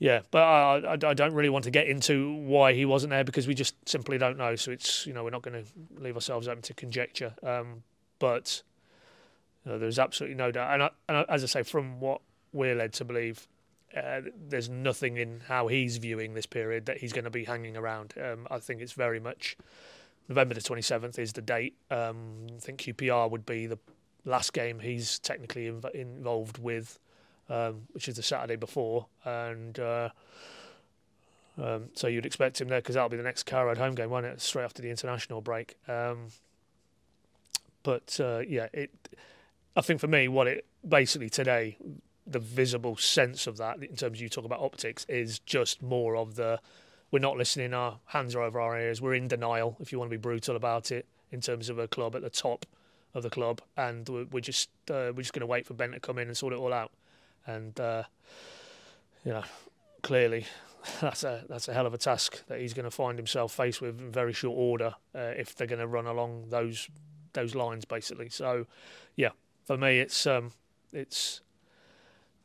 yeah, 0.00 0.22
but 0.32 0.42
I, 0.42 0.78
I, 0.78 0.92
I, 0.94 1.14
don't 1.14 1.34
really 1.34 1.50
want 1.50 1.66
to 1.66 1.70
get 1.70 1.86
into 1.86 2.34
why 2.34 2.72
he 2.72 2.84
wasn't 2.84 3.12
there 3.12 3.22
because 3.22 3.46
we 3.46 3.54
just 3.54 3.76
simply 3.88 4.18
don't 4.18 4.36
know. 4.36 4.56
So 4.56 4.72
it's 4.72 5.06
you 5.06 5.12
know 5.12 5.22
we're 5.22 5.30
not 5.30 5.42
going 5.42 5.64
to 5.64 6.02
leave 6.02 6.16
ourselves 6.16 6.48
open 6.48 6.62
to 6.62 6.74
conjecture. 6.74 7.34
Um, 7.44 7.84
but 8.18 8.64
you 9.64 9.70
know, 9.70 9.78
there's 9.78 10.00
absolutely 10.00 10.34
no 10.34 10.50
doubt, 10.50 10.74
and, 10.74 10.82
I, 10.82 10.90
and 11.08 11.26
as 11.28 11.44
I 11.44 11.46
say, 11.46 11.62
from 11.62 12.00
what 12.00 12.22
we're 12.52 12.74
led 12.74 12.92
to 12.94 13.04
believe, 13.04 13.46
uh, 13.96 14.22
there's 14.48 14.68
nothing 14.68 15.16
in 15.16 15.42
how 15.46 15.68
he's 15.68 15.98
viewing 15.98 16.34
this 16.34 16.46
period 16.46 16.86
that 16.86 16.96
he's 16.96 17.12
going 17.12 17.24
to 17.24 17.30
be 17.30 17.44
hanging 17.44 17.76
around. 17.76 18.14
Um, 18.20 18.48
I 18.50 18.58
think 18.58 18.80
it's 18.80 18.94
very 18.94 19.20
much 19.20 19.56
November 20.28 20.54
the 20.54 20.60
27th 20.60 21.18
is 21.18 21.32
the 21.32 21.42
date. 21.42 21.74
Um, 21.90 22.46
I 22.56 22.60
think 22.60 22.80
QPR 22.80 23.30
would 23.30 23.44
be 23.44 23.66
the 23.66 23.78
last 24.24 24.52
game 24.52 24.80
he's 24.80 25.18
technically 25.18 25.70
inv- 25.70 25.90
involved 25.90 26.58
with, 26.58 26.98
um, 27.48 27.82
which 27.92 28.08
is 28.08 28.16
the 28.16 28.22
Saturday 28.22 28.56
before. 28.56 29.06
And 29.24 29.78
uh, 29.78 30.10
um, 31.62 31.90
so 31.94 32.06
you'd 32.06 32.26
expect 32.26 32.60
him 32.60 32.68
there 32.68 32.80
because 32.80 32.94
that'll 32.94 33.10
be 33.10 33.16
the 33.16 33.22
next 33.22 33.44
Carrow 33.44 33.74
home 33.74 33.94
game, 33.94 34.10
won't 34.10 34.26
it? 34.26 34.40
Straight 34.40 34.64
after 34.64 34.82
the 34.82 34.90
international 34.90 35.40
break. 35.40 35.76
Um, 35.88 36.28
but 37.82 38.18
uh, 38.20 38.40
yeah, 38.40 38.68
it. 38.72 38.90
I 39.76 39.80
think 39.80 40.00
for 40.00 40.06
me, 40.06 40.28
what 40.28 40.46
it 40.46 40.64
basically 40.86 41.28
today, 41.28 41.76
the 42.26 42.38
visible 42.38 42.96
sense 42.96 43.46
of 43.46 43.56
that 43.58 43.82
in 43.82 43.96
terms 43.96 44.18
of 44.18 44.20
you 44.20 44.28
talk 44.28 44.44
about 44.44 44.60
optics 44.60 45.04
is 45.08 45.38
just 45.40 45.82
more 45.82 46.16
of 46.16 46.36
the 46.36 46.60
we're 47.14 47.20
not 47.20 47.36
listening. 47.36 47.72
Our 47.72 48.00
hands 48.06 48.34
are 48.34 48.42
over 48.42 48.60
our 48.60 48.76
ears. 48.76 49.00
We're 49.00 49.14
in 49.14 49.28
denial, 49.28 49.76
if 49.78 49.92
you 49.92 50.00
want 50.00 50.10
to 50.10 50.16
be 50.16 50.20
brutal 50.20 50.56
about 50.56 50.90
it, 50.90 51.06
in 51.30 51.40
terms 51.40 51.68
of 51.68 51.78
a 51.78 51.86
club 51.86 52.16
at 52.16 52.22
the 52.22 52.28
top 52.28 52.66
of 53.14 53.22
the 53.22 53.30
club, 53.30 53.60
and 53.76 54.08
we're, 54.08 54.40
just 54.40 54.68
uh, 54.90 55.14
we're 55.14 55.22
just 55.22 55.32
going 55.32 55.42
to 55.42 55.46
wait 55.46 55.64
for 55.64 55.74
Ben 55.74 55.92
to 55.92 56.00
come 56.00 56.18
in 56.18 56.26
and 56.26 56.36
sort 56.36 56.52
it 56.52 56.56
all 56.56 56.72
out. 56.72 56.90
And 57.46 57.78
uh, 57.78 58.02
you 59.24 59.30
know, 59.30 59.44
clearly, 60.02 60.46
that's 61.00 61.22
a 61.22 61.44
that's 61.48 61.68
a 61.68 61.72
hell 61.72 61.86
of 61.86 61.94
a 61.94 61.98
task 61.98 62.44
that 62.48 62.58
he's 62.58 62.74
going 62.74 62.82
to 62.82 62.90
find 62.90 63.16
himself 63.16 63.52
faced 63.52 63.80
with 63.80 64.00
in 64.00 64.10
very 64.10 64.32
short 64.32 64.58
order 64.58 64.96
uh, 65.14 65.34
if 65.36 65.54
they're 65.54 65.68
going 65.68 65.78
to 65.78 65.86
run 65.86 66.06
along 66.06 66.46
those 66.48 66.88
those 67.32 67.54
lines, 67.54 67.84
basically. 67.84 68.28
So, 68.28 68.66
yeah, 69.14 69.30
for 69.62 69.76
me, 69.76 70.00
it's 70.00 70.26
um, 70.26 70.50
it's 70.92 71.42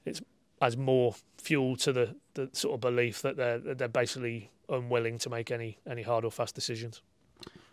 it's 0.06 0.22
as 0.62 0.78
more 0.78 1.16
fuel 1.38 1.76
to 1.78 1.94
the, 1.94 2.16
the 2.34 2.50
sort 2.54 2.76
of 2.76 2.82
belief 2.82 3.22
that 3.22 3.38
they're 3.38 3.60
they're 3.60 3.88
basically 3.88 4.52
unwilling 4.68 5.18
to 5.20 5.30
make 5.30 5.52
any 5.52 5.78
any 5.90 6.02
hard 6.02 6.26
or 6.26 6.32
fast 6.32 6.56
decisions. 6.56 7.02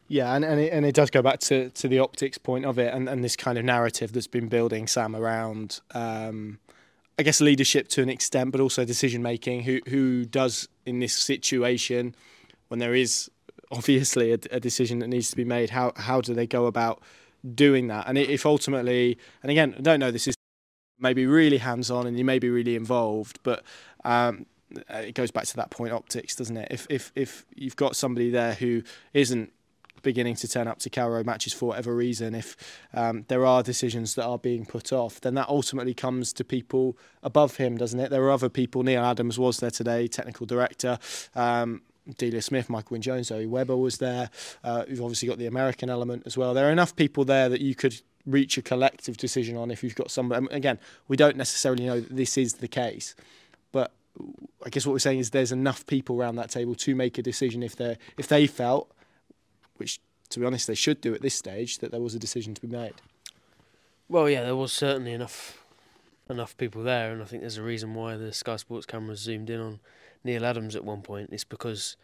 Yeah, 0.09 0.35
and 0.35 0.44
and 0.44 0.61
it, 0.61 0.72
and 0.72 0.87
it 0.87 0.94
does 0.94 1.11
go 1.11 1.20
back 1.20 1.40
to, 1.40 1.70
to 1.70 1.88
the 1.88 1.99
optics 1.99 2.38
point 2.38 2.64
of 2.64 2.79
it, 2.79 2.94
and, 2.94 3.09
and 3.09 3.25
this 3.25 3.35
kind 3.35 3.59
of 3.59 3.64
narrative 3.64 4.12
that's 4.12 4.29
been 4.29 4.49
building 4.49 4.87
Sam 4.87 5.16
around, 5.16 5.81
um, 5.94 6.61
I 7.18 7.25
guess 7.25 7.40
leadership 7.40 7.88
to 7.88 8.03
an 8.03 8.09
extent, 8.09 8.53
but 8.53 8.61
also 8.61 8.85
decision 8.85 9.22
making. 9.22 9.64
Who 9.64 9.81
who 9.88 10.25
does 10.25 10.68
in 10.85 11.01
this 11.01 11.12
situation, 11.12 12.14
when 12.68 12.79
there 12.79 12.94
is 12.94 13.29
obviously 13.72 14.31
a, 14.31 14.38
a 14.53 14.61
decision 14.61 15.01
that 15.01 15.09
needs 15.09 15.31
to 15.31 15.37
be 15.37 15.44
made, 15.44 15.70
how 15.70 15.92
how 15.96 16.20
do 16.20 16.35
they 16.35 16.46
go 16.46 16.66
about 16.66 17.03
doing 17.55 17.88
that? 17.88 18.07
And 18.07 18.16
if 18.16 18.46
ultimately, 18.46 19.18
and 19.42 19.51
again, 19.51 19.75
I 19.77 19.81
don't 19.81 19.99
know, 19.99 20.12
this 20.12 20.29
is 20.29 20.36
maybe 20.98 21.26
really 21.26 21.59
hands 21.59 21.90
on 21.90 22.06
and 22.06 22.18
you 22.18 22.24
may 22.24 22.38
be 22.38 22.50
really 22.50 22.76
involved, 22.76 23.38
but 23.42 23.62
um, 24.04 24.46
it 24.90 25.14
goes 25.14 25.30
back 25.30 25.44
to 25.46 25.56
that 25.56 25.70
point 25.70 25.92
optics, 25.92 26.35
doesn't 26.35 26.56
it? 26.56 26.68
If 26.70 26.87
if 26.90 27.12
if 27.14 27.46
you've 27.54 27.76
got 27.76 27.96
somebody 27.96 28.30
there 28.30 28.54
who 28.54 28.82
isn't 29.12 29.52
beginning 30.02 30.37
to 30.37 30.46
turn 30.46 30.68
up 30.68 30.78
to 30.78 30.90
Carrow 30.90 31.24
matches 31.24 31.52
for 31.52 31.66
whatever 31.66 31.94
reason, 31.94 32.35
if 32.35 32.56
um, 32.94 33.24
there 33.28 33.44
are 33.44 33.62
decisions 33.62 34.14
that 34.14 34.24
are 34.24 34.38
being 34.38 34.64
put 34.64 34.92
off, 34.92 35.20
then 35.20 35.35
that 35.35 35.48
ultimately 35.48 35.94
comes 35.94 36.32
to 36.35 36.44
people 36.44 36.96
above 37.22 37.56
him, 37.56 37.76
doesn't 37.76 37.98
it? 37.98 38.11
There 38.11 38.22
are 38.22 38.30
other 38.30 38.48
people. 38.48 38.82
Neil 38.82 39.04
Adams 39.04 39.38
was 39.38 39.59
there 39.59 39.70
today, 39.70 40.06
technical 40.06 40.46
director. 40.46 40.98
Um, 41.35 41.82
Delia 42.18 42.40
Smith, 42.40 42.70
Michael 42.70 42.94
Wynne 42.94 43.02
Jones, 43.02 43.28
Zoe 43.28 43.46
Webber 43.46 43.76
was 43.76 43.98
there. 43.98 44.30
Uh, 44.62 44.85
you've 44.88 45.02
obviously 45.02 45.26
got 45.26 45.38
the 45.38 45.46
American 45.46 45.90
element 45.90 46.22
as 46.24 46.37
well. 46.37 46.54
There 46.54 46.68
are 46.68 46.72
enough 46.72 46.94
people 46.94 47.24
there 47.24 47.48
that 47.48 47.61
you 47.61 47.74
could 47.74 48.00
reach 48.26 48.58
a 48.58 48.62
collective 48.62 49.16
decision 49.16 49.56
on 49.56 49.70
if 49.70 49.82
you've 49.82 49.94
got 49.94 50.10
some. 50.10 50.32
Again, 50.50 50.78
we 51.08 51.16
don't 51.16 51.36
necessarily 51.36 51.86
know 51.86 52.00
that 52.00 52.14
this 52.14 52.36
is 52.36 52.54
the 52.54 52.68
case, 52.68 53.14
but 53.72 53.92
I 54.64 54.70
guess 54.70 54.86
what 54.86 54.92
we're 54.92 54.98
saying 54.98 55.20
is 55.20 55.30
there's 55.30 55.52
enough 55.52 55.86
people 55.86 56.20
around 56.20 56.36
that 56.36 56.50
table 56.50 56.74
to 56.74 56.94
make 56.94 57.18
a 57.18 57.22
decision 57.22 57.62
if 57.62 57.76
they 57.76 57.96
if 58.18 58.28
they 58.28 58.46
felt, 58.46 58.90
which 59.76 60.00
to 60.30 60.40
be 60.40 60.46
honest 60.46 60.66
they 60.66 60.74
should 60.74 61.00
do 61.00 61.14
at 61.14 61.22
this 61.22 61.34
stage, 61.34 61.78
that 61.78 61.90
there 61.90 62.00
was 62.00 62.14
a 62.14 62.18
decision 62.18 62.54
to 62.54 62.60
be 62.60 62.68
made. 62.68 62.94
Well, 64.08 64.28
yeah, 64.28 64.42
there 64.42 64.56
was 64.56 64.72
certainly 64.72 65.12
enough 65.12 65.64
enough 66.28 66.56
people 66.56 66.82
there, 66.82 67.12
and 67.12 67.22
I 67.22 67.24
think 67.24 67.42
there's 67.42 67.58
a 67.58 67.62
reason 67.62 67.94
why 67.94 68.16
the 68.16 68.32
Sky 68.32 68.56
Sports 68.56 68.86
cameras 68.86 69.20
zoomed 69.20 69.50
in 69.50 69.60
on 69.60 69.80
Neil 70.24 70.44
Adams 70.44 70.74
at 70.74 70.84
one 70.84 71.02
point. 71.02 71.30
It's 71.32 71.44
because 71.44 71.96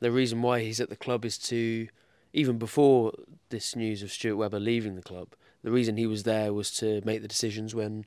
the 0.00 0.12
reason 0.12 0.42
why 0.42 0.60
he's 0.60 0.80
at 0.80 0.88
the 0.88 0.96
club 0.96 1.24
is 1.24 1.38
to 1.38 1.88
even 2.32 2.58
before 2.58 3.12
this 3.48 3.74
news 3.74 4.02
of 4.02 4.12
Stuart 4.12 4.36
Webber 4.36 4.60
leaving 4.60 4.94
the 4.94 5.02
club, 5.02 5.28
the 5.66 5.72
reason 5.72 5.96
he 5.96 6.06
was 6.06 6.22
there 6.22 6.52
was 6.52 6.70
to 6.70 7.02
make 7.04 7.22
the 7.22 7.26
decisions 7.26 7.74
when 7.74 8.04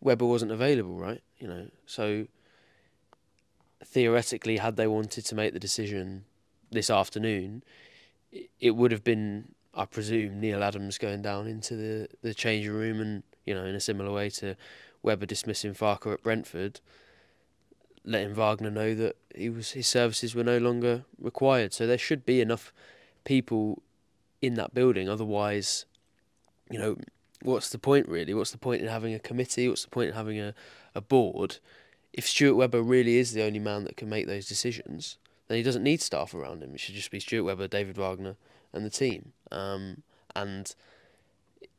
Webber 0.00 0.26
wasn't 0.26 0.50
available, 0.50 0.96
right? 0.98 1.22
You 1.38 1.46
know, 1.46 1.68
so 1.86 2.26
theoretically, 3.84 4.56
had 4.56 4.74
they 4.74 4.88
wanted 4.88 5.24
to 5.26 5.34
make 5.36 5.52
the 5.52 5.60
decision 5.60 6.24
this 6.72 6.90
afternoon, 6.90 7.62
it 8.58 8.72
would 8.72 8.90
have 8.90 9.04
been, 9.04 9.54
I 9.72 9.84
presume, 9.84 10.40
Neil 10.40 10.64
Adams 10.64 10.98
going 10.98 11.22
down 11.22 11.46
into 11.46 11.76
the, 11.76 12.08
the 12.20 12.34
changing 12.34 12.72
room 12.72 13.00
and, 13.00 13.22
you 13.46 13.54
know, 13.54 13.64
in 13.64 13.76
a 13.76 13.80
similar 13.80 14.10
way 14.10 14.28
to 14.30 14.56
Webber 15.00 15.26
dismissing 15.26 15.74
Farke 15.74 16.12
at 16.12 16.24
Brentford, 16.24 16.80
letting 18.04 18.34
Wagner 18.34 18.70
know 18.70 18.96
that 18.96 19.14
he 19.36 19.48
was 19.50 19.70
his 19.70 19.86
services 19.86 20.34
were 20.34 20.42
no 20.42 20.58
longer 20.58 21.04
required. 21.16 21.72
So 21.72 21.86
there 21.86 21.96
should 21.96 22.26
be 22.26 22.40
enough 22.40 22.72
people 23.22 23.84
in 24.42 24.54
that 24.54 24.74
building. 24.74 25.08
Otherwise, 25.08 25.84
you 26.70 26.78
know, 26.78 26.96
what's 27.42 27.70
the 27.70 27.78
point 27.78 28.08
really? 28.08 28.34
What's 28.34 28.50
the 28.50 28.58
point 28.58 28.82
in 28.82 28.88
having 28.88 29.14
a 29.14 29.18
committee? 29.18 29.68
What's 29.68 29.84
the 29.84 29.90
point 29.90 30.10
in 30.10 30.14
having 30.14 30.40
a, 30.40 30.54
a 30.94 31.00
board? 31.00 31.58
If 32.12 32.26
Stuart 32.26 32.56
Webber 32.56 32.82
really 32.82 33.18
is 33.18 33.32
the 33.32 33.42
only 33.42 33.58
man 33.58 33.84
that 33.84 33.96
can 33.96 34.08
make 34.08 34.26
those 34.26 34.48
decisions, 34.48 35.18
then 35.46 35.56
he 35.56 35.62
doesn't 35.62 35.82
need 35.82 36.00
staff 36.00 36.34
around 36.34 36.62
him. 36.62 36.74
It 36.74 36.80
should 36.80 36.94
just 36.94 37.10
be 37.10 37.20
Stuart 37.20 37.44
Webber, 37.44 37.68
David 37.68 37.96
Wagner, 37.96 38.36
and 38.72 38.84
the 38.84 38.90
team. 38.90 39.32
Um, 39.50 40.02
and 40.34 40.74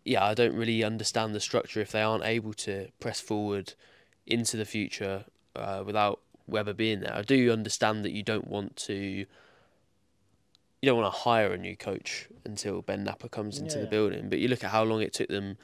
yeah, 0.06 0.24
I 0.24 0.34
don't 0.34 0.56
really 0.56 0.84
understand 0.84 1.36
the 1.36 1.40
structure 1.40 1.82
if 1.82 1.92
they 1.92 2.02
aren't 2.02 2.24
able 2.24 2.54
to 2.54 2.90
press 3.00 3.20
forward 3.20 3.74
into 4.26 4.58
the 4.58 4.66
future 4.66 5.26
uh, 5.56 5.84
without 5.86 6.20
Webber 6.48 6.74
being 6.74 7.02
there. 7.02 7.14
I 7.14 7.22
do 7.22 7.52
understand 7.52 8.04
that 8.06 8.12
you 8.12 8.24
don't 8.24 8.48
want 8.48 8.76
to 8.78 9.26
you 10.82 10.88
don't 10.88 11.00
want 11.00 11.14
to 11.14 11.20
hire 11.20 11.52
a 11.54 11.58
new 11.58 11.76
coach 11.76 12.28
until 12.46 12.82
Ben 12.82 13.06
Knapper 13.06 13.30
comes 13.30 13.60
into 13.60 13.76
Yeah. 13.78 13.82
the 13.84 13.90
building. 13.90 14.30
But 14.30 14.40
you 14.40 14.48
look 14.48 14.64
at 14.64 14.72
how 14.72 14.84
long 14.84 15.02
it 15.02 15.14
took 15.14 15.28
them, 15.30 15.58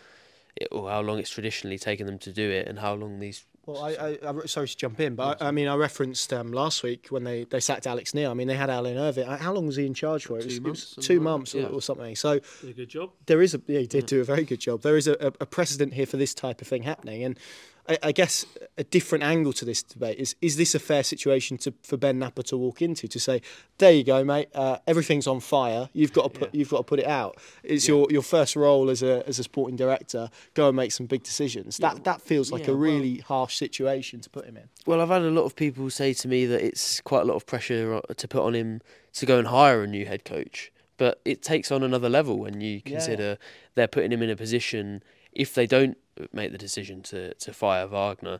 it, 0.55 0.67
or 0.71 0.89
how 0.89 1.01
long 1.01 1.19
it's 1.19 1.29
traditionally 1.29 1.77
taken 1.79 2.05
them 2.05 2.19
to 2.19 2.31
do 2.33 2.49
it, 2.49 2.67
and 2.67 2.79
how 2.79 2.93
long 2.95 3.19
these. 3.19 3.45
Well, 3.65 3.83
I, 3.83 3.91
I, 3.93 4.29
I 4.29 4.45
sorry 4.45 4.67
to 4.67 4.77
jump 4.77 4.99
in, 4.99 5.15
but 5.15 5.41
I, 5.41 5.47
I 5.47 5.51
mean, 5.51 5.67
I 5.67 5.75
referenced 5.75 6.31
um, 6.33 6.51
last 6.51 6.83
week 6.83 7.07
when 7.09 7.23
they, 7.23 7.45
they 7.45 7.59
sacked 7.59 7.87
Alex 7.87 8.13
Neil. 8.13 8.29
I 8.29 8.35
mean, 8.35 8.47
they 8.47 8.55
had 8.55 8.69
Alan 8.69 8.95
Irvine. 8.95 9.25
How 9.39 9.53
long 9.53 9.65
was 9.65 9.75
he 9.75 9.87
in 9.87 9.95
charge 9.95 10.27
for? 10.27 10.37
It 10.37 10.45
was, 10.45 10.45
Two 10.45 10.53
it 10.57 10.63
was 10.63 10.65
months, 10.65 11.07
two 11.07 11.19
months 11.19 11.55
or, 11.55 11.59
Yeah. 11.61 11.65
or 11.67 11.81
something. 11.81 12.15
So 12.15 12.39
Did 12.61 12.69
a 12.69 12.73
good 12.73 12.89
job. 12.89 13.09
there 13.25 13.41
is 13.41 13.55
a 13.55 13.61
yeah, 13.65 13.79
he 13.79 13.87
did 13.87 14.05
do 14.05 14.21
a 14.21 14.23
very 14.23 14.43
good 14.43 14.59
job. 14.59 14.81
There 14.83 14.97
is 14.97 15.07
a, 15.07 15.13
a, 15.13 15.27
a 15.41 15.45
precedent 15.47 15.93
here 15.95 16.05
for 16.05 16.17
this 16.17 16.35
type 16.35 16.61
of 16.61 16.67
thing 16.67 16.83
happening, 16.83 17.23
and 17.23 17.39
I, 17.87 17.97
I 18.03 18.11
guess 18.11 18.45
a 18.77 18.83
different 18.83 19.23
angle 19.23 19.53
to 19.53 19.65
this 19.65 19.83
debate 19.83 20.17
is: 20.17 20.35
is 20.41 20.57
this 20.57 20.75
a 20.75 20.79
fair 20.79 21.03
situation 21.03 21.57
to 21.59 21.73
for 21.83 21.97
Ben 21.97 22.19
Knapper 22.19 22.43
to 22.45 22.57
walk 22.57 22.81
into 22.81 23.07
to 23.07 23.19
say, 23.19 23.41
"There 23.77 23.91
you 23.91 24.03
go, 24.03 24.23
mate. 24.23 24.49
Uh, 24.53 24.77
everything's 24.87 25.27
on 25.27 25.39
fire. 25.39 25.89
You've 25.93 26.13
got 26.13 26.33
to 26.33 26.39
put 26.39 26.55
you've 26.55 26.69
got 26.69 26.77
to 26.77 26.83
put 26.83 26.99
it 26.99 27.07
out. 27.07 27.37
It's 27.63 27.87
your, 27.87 28.07
your 28.09 28.21
first 28.21 28.55
role 28.55 28.89
as 28.89 29.03
a 29.03 29.27
as 29.27 29.39
a 29.39 29.43
sporting 29.43 29.75
director. 29.75 30.29
Go 30.53 30.67
and 30.67 30.75
make 30.75 30.91
some 30.91 31.05
big 31.05 31.23
decisions." 31.23 31.77
That 31.77 32.03
that 32.03 32.21
feels 32.21 32.51
like 32.51 32.63
yeah, 32.63 32.71
a 32.71 32.73
well- 32.73 32.81
really 32.81 33.17
harsh 33.19 33.57
situation 33.57 34.19
to 34.21 34.29
put 34.29 34.45
him 34.45 34.57
in. 34.57 34.69
Well, 34.85 35.01
I've 35.01 35.09
had 35.09 35.21
a 35.21 35.31
lot 35.31 35.45
of 35.45 35.55
people 35.55 35.89
say 35.89 36.13
to 36.13 36.27
me 36.27 36.45
that 36.45 36.65
it's 36.65 37.01
quite 37.01 37.21
a 37.21 37.25
lot 37.25 37.35
of 37.35 37.45
pressure 37.45 38.01
to 38.15 38.27
put 38.27 38.43
on 38.43 38.53
him 38.53 38.81
to 39.13 39.25
go 39.25 39.39
and 39.39 39.47
hire 39.47 39.83
a 39.83 39.87
new 39.87 40.05
head 40.05 40.25
coach. 40.25 40.71
But 40.97 41.19
it 41.25 41.41
takes 41.41 41.71
on 41.71 41.83
another 41.83 42.09
level 42.09 42.39
when 42.39 42.61
you 42.61 42.81
consider 42.81 43.37
they're 43.75 43.87
putting 43.87 44.13
him 44.13 44.21
in 44.21 44.29
a 44.29 44.35
position 44.35 45.03
if 45.35 45.53
they 45.53 45.67
don't 45.67 45.97
make 46.31 46.51
the 46.51 46.57
decision 46.57 47.01
to, 47.03 47.33
to 47.35 47.53
fire 47.53 47.87
Wagner 47.87 48.39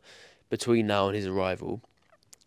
between 0.50 0.88
now 0.88 1.08
and 1.08 1.16
his 1.16 1.28
arrival. 1.28 1.82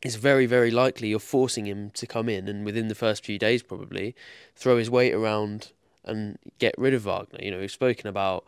It's 0.02 0.14
very, 0.14 0.46
very 0.46 0.70
likely 0.70 1.08
you're 1.08 1.18
forcing 1.18 1.66
him 1.66 1.90
to 1.90 2.06
come 2.06 2.28
in 2.28 2.48
and 2.48 2.64
within 2.64 2.88
the 2.88 2.94
first 2.94 3.24
few 3.24 3.38
days, 3.38 3.62
probably, 3.62 4.14
throw 4.54 4.78
his 4.78 4.88
weight 4.88 5.12
around 5.12 5.72
and 6.04 6.38
get 6.58 6.74
rid 6.78 6.94
of 6.94 7.02
Wagner. 7.02 7.40
You 7.42 7.50
know, 7.50 7.58
we've 7.58 7.70
spoken 7.70 8.08
about, 8.08 8.44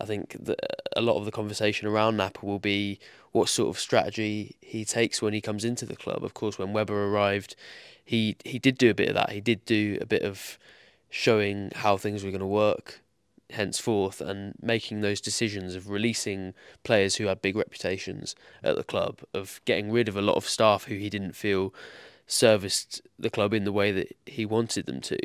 I 0.00 0.06
think, 0.06 0.36
that 0.40 0.58
a 0.96 1.02
lot 1.02 1.18
of 1.18 1.26
the 1.26 1.30
conversation 1.30 1.86
around 1.86 2.16
Knapper 2.16 2.42
will 2.42 2.58
be 2.58 2.98
what 3.32 3.48
sort 3.48 3.68
of 3.68 3.78
strategy 3.78 4.56
he 4.60 4.84
takes 4.84 5.20
when 5.20 5.34
he 5.34 5.40
comes 5.40 5.64
into 5.64 5.84
the 5.84 5.96
club. 5.96 6.24
Of 6.24 6.34
course, 6.34 6.58
when 6.58 6.72
Webber 6.72 7.08
arrived, 7.08 7.54
he 8.04 8.36
he 8.44 8.58
did 8.58 8.78
do 8.78 8.90
a 8.90 8.94
bit 8.94 9.08
of 9.08 9.14
that. 9.14 9.30
He 9.30 9.40
did 9.40 9.64
do 9.64 9.98
a 10.00 10.06
bit 10.06 10.22
of 10.22 10.58
showing 11.10 11.70
how 11.74 11.96
things 11.96 12.24
were 12.24 12.30
going 12.30 12.40
to 12.40 12.46
work 12.46 13.00
henceforth 13.54 14.20
and 14.20 14.54
making 14.60 15.00
those 15.00 15.20
decisions 15.20 15.74
of 15.74 15.90
releasing 15.90 16.54
players 16.82 17.16
who 17.16 17.26
had 17.26 17.42
big 17.42 17.56
reputations 17.56 18.34
at 18.62 18.76
the 18.76 18.84
club, 18.84 19.20
of 19.32 19.60
getting 19.64 19.90
rid 19.90 20.08
of 20.08 20.16
a 20.16 20.22
lot 20.22 20.36
of 20.36 20.48
staff 20.48 20.84
who 20.84 20.94
he 20.94 21.10
didn't 21.10 21.34
feel 21.34 21.74
serviced 22.26 23.02
the 23.18 23.30
club 23.30 23.52
in 23.52 23.64
the 23.64 23.72
way 23.72 23.92
that 23.92 24.16
he 24.26 24.46
wanted 24.46 24.86
them 24.86 25.00
to. 25.00 25.18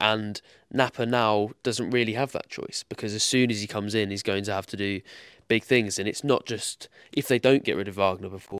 And 0.00 0.40
Knapper 0.74 1.08
now 1.08 1.50
doesn't 1.62 1.90
really 1.90 2.14
have 2.14 2.32
that 2.32 2.48
choice 2.48 2.84
because 2.88 3.14
as 3.14 3.22
soon 3.22 3.50
as 3.50 3.60
he 3.60 3.66
comes 3.66 3.94
in, 3.94 4.10
he's 4.10 4.22
going 4.22 4.44
to 4.44 4.52
have 4.52 4.66
to 4.66 4.76
do 4.76 5.00
big 5.48 5.64
things. 5.64 5.98
And 5.98 6.08
it's 6.08 6.24
not 6.24 6.46
just 6.46 6.88
if 7.12 7.28
they 7.28 7.38
don't 7.38 7.64
get 7.64 7.76
rid 7.76 7.88
of 7.88 7.94
Wagner 7.94 8.28
before, 8.28 8.58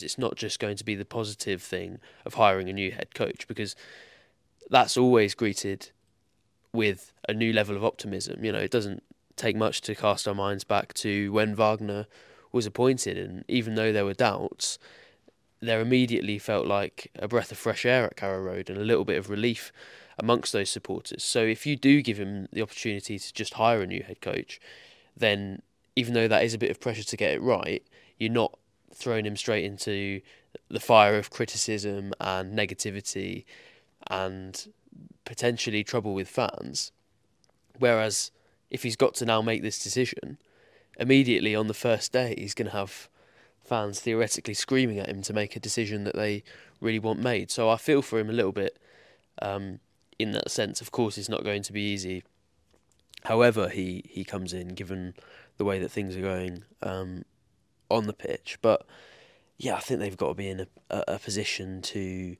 it's 0.00 0.18
not 0.18 0.34
just 0.34 0.58
going 0.58 0.76
to 0.76 0.84
be 0.84 0.96
the 0.96 1.04
positive 1.04 1.62
thing 1.62 1.98
of 2.24 2.34
hiring 2.34 2.68
a 2.68 2.72
new 2.72 2.90
head 2.90 3.14
coach 3.14 3.46
because 3.46 3.76
that's 4.70 4.96
always 4.96 5.34
greeted 5.34 5.90
with 6.74 7.12
a 7.28 7.32
new 7.32 7.52
level 7.52 7.76
of 7.76 7.84
optimism. 7.84 8.44
You 8.44 8.52
know, 8.52 8.58
it 8.58 8.70
doesn't 8.70 9.02
take 9.36 9.56
much 9.56 9.80
to 9.82 9.94
cast 9.94 10.28
our 10.28 10.34
minds 10.34 10.64
back 10.64 10.92
to 10.94 11.32
when 11.32 11.54
Wagner 11.54 12.06
was 12.52 12.66
appointed, 12.66 13.16
and 13.16 13.44
even 13.48 13.76
though 13.76 13.92
there 13.92 14.04
were 14.04 14.14
doubts, 14.14 14.78
there 15.60 15.80
immediately 15.80 16.38
felt 16.38 16.66
like 16.66 17.10
a 17.18 17.26
breath 17.26 17.50
of 17.50 17.58
fresh 17.58 17.86
air 17.86 18.04
at 18.04 18.16
Carrow 18.16 18.42
Road 18.42 18.68
and 18.68 18.78
a 18.78 18.84
little 18.84 19.04
bit 19.04 19.16
of 19.16 19.30
relief 19.30 19.72
amongst 20.18 20.52
those 20.52 20.70
supporters. 20.70 21.24
So 21.24 21.40
if 21.40 21.64
you 21.64 21.76
do 21.76 22.02
give 22.02 22.18
him 22.18 22.48
the 22.52 22.62
opportunity 22.62 23.18
to 23.18 23.32
just 23.32 23.54
hire 23.54 23.80
a 23.80 23.86
new 23.86 24.02
head 24.02 24.20
coach, 24.20 24.60
then 25.16 25.62
even 25.96 26.14
though 26.14 26.28
that 26.28 26.44
is 26.44 26.54
a 26.54 26.58
bit 26.58 26.70
of 26.70 26.80
pressure 26.80 27.04
to 27.04 27.16
get 27.16 27.32
it 27.32 27.40
right, 27.40 27.82
you're 28.18 28.30
not 28.30 28.58
throwing 28.92 29.26
him 29.26 29.36
straight 29.36 29.64
into 29.64 30.20
the 30.68 30.80
fire 30.80 31.16
of 31.16 31.30
criticism 31.30 32.12
and 32.20 32.56
negativity 32.56 33.44
and 34.08 34.68
potentially 35.24 35.84
trouble 35.84 36.14
with 36.14 36.28
fans. 36.28 36.92
Whereas 37.78 38.30
if 38.70 38.82
he's 38.82 38.96
got 38.96 39.14
to 39.14 39.26
now 39.26 39.42
make 39.42 39.62
this 39.62 39.82
decision, 39.82 40.38
immediately 40.98 41.54
on 41.54 41.66
the 41.66 41.74
first 41.74 42.12
day 42.12 42.34
he's 42.38 42.54
going 42.54 42.70
to 42.70 42.76
have 42.76 43.08
fans 43.64 44.00
theoretically 44.00 44.54
screaming 44.54 44.98
at 44.98 45.08
him 45.08 45.22
to 45.22 45.32
make 45.32 45.56
a 45.56 45.60
decision 45.60 46.04
that 46.04 46.14
they 46.14 46.42
really 46.80 46.98
want 46.98 47.18
made. 47.18 47.50
So 47.50 47.70
I 47.70 47.76
feel 47.76 48.02
for 48.02 48.18
him 48.18 48.28
a 48.28 48.32
little 48.34 48.52
bit 48.52 48.78
um, 49.40 49.80
in 50.18 50.32
that 50.32 50.50
sense. 50.50 50.80
Of 50.80 50.92
course, 50.92 51.16
it's 51.18 51.28
not 51.28 51.44
going 51.44 51.62
to 51.62 51.72
be 51.72 51.80
easy. 51.80 52.22
However, 53.24 53.70
he, 53.70 54.04
he 54.08 54.22
comes 54.22 54.52
in, 54.52 54.68
given 54.68 55.14
the 55.56 55.64
way 55.64 55.78
that 55.78 55.90
things 55.90 56.14
are 56.16 56.20
going 56.20 56.64
um, 56.82 57.24
on 57.90 58.06
the 58.06 58.12
pitch. 58.12 58.58
But 58.60 58.86
yeah, 59.56 59.76
I 59.76 59.80
think 59.80 60.00
they've 60.00 60.16
got 60.16 60.28
to 60.28 60.34
be 60.34 60.48
in 60.48 60.60
a, 60.60 60.66
a, 60.90 61.04
a 61.08 61.18
position 61.18 61.80
to 61.82 62.36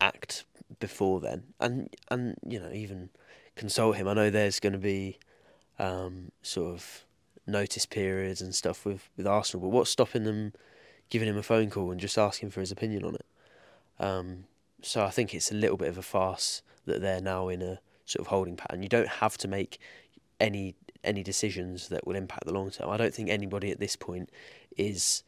act 0.00 0.44
before 0.78 1.20
then, 1.20 1.44
and 1.60 1.94
and 2.10 2.36
you 2.46 2.58
know 2.58 2.70
even 2.72 3.10
consult 3.54 3.96
him. 3.96 4.08
I 4.08 4.14
know 4.14 4.30
there's 4.30 4.60
going 4.60 4.72
to 4.72 4.78
be 4.78 5.18
um, 5.78 6.30
sort 6.42 6.74
of 6.74 7.04
notice 7.46 7.86
periods 7.86 8.40
and 8.40 8.54
stuff 8.54 8.84
with, 8.84 9.08
with 9.16 9.26
Arsenal, 9.26 9.66
but 9.66 9.74
what's 9.74 9.90
stopping 9.90 10.24
them 10.24 10.52
giving 11.08 11.28
him 11.28 11.36
a 11.36 11.42
phone 11.42 11.70
call 11.70 11.90
and 11.90 12.00
just 12.00 12.18
asking 12.18 12.50
for 12.50 12.60
his 12.60 12.72
opinion 12.72 13.04
on 13.04 13.14
it? 13.14 13.26
Um, 13.98 14.44
so 14.82 15.04
I 15.04 15.10
think 15.10 15.34
it's 15.34 15.50
a 15.50 15.54
little 15.54 15.76
bit 15.76 15.88
of 15.88 15.96
a 15.96 16.02
farce 16.02 16.62
that 16.84 17.00
they're 17.00 17.20
now 17.20 17.48
in 17.48 17.62
a 17.62 17.80
sort 18.04 18.20
of 18.20 18.28
holding 18.28 18.56
pattern. 18.56 18.82
You 18.82 18.88
don't 18.88 19.08
have 19.08 19.36
to 19.38 19.48
make 19.48 19.78
any 20.40 20.74
any 21.04 21.22
decisions 21.22 21.88
that 21.88 22.06
will 22.06 22.16
impact 22.16 22.46
the 22.46 22.52
long 22.52 22.70
term. 22.70 22.90
I 22.90 22.96
don't 22.96 23.14
think 23.14 23.30
anybody 23.30 23.70
at 23.70 23.78
this 23.78 23.96
point 23.96 24.28
is 24.76 25.22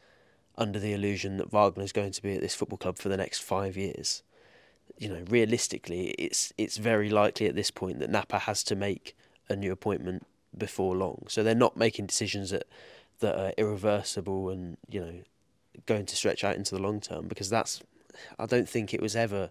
under 0.57 0.77
the 0.77 0.91
illusion 0.91 1.37
that 1.37 1.51
Wagner 1.51 1.83
is 1.83 1.93
going 1.93 2.11
to 2.11 2.21
be 2.21 2.35
at 2.35 2.41
this 2.41 2.53
football 2.53 2.77
club 2.77 2.97
for 2.97 3.07
the 3.07 3.15
next 3.15 3.41
five 3.41 3.77
years. 3.77 4.23
You 4.97 5.09
know, 5.09 5.23
realistically, 5.29 6.09
it's 6.11 6.53
it's 6.57 6.77
very 6.77 7.09
likely 7.09 7.47
at 7.47 7.55
this 7.55 7.71
point 7.71 7.99
that 7.99 8.11
Knapper 8.11 8.39
has 8.41 8.63
to 8.63 8.75
make 8.75 9.15
a 9.47 9.55
new 9.55 9.71
appointment 9.71 10.25
before 10.57 10.95
long. 10.95 11.25
So 11.29 11.43
they're 11.43 11.55
not 11.55 11.77
making 11.77 12.07
decisions 12.07 12.51
that 12.51 12.67
that 13.19 13.37
are 13.37 13.53
irreversible 13.57 14.49
and 14.49 14.77
you 14.89 15.01
know 15.01 15.13
going 15.85 16.05
to 16.05 16.15
stretch 16.15 16.43
out 16.43 16.55
into 16.55 16.75
the 16.75 16.81
long 16.81 16.99
term 16.99 17.27
because 17.27 17.49
that's 17.49 17.81
I 18.37 18.45
don't 18.45 18.67
think 18.67 18.93
it 18.93 19.01
was 19.01 19.15
ever 19.15 19.49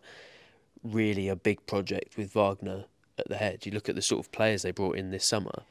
really 0.83 1.29
a 1.29 1.37
big 1.37 1.65
project 1.67 2.17
with 2.17 2.33
Wagner 2.33 2.85
at 3.19 3.29
the 3.29 3.37
head. 3.37 3.67
You 3.67 3.73
look 3.73 3.89
at 3.89 3.95
the 3.95 4.03
sort 4.03 4.25
of 4.25 4.33
players 4.33 4.63
they 4.63 4.71
brought 4.71 4.97
in 4.97 5.11
this 5.11 5.25
summer, 5.25 5.63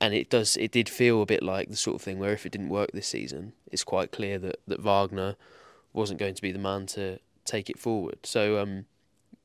and 0.00 0.14
it 0.14 0.30
does 0.30 0.56
it 0.56 0.72
did 0.72 0.88
feel 0.88 1.22
a 1.22 1.26
bit 1.26 1.42
like 1.42 1.68
the 1.68 1.76
sort 1.76 1.96
of 1.96 2.02
thing 2.02 2.18
where 2.18 2.32
if 2.32 2.46
it 2.46 2.52
didn't 2.52 2.68
work 2.68 2.90
this 2.92 3.08
season, 3.08 3.52
it's 3.70 3.84
quite 3.84 4.12
clear 4.12 4.38
that 4.38 4.60
that 4.66 4.80
Wagner 4.80 5.36
wasn't 5.92 6.20
going 6.20 6.34
to 6.34 6.42
be 6.42 6.52
the 6.52 6.58
man 6.58 6.86
to 6.86 7.18
take 7.50 7.68
it 7.68 7.78
forward. 7.78 8.18
So 8.24 8.58
um, 8.58 8.86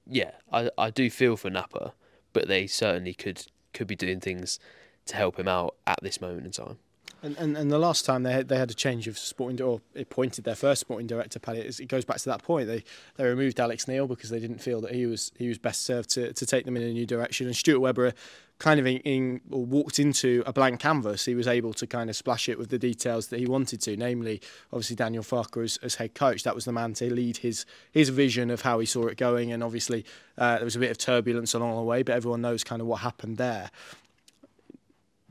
yeah, 0.08 0.32
I 0.52 0.70
I 0.78 0.90
do 0.90 1.10
feel 1.10 1.36
for 1.38 1.50
Knapper, 1.50 1.94
but 2.34 2.48
they 2.48 2.68
certainly 2.68 3.14
could 3.14 3.46
could 3.74 3.88
be 3.88 3.96
doing 3.96 4.20
things 4.20 4.60
to 5.06 5.16
help 5.16 5.38
him 5.38 5.48
out 5.48 5.76
at 5.86 6.00
this 6.02 6.22
moment 6.22 6.46
in 6.46 6.52
time. 6.52 6.78
And, 7.22 7.36
and 7.38 7.58
and 7.58 7.72
the 7.72 7.80
last 7.80 8.06
time 8.06 8.22
they 8.24 8.34
had, 8.34 8.50
they 8.50 8.58
had 8.58 8.70
a 8.70 8.76
change 8.76 9.08
of 9.08 9.18
sporting 9.18 9.56
director 9.56 9.98
or 9.98 10.02
appointed 10.02 10.44
their 10.44 10.56
first 10.56 10.82
sporting 10.82 11.08
director, 11.08 11.40
Paddy, 11.40 11.60
it 11.60 11.80
it 11.80 11.88
goes 11.88 12.06
back 12.06 12.18
to 12.18 12.30
that 12.30 12.44
point. 12.44 12.68
They 12.68 12.84
they 13.16 13.26
removed 13.26 13.60
Alex 13.60 13.88
Neil 13.88 14.06
because 14.06 14.30
they 14.30 14.40
didn't 14.40 14.60
feel 14.60 14.80
that 14.82 14.94
he 14.94 15.08
was 15.08 15.32
he 15.38 15.48
was 15.48 15.58
best 15.58 15.84
served 15.84 16.12
to, 16.12 16.34
to 16.34 16.46
take 16.46 16.66
them 16.66 16.78
in 16.78 16.84
a 16.84 16.92
new 16.92 17.08
direction. 17.08 17.48
And 17.48 17.56
Stuart 17.56 17.80
Webber 17.80 18.14
kind 18.58 18.80
of 18.80 18.88
in, 18.88 18.98
in 19.00 19.42
or 19.52 19.66
walked 19.66 20.00
into 20.00 20.44
a 20.46 20.54
blank 20.54 20.80
canvas. 20.80 21.26
He 21.26 21.36
was 21.36 21.48
able 21.48 21.74
to 21.74 21.86
kind 21.86 22.10
of 22.10 22.16
splash 22.16 22.48
it 22.48 22.58
with 22.58 22.70
the 22.70 22.80
details 22.80 23.28
that 23.28 23.40
he 23.40 23.46
wanted 23.46 23.82
to, 23.82 23.98
namely 23.98 24.42
obviously 24.72 24.96
Daniel 24.96 25.24
Farke 25.24 25.64
as, 25.64 25.78
as 25.84 25.96
head 25.96 26.16
coach. 26.16 26.44
That 26.44 26.56
was 26.56 26.66
the 26.66 26.72
man 26.72 26.94
to 26.96 27.14
lead 27.14 27.38
his 27.38 27.66
his 27.92 28.10
vision 28.10 28.50
of 28.50 28.62
how 28.62 28.80
he 28.80 28.86
saw 28.86 29.08
it 29.08 29.18
going. 29.18 29.52
And 29.52 29.64
obviously 29.64 30.06
uh, 30.38 30.56
there 30.56 30.66
was 30.66 30.76
a 30.76 30.80
bit 30.80 30.92
of 30.92 30.98
turbulence 30.98 31.54
along 31.54 31.76
the 31.76 31.84
way, 31.84 32.04
but 32.04 32.16
everyone 32.16 32.42
knows 32.42 32.64
kind 32.64 32.82
of 32.82 32.88
what 32.88 33.02
happened 33.02 33.38
there 33.38 33.72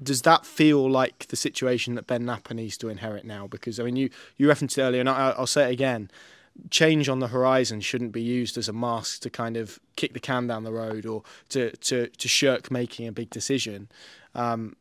does 0.03 0.23
that 0.23 0.45
feel 0.45 0.91
like 0.91 1.27
the 1.29 1.37
situation 1.37 1.95
that 1.95 2.07
Ben 2.07 2.25
Knapper 2.25 2.55
needs 2.55 2.77
to 2.79 2.89
inherit 2.89 3.25
now? 3.25 3.47
Because 3.47 3.79
I 3.79 3.85
mean, 3.85 3.97
you 3.97 4.11
you 4.37 4.49
referenced 4.49 4.77
it 4.77 4.83
earlier, 4.83 5.01
and 5.01 5.09
I, 5.09 5.31
I'll 5.31 5.47
say 5.47 5.69
it 5.69 5.73
again. 5.73 6.11
Change 6.71 7.09
on 7.09 7.19
the 7.19 7.29
horizon 7.29 7.81
shouldn't 7.81 8.13
be 8.13 8.23
used 8.23 8.57
as 8.57 8.69
a 8.69 8.73
mask 8.73 9.23
to 9.23 9.31
kind 9.31 9.57
of 9.57 9.79
kick 9.97 10.13
the 10.13 10.21
can 10.21 10.47
down 10.47 10.65
the 10.65 10.73
road 10.73 11.07
or 11.07 11.23
to 11.51 11.71
to, 11.73 12.09
to 12.09 12.29
shirk 12.29 12.71
making 12.71 13.07
a 13.09 13.13
big 13.13 13.31
decision. 13.31 13.89
Um, 14.35 14.77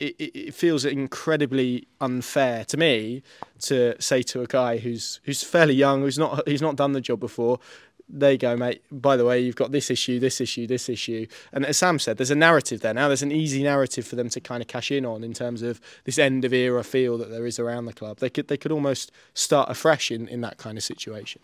it, 0.00 0.16
it 0.18 0.54
feels 0.54 0.84
incredibly 0.84 1.86
unfair 2.00 2.64
to 2.66 2.76
me 2.76 3.22
to 3.60 4.00
say 4.00 4.22
to 4.22 4.42
a 4.42 4.46
guy 4.46 4.78
who's 4.78 5.20
who's 5.24 5.42
fairly 5.42 5.74
young, 5.74 6.02
who's 6.02 6.18
not 6.18 6.46
who's 6.48 6.62
not 6.62 6.76
done 6.76 6.92
the 6.92 7.00
job 7.00 7.20
before, 7.20 7.60
there 8.08 8.32
you 8.32 8.38
go, 8.38 8.56
mate. 8.56 8.82
By 8.90 9.16
the 9.16 9.24
way, 9.24 9.40
you've 9.40 9.56
got 9.56 9.72
this 9.72 9.90
issue, 9.90 10.18
this 10.20 10.40
issue, 10.40 10.66
this 10.66 10.88
issue. 10.88 11.26
And 11.52 11.64
as 11.64 11.78
Sam 11.78 11.98
said, 11.98 12.18
there's 12.18 12.30
a 12.30 12.36
narrative 12.36 12.80
there. 12.80 12.94
Now 12.94 13.08
there's 13.08 13.22
an 13.22 13.32
easy 13.32 13.62
narrative 13.62 14.06
for 14.06 14.16
them 14.16 14.28
to 14.30 14.40
kind 14.40 14.62
of 14.62 14.68
cash 14.68 14.90
in 14.90 15.06
on 15.06 15.24
in 15.24 15.32
terms 15.32 15.62
of 15.62 15.80
this 16.04 16.18
end 16.18 16.44
of 16.44 16.52
era 16.52 16.84
feel 16.84 17.16
that 17.18 17.30
there 17.30 17.46
is 17.46 17.58
around 17.58 17.86
the 17.86 17.92
club. 17.92 18.18
They 18.18 18.30
could 18.30 18.48
they 18.48 18.56
could 18.56 18.72
almost 18.72 19.10
start 19.32 19.70
afresh 19.70 20.10
in, 20.10 20.28
in 20.28 20.42
that 20.42 20.58
kind 20.58 20.76
of 20.76 20.84
situation. 20.84 21.40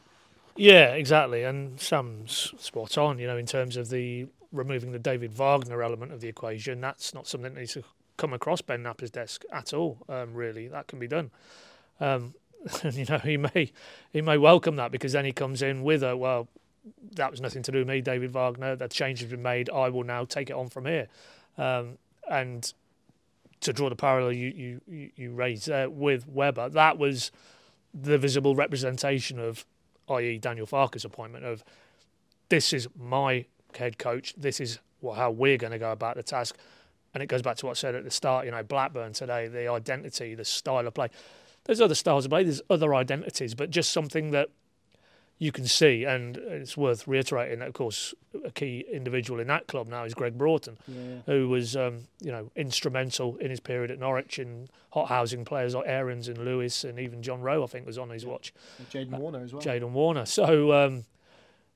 Yeah, 0.56 0.92
exactly. 0.92 1.44
And 1.44 1.80
Sam's 1.80 2.52
spot 2.58 2.98
on, 2.98 3.18
you 3.18 3.26
know, 3.26 3.38
in 3.38 3.46
terms 3.46 3.76
of 3.76 3.88
the 3.88 4.26
removing 4.52 4.92
the 4.92 4.98
David 4.98 5.32
Wagner 5.32 5.82
element 5.82 6.12
of 6.12 6.20
the 6.20 6.28
equation. 6.28 6.80
That's 6.80 7.14
not 7.14 7.26
something 7.26 7.54
that 7.54 7.60
needs 7.60 7.74
to 7.74 7.84
come 8.16 8.32
across 8.32 8.60
Ben 8.60 8.82
Knapper's 8.82 9.10
desk 9.10 9.44
at 9.52 9.72
all, 9.72 9.98
um, 10.08 10.34
really. 10.34 10.68
That 10.68 10.86
can 10.88 10.98
be 10.98 11.08
done. 11.08 11.30
Um, 12.00 12.34
you 12.92 13.04
know 13.06 13.18
he 13.18 13.36
may 13.36 13.72
he 14.12 14.20
may 14.20 14.36
welcome 14.36 14.76
that 14.76 14.92
because 14.92 15.12
then 15.12 15.24
he 15.24 15.32
comes 15.32 15.62
in 15.62 15.82
with 15.82 16.02
a 16.02 16.16
well 16.16 16.48
that 17.12 17.30
was 17.30 17.40
nothing 17.40 17.62
to 17.62 17.72
do 17.72 17.78
with 17.78 17.88
me 17.88 18.00
David 18.00 18.30
Wagner. 18.30 18.76
That 18.76 18.90
change 18.90 19.20
has 19.20 19.30
been 19.30 19.42
made. 19.42 19.70
I 19.70 19.88
will 19.88 20.04
now 20.04 20.24
take 20.24 20.50
it 20.50 20.54
on 20.54 20.68
from 20.68 20.86
here. 20.86 21.08
Um, 21.58 21.98
and 22.28 22.72
to 23.60 23.72
draw 23.72 23.88
the 23.88 23.96
parallel 23.96 24.32
you 24.32 24.80
you 24.86 25.10
you 25.16 25.32
raised 25.32 25.68
with 25.88 26.26
Webber, 26.28 26.68
that 26.70 26.98
was 26.98 27.30
the 27.92 28.18
visible 28.18 28.54
representation 28.54 29.38
of 29.38 29.66
i.e. 30.08 30.38
Daniel 30.38 30.66
Farke's 30.66 31.04
appointment 31.04 31.44
of 31.44 31.64
this 32.48 32.72
is 32.72 32.88
my 32.98 33.44
head 33.76 33.98
coach. 33.98 34.34
This 34.36 34.60
is 34.60 34.78
how 35.14 35.30
we're 35.30 35.56
going 35.56 35.72
to 35.72 35.78
go 35.78 35.92
about 35.92 36.16
the 36.16 36.22
task. 36.22 36.56
And 37.14 37.22
it 37.22 37.26
goes 37.26 37.42
back 37.42 37.56
to 37.56 37.66
what 37.66 37.72
I 37.72 37.74
said 37.74 37.94
at 37.94 38.04
the 38.04 38.10
start 38.10 38.46
you 38.46 38.52
know 38.52 38.62
Blackburn 38.62 39.12
today 39.12 39.48
the 39.48 39.68
identity 39.68 40.34
the 40.34 40.44
style 40.44 40.86
of 40.86 40.94
play 40.94 41.08
there's 41.64 41.80
other 41.80 41.94
styles 41.94 42.24
of 42.24 42.30
play, 42.30 42.44
there's 42.44 42.62
other 42.70 42.94
identities, 42.94 43.54
but 43.54 43.70
just 43.70 43.92
something 43.92 44.30
that 44.30 44.50
you 45.40 45.50
can 45.52 45.66
see, 45.66 46.04
and 46.04 46.36
it's 46.36 46.76
worth 46.76 47.08
reiterating 47.08 47.60
that, 47.60 47.68
of 47.68 47.72
course, 47.72 48.14
a 48.44 48.50
key 48.50 48.84
individual 48.92 49.40
in 49.40 49.46
that 49.46 49.66
club 49.66 49.88
now 49.88 50.04
is 50.04 50.12
Gregg 50.12 50.36
Broughton, 50.36 50.76
yeah. 50.86 51.20
who 51.24 51.48
was, 51.48 51.74
um, 51.74 52.08
you 52.20 52.30
know, 52.30 52.50
instrumental 52.56 53.38
in 53.38 53.48
his 53.48 53.58
period 53.58 53.90
at 53.90 53.98
Norwich 53.98 54.38
in 54.38 54.68
hot 54.90 55.08
housing 55.08 55.46
players 55.46 55.74
like 55.74 55.86
Aarons 55.86 56.28
and 56.28 56.36
Lewis, 56.36 56.84
and 56.84 56.98
even 56.98 57.22
John 57.22 57.40
Rowe, 57.40 57.64
I 57.64 57.66
think, 57.66 57.86
was 57.86 57.96
on 57.96 58.10
his 58.10 58.26
watch. 58.26 58.52
Jaden 58.92 59.14
uh, 59.14 59.16
Warner 59.16 59.40
as 59.40 59.54
well. 59.54 59.62
Jaden 59.62 59.92
Warner. 59.92 60.26
So, 60.26 60.72
um, 60.74 61.04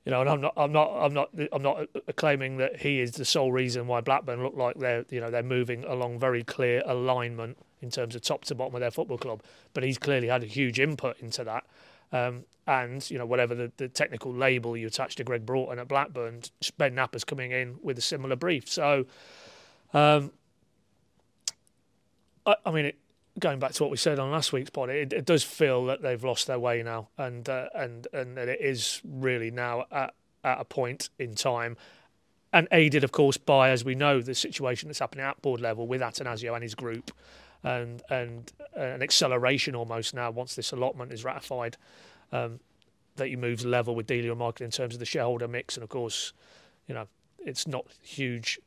you 0.05 0.13
know, 0.13 0.21
and 0.21 0.29
I'm 0.29 0.43
not, 0.43 0.53
I'm 0.59 0.73
not, 0.73 0.91
I'm 0.91 1.15
not, 1.15 1.31
I'm 1.51 1.63
not 1.63 1.89
claiming 2.17 2.59
that 2.59 2.83
he 2.83 3.01
is 3.01 3.13
the 3.13 3.25
sole 3.25 3.51
reason 3.51 3.87
why 3.87 4.03
Blackburn 4.03 4.43
look 4.43 4.57
like 4.57 4.77
they're, 4.77 5.07
you 5.09 5.23
know, 5.23 5.31
they're 5.31 5.43
moving 5.43 5.85
along 5.85 6.19
very 6.19 6.45
clear 6.45 6.83
alignment 6.85 7.57
in 7.85 7.91
terms 7.91 8.17
of 8.17 8.23
top 8.23 8.45
to 8.47 8.55
bottom 8.55 8.75
of 8.75 8.81
their 8.81 8.91
football 8.91 9.19
club. 9.19 9.43
But 9.75 9.85
he's 9.85 9.99
clearly 9.99 10.27
had 10.27 10.43
a 10.43 10.47
huge 10.47 10.81
input 10.81 11.21
into 11.21 11.45
that. 11.45 11.65
Um, 12.13 12.45
and 12.67 13.09
you 13.11 13.19
know 13.19 13.27
whatever 13.27 13.55
the, 13.55 13.71
the 13.77 13.89
technical 13.89 14.33
label 14.33 14.77
you 14.77 14.87
attach 14.87 15.17
to 15.17 15.25
Gregg 15.25 15.45
Broughton 15.45 15.79
at 15.79 15.89
Blackburn, 15.89 16.43
Ben 16.79 16.95
Knapper's 16.95 17.25
coming 17.25 17.51
in 17.51 17.77
with 17.83 17.99
a 17.99 18.01
similar 18.01 18.37
brief. 18.37 18.69
So, 18.69 19.07
um, 19.93 20.33
I, 22.47 22.57
I, 22.65 22.71
mean, 22.71 22.87
it, 22.87 22.99
going 23.39 23.59
back 23.59 23.73
to 23.73 23.83
what 23.83 23.91
we 23.91 23.97
said 23.97 24.19
on 24.19 24.31
last 24.31 24.53
week's 24.53 24.71
pod, 24.71 24.91
it, 24.91 25.13
it 25.13 25.25
does 25.27 25.43
feel 25.43 25.85
that 25.87 26.03
they've 26.03 26.23
lost 26.23 26.47
their 26.47 26.59
way 26.59 26.83
now, 26.83 27.09
and 27.19 27.49
uh, 27.49 27.69
and 27.75 28.07
and 28.13 28.37
that 28.37 28.49
it 28.49 28.61
is 28.61 29.03
really 29.05 29.51
now 29.51 29.85
at 29.91 30.15
at 30.43 30.61
a 30.61 30.65
point 30.65 31.11
in 31.19 31.35
time. 31.35 31.77
And 32.53 32.69
aided, 32.71 33.03
of 33.03 33.11
course, 33.11 33.37
by, 33.37 33.71
as 33.71 33.85
we 33.85 33.97
know, 33.97 34.21
the 34.21 34.35
situation 34.35 34.89
that's 34.89 35.01
happening 35.01 35.25
at 35.25 35.43
board 35.43 35.61
level 35.61 35.89
with 35.89 36.01
Attanasio 36.01 36.55
and 36.55 36.63
his 36.63 36.77
group, 36.77 37.11
and 37.65 38.03
and 38.11 38.53
an 38.75 39.03
acceleration 39.03 39.75
almost 39.75 40.15
now 40.15 40.31
once 40.31 40.55
this 40.55 40.71
allotment 40.73 41.13
is 41.13 41.25
ratified 41.25 41.77
um, 42.31 42.61
that 43.17 43.29
he 43.29 43.37
moves 43.37 43.65
level 43.65 43.95
with 43.95 44.07
Delia 44.07 44.35
Michael 44.35 44.65
in 44.65 44.71
terms 44.71 44.95
of 44.95 45.01
the 45.01 45.07
shareholder 45.07 45.49
mix. 45.49 45.77
And 45.77 45.83
of 45.83 45.89
course 45.89 46.33
you 46.87 46.95
know 46.95 47.09
it's 47.39 47.67
not 47.67 47.87
huge 48.01 48.61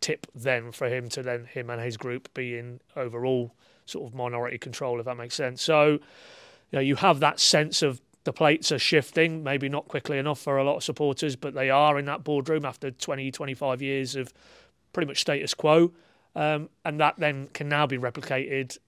tip 0.00 0.26
then 0.34 0.72
for 0.72 0.88
him 0.88 1.08
to 1.10 1.22
then 1.22 1.44
him 1.44 1.68
and 1.70 1.80
his 1.80 1.96
group 1.96 2.32
be 2.32 2.56
in 2.56 2.80
overall 2.96 3.54
sort 3.84 4.10
of 4.10 4.14
minority 4.14 4.58
control 4.58 4.98
if 4.98 5.06
that 5.06 5.16
makes 5.16 5.34
sense. 5.34 5.62
So 5.62 5.92
you 5.92 5.98
know 6.72 6.80
you 6.80 6.96
have 6.96 7.20
that 7.20 7.38
sense 7.38 7.82
of 7.82 8.00
the 8.24 8.32
plates 8.32 8.70
are 8.72 8.78
shifting 8.78 9.42
maybe 9.42 9.68
not 9.68 9.88
quickly 9.88 10.18
enough 10.18 10.40
for 10.40 10.58
a 10.58 10.64
lot 10.64 10.76
of 10.76 10.84
supporters 10.84 11.36
but 11.36 11.54
they 11.54 11.70
are 11.70 11.98
in 11.98 12.04
that 12.06 12.22
boardroom 12.22 12.64
after 12.64 12.90
20 12.90 13.30
25 13.30 13.80
years 13.80 14.14
of 14.14 14.32
pretty 14.92 15.06
much 15.06 15.20
status 15.20 15.54
quo 15.54 15.90
um, 16.34 16.68
and 16.84 17.00
that 17.00 17.16
then 17.18 17.48
can 17.52 17.68
now 17.68 17.86
be 17.86 17.98
replicated 17.98 18.78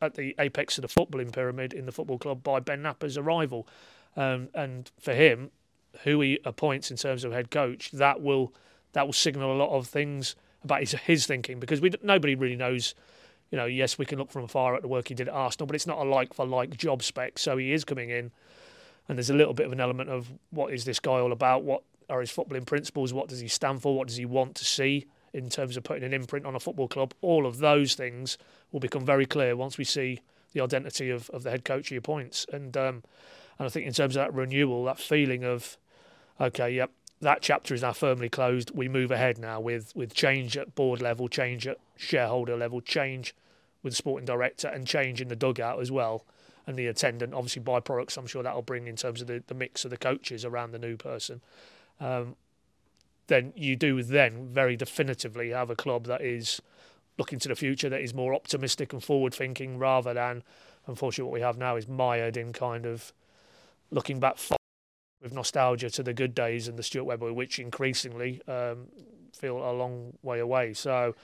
at 0.00 0.14
the 0.14 0.34
apex 0.38 0.78
of 0.78 0.82
the 0.82 0.88
footballing 0.88 1.32
pyramid 1.32 1.72
in 1.72 1.86
the 1.86 1.92
football 1.92 2.18
club 2.18 2.42
by 2.42 2.60
Ben 2.60 2.82
Knapper's 2.82 3.18
arrival. 3.18 3.68
Um, 4.16 4.48
and 4.54 4.90
for 4.98 5.14
him, 5.14 5.50
who 6.04 6.20
he 6.20 6.38
appoints 6.44 6.90
in 6.90 6.96
terms 6.96 7.24
of 7.24 7.32
head 7.32 7.50
coach, 7.50 7.90
that 7.92 8.20
will 8.20 8.52
that 8.92 9.06
will 9.06 9.12
signal 9.12 9.52
a 9.52 9.58
lot 9.58 9.70
of 9.70 9.86
things 9.86 10.34
about 10.64 10.80
his, 10.80 10.92
his 10.92 11.26
thinking 11.26 11.60
because 11.60 11.80
we 11.80 11.90
nobody 12.02 12.34
really 12.34 12.56
knows. 12.56 12.94
You 13.50 13.58
know, 13.58 13.66
yes, 13.66 13.98
we 13.98 14.06
can 14.06 14.20
look 14.20 14.30
from 14.30 14.44
afar 14.44 14.76
at 14.76 14.82
the 14.82 14.86
work 14.86 15.08
he 15.08 15.14
did 15.14 15.26
at 15.26 15.34
Arsenal, 15.34 15.66
but 15.66 15.74
it's 15.74 15.86
not 15.86 15.98
a 15.98 16.04
like 16.04 16.32
for 16.32 16.46
like 16.46 16.76
job 16.76 17.02
spec. 17.02 17.36
So 17.36 17.56
he 17.56 17.72
is 17.72 17.84
coming 17.84 18.08
in, 18.08 18.30
and 19.08 19.18
there's 19.18 19.30
a 19.30 19.34
little 19.34 19.54
bit 19.54 19.66
of 19.66 19.72
an 19.72 19.80
element 19.80 20.08
of 20.08 20.30
what 20.50 20.72
is 20.72 20.84
this 20.84 21.00
guy 21.00 21.18
all 21.18 21.32
about? 21.32 21.64
What 21.64 21.82
are 22.08 22.20
his 22.20 22.30
footballing 22.30 22.64
principles? 22.64 23.12
What 23.12 23.28
does 23.28 23.40
he 23.40 23.48
stand 23.48 23.82
for? 23.82 23.96
What 23.96 24.06
does 24.06 24.16
he 24.16 24.24
want 24.24 24.54
to 24.56 24.64
see? 24.64 25.06
In 25.32 25.48
terms 25.48 25.76
of 25.76 25.84
putting 25.84 26.04
an 26.04 26.12
imprint 26.12 26.46
on 26.46 26.54
a 26.54 26.60
football 26.60 26.88
club. 26.88 27.14
All 27.20 27.46
of 27.46 27.58
those 27.58 27.94
things 27.94 28.38
will 28.72 28.80
become 28.80 29.04
very 29.04 29.26
clear 29.26 29.56
once 29.56 29.78
we 29.78 29.84
see 29.84 30.20
the 30.52 30.60
identity 30.60 31.10
of, 31.10 31.30
of 31.30 31.42
the 31.42 31.50
head 31.50 31.64
coach 31.64 31.88
he 31.88 31.96
appoints. 31.96 32.46
And 32.52 32.76
um, 32.76 33.02
and 33.58 33.66
I 33.66 33.68
think 33.68 33.86
in 33.86 33.92
terms 33.92 34.16
of 34.16 34.20
that 34.20 34.34
renewal, 34.34 34.84
that 34.84 34.98
feeling 34.98 35.44
of, 35.44 35.76
okay, 36.40 36.70
yep, 36.70 36.90
that 37.20 37.42
chapter 37.42 37.74
is 37.74 37.82
now 37.82 37.92
firmly 37.92 38.28
closed. 38.28 38.70
We 38.74 38.88
move 38.88 39.10
ahead 39.10 39.38
now 39.38 39.60
with 39.60 39.94
with 39.94 40.14
change 40.14 40.56
at 40.56 40.74
board 40.74 41.02
level, 41.02 41.28
change 41.28 41.66
at 41.66 41.78
shareholder 41.96 42.56
level, 42.56 42.80
change 42.80 43.34
with 43.82 43.94
sporting 43.94 44.26
director, 44.26 44.68
and 44.68 44.86
change 44.86 45.20
in 45.20 45.28
the 45.28 45.36
dugout 45.36 45.80
as 45.80 45.90
well. 45.92 46.24
And 46.66 46.76
the 46.76 46.86
attendant, 46.86 47.34
obviously, 47.34 47.62
byproducts. 47.62 48.16
I'm 48.16 48.26
sure 48.26 48.42
that'll 48.42 48.62
bring 48.62 48.86
in 48.86 48.96
terms 48.96 49.20
of 49.20 49.26
the, 49.26 49.42
the 49.46 49.54
mix 49.54 49.84
of 49.84 49.90
the 49.90 49.96
coaches 49.96 50.44
around 50.44 50.72
the 50.72 50.78
new 50.78 50.96
person. 50.96 51.40
Um, 51.98 52.36
then 53.30 53.54
you 53.56 53.76
do 53.76 54.02
then 54.02 54.48
very 54.52 54.76
definitively 54.76 55.50
have 55.50 55.70
a 55.70 55.76
club 55.76 56.04
that 56.04 56.20
is 56.20 56.60
looking 57.16 57.38
to 57.38 57.48
the 57.48 57.54
future, 57.54 57.88
that 57.88 58.02
is 58.02 58.12
more 58.12 58.34
optimistic 58.34 58.92
and 58.92 59.02
forward 59.02 59.32
thinking 59.32 59.78
rather 59.78 60.12
than, 60.12 60.42
unfortunately, 60.86 61.30
what 61.30 61.34
we 61.34 61.40
have 61.40 61.56
now 61.56 61.76
is 61.76 61.88
mired 61.88 62.36
in 62.36 62.52
kind 62.52 62.86
of 62.86 63.12
looking 63.90 64.20
back 64.20 64.36
with 65.22 65.32
nostalgia 65.32 65.90
to 65.90 66.02
the 66.02 66.14
good 66.14 66.34
days 66.34 66.68
and 66.68 66.78
the 66.78 66.82
Stuart 66.82 67.04
Webber, 67.04 67.32
which 67.32 67.58
increasingly 67.58 68.40
um, 68.48 68.86
feel 69.34 69.58
a 69.58 69.72
long 69.72 70.14
way 70.22 70.38
away. 70.38 70.72
So, 70.72 71.14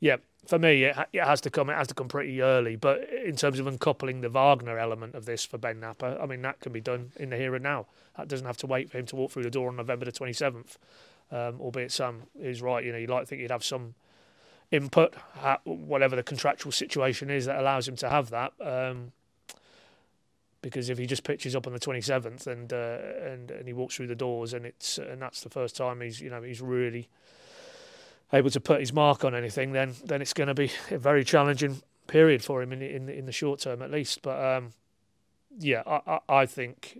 yeah, 0.00 0.16
for 0.46 0.58
me, 0.58 0.84
it, 0.84 0.96
it 1.12 1.24
has 1.24 1.40
to 1.42 1.50
come. 1.50 1.70
It 1.70 1.74
has 1.74 1.88
to 1.88 1.94
come 1.94 2.08
pretty 2.08 2.40
early. 2.40 2.76
But 2.76 3.08
in 3.10 3.36
terms 3.36 3.58
of 3.58 3.66
uncoupling 3.66 4.22
the 4.22 4.30
Wagner 4.30 4.78
element 4.78 5.14
of 5.14 5.24
this 5.24 5.44
for 5.44 5.58
Ben 5.58 5.80
Knapper, 5.80 6.22
I 6.22 6.26
mean 6.26 6.42
that 6.42 6.60
can 6.60 6.72
be 6.72 6.80
done 6.80 7.12
in 7.16 7.30
the 7.30 7.36
here 7.36 7.54
and 7.54 7.62
now. 7.62 7.86
That 8.16 8.28
doesn't 8.28 8.46
have 8.46 8.58
to 8.58 8.66
wait 8.66 8.90
for 8.90 8.98
him 8.98 9.06
to 9.06 9.16
walk 9.16 9.30
through 9.30 9.44
the 9.44 9.50
door 9.50 9.68
on 9.68 9.76
November 9.76 10.04
the 10.04 10.12
twenty 10.12 10.32
seventh. 10.32 10.78
Um, 11.30 11.60
albeit 11.60 11.90
Sam 11.90 12.24
is 12.38 12.62
right, 12.62 12.84
you 12.84 12.92
know, 12.92 12.98
you 12.98 13.06
like 13.06 13.22
to 13.22 13.26
think 13.26 13.42
you'd 13.42 13.50
have 13.50 13.64
some 13.64 13.94
input, 14.70 15.14
whatever 15.64 16.16
the 16.16 16.22
contractual 16.22 16.72
situation 16.72 17.30
is 17.30 17.46
that 17.46 17.58
allows 17.58 17.88
him 17.88 17.96
to 17.96 18.08
have 18.08 18.30
that. 18.30 18.52
Um, 18.60 19.12
because 20.62 20.88
if 20.88 20.96
he 20.96 21.06
just 21.06 21.24
pitches 21.24 21.54
up 21.54 21.66
on 21.66 21.74
the 21.74 21.78
27th 21.78 22.46
and 22.46 22.72
uh, 22.72 22.98
and 23.30 23.50
and 23.50 23.66
he 23.66 23.74
walks 23.74 23.96
through 23.96 24.06
the 24.06 24.14
doors 24.14 24.54
and 24.54 24.64
it's 24.64 24.96
and 24.96 25.20
that's 25.20 25.42
the 25.42 25.50
first 25.50 25.76
time 25.76 26.00
he's 26.00 26.22
you 26.22 26.30
know 26.30 26.40
he's 26.40 26.62
really 26.62 27.08
able 28.32 28.48
to 28.50 28.60
put 28.60 28.80
his 28.80 28.92
mark 28.92 29.24
on 29.24 29.34
anything, 29.34 29.72
then 29.72 29.94
then 30.04 30.22
it's 30.22 30.32
going 30.32 30.48
to 30.48 30.54
be 30.54 30.70
a 30.90 30.98
very 30.98 31.22
challenging 31.22 31.82
period 32.06 32.42
for 32.42 32.62
him 32.62 32.72
in 32.72 32.82
in 32.82 33.08
in 33.08 33.26
the 33.26 33.32
short 33.32 33.60
term 33.60 33.82
at 33.82 33.90
least. 33.90 34.22
But 34.22 34.42
um, 34.42 34.72
yeah, 35.58 35.82
I, 35.86 36.00
I, 36.06 36.20
I 36.40 36.46
think 36.46 36.98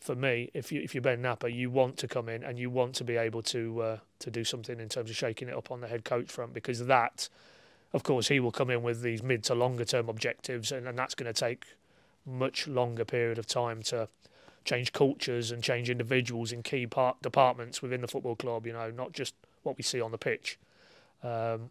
for 0.00 0.14
me, 0.14 0.50
if 0.54 0.72
you 0.72 0.80
if 0.80 0.94
you're 0.94 1.02
Ben 1.02 1.22
Knapper, 1.22 1.54
you 1.54 1.70
want 1.70 1.98
to 1.98 2.08
come 2.08 2.28
in 2.28 2.42
and 2.42 2.58
you 2.58 2.70
want 2.70 2.94
to 2.96 3.04
be 3.04 3.16
able 3.16 3.42
to 3.42 3.82
uh, 3.82 3.98
to 4.20 4.30
do 4.30 4.44
something 4.44 4.80
in 4.80 4.88
terms 4.88 5.10
of 5.10 5.16
shaking 5.16 5.48
it 5.48 5.54
up 5.54 5.70
on 5.70 5.80
the 5.80 5.88
head 5.88 6.04
coach 6.04 6.30
front 6.30 6.54
because 6.54 6.86
that, 6.86 7.28
of 7.92 8.02
course, 8.02 8.28
he 8.28 8.40
will 8.40 8.50
come 8.50 8.70
in 8.70 8.82
with 8.82 9.02
these 9.02 9.22
mid 9.22 9.44
to 9.44 9.54
longer 9.54 9.84
term 9.84 10.08
objectives, 10.08 10.72
and, 10.72 10.88
and 10.88 10.98
that's 10.98 11.14
going 11.14 11.32
to 11.32 11.38
take 11.38 11.66
much 12.26 12.66
longer 12.66 13.04
period 13.04 13.38
of 13.38 13.46
time 13.46 13.82
to 13.82 14.08
change 14.64 14.92
cultures 14.92 15.50
and 15.50 15.62
change 15.62 15.90
individuals 15.90 16.52
in 16.52 16.62
key 16.62 16.86
part 16.86 17.20
departments 17.20 17.82
within 17.82 18.00
the 18.00 18.08
football 18.08 18.36
club. 18.36 18.66
You 18.66 18.72
know, 18.72 18.90
not 18.90 19.12
just 19.12 19.34
what 19.62 19.76
we 19.76 19.82
see 19.82 20.00
on 20.00 20.12
the 20.12 20.18
pitch, 20.18 20.58
um, 21.22 21.68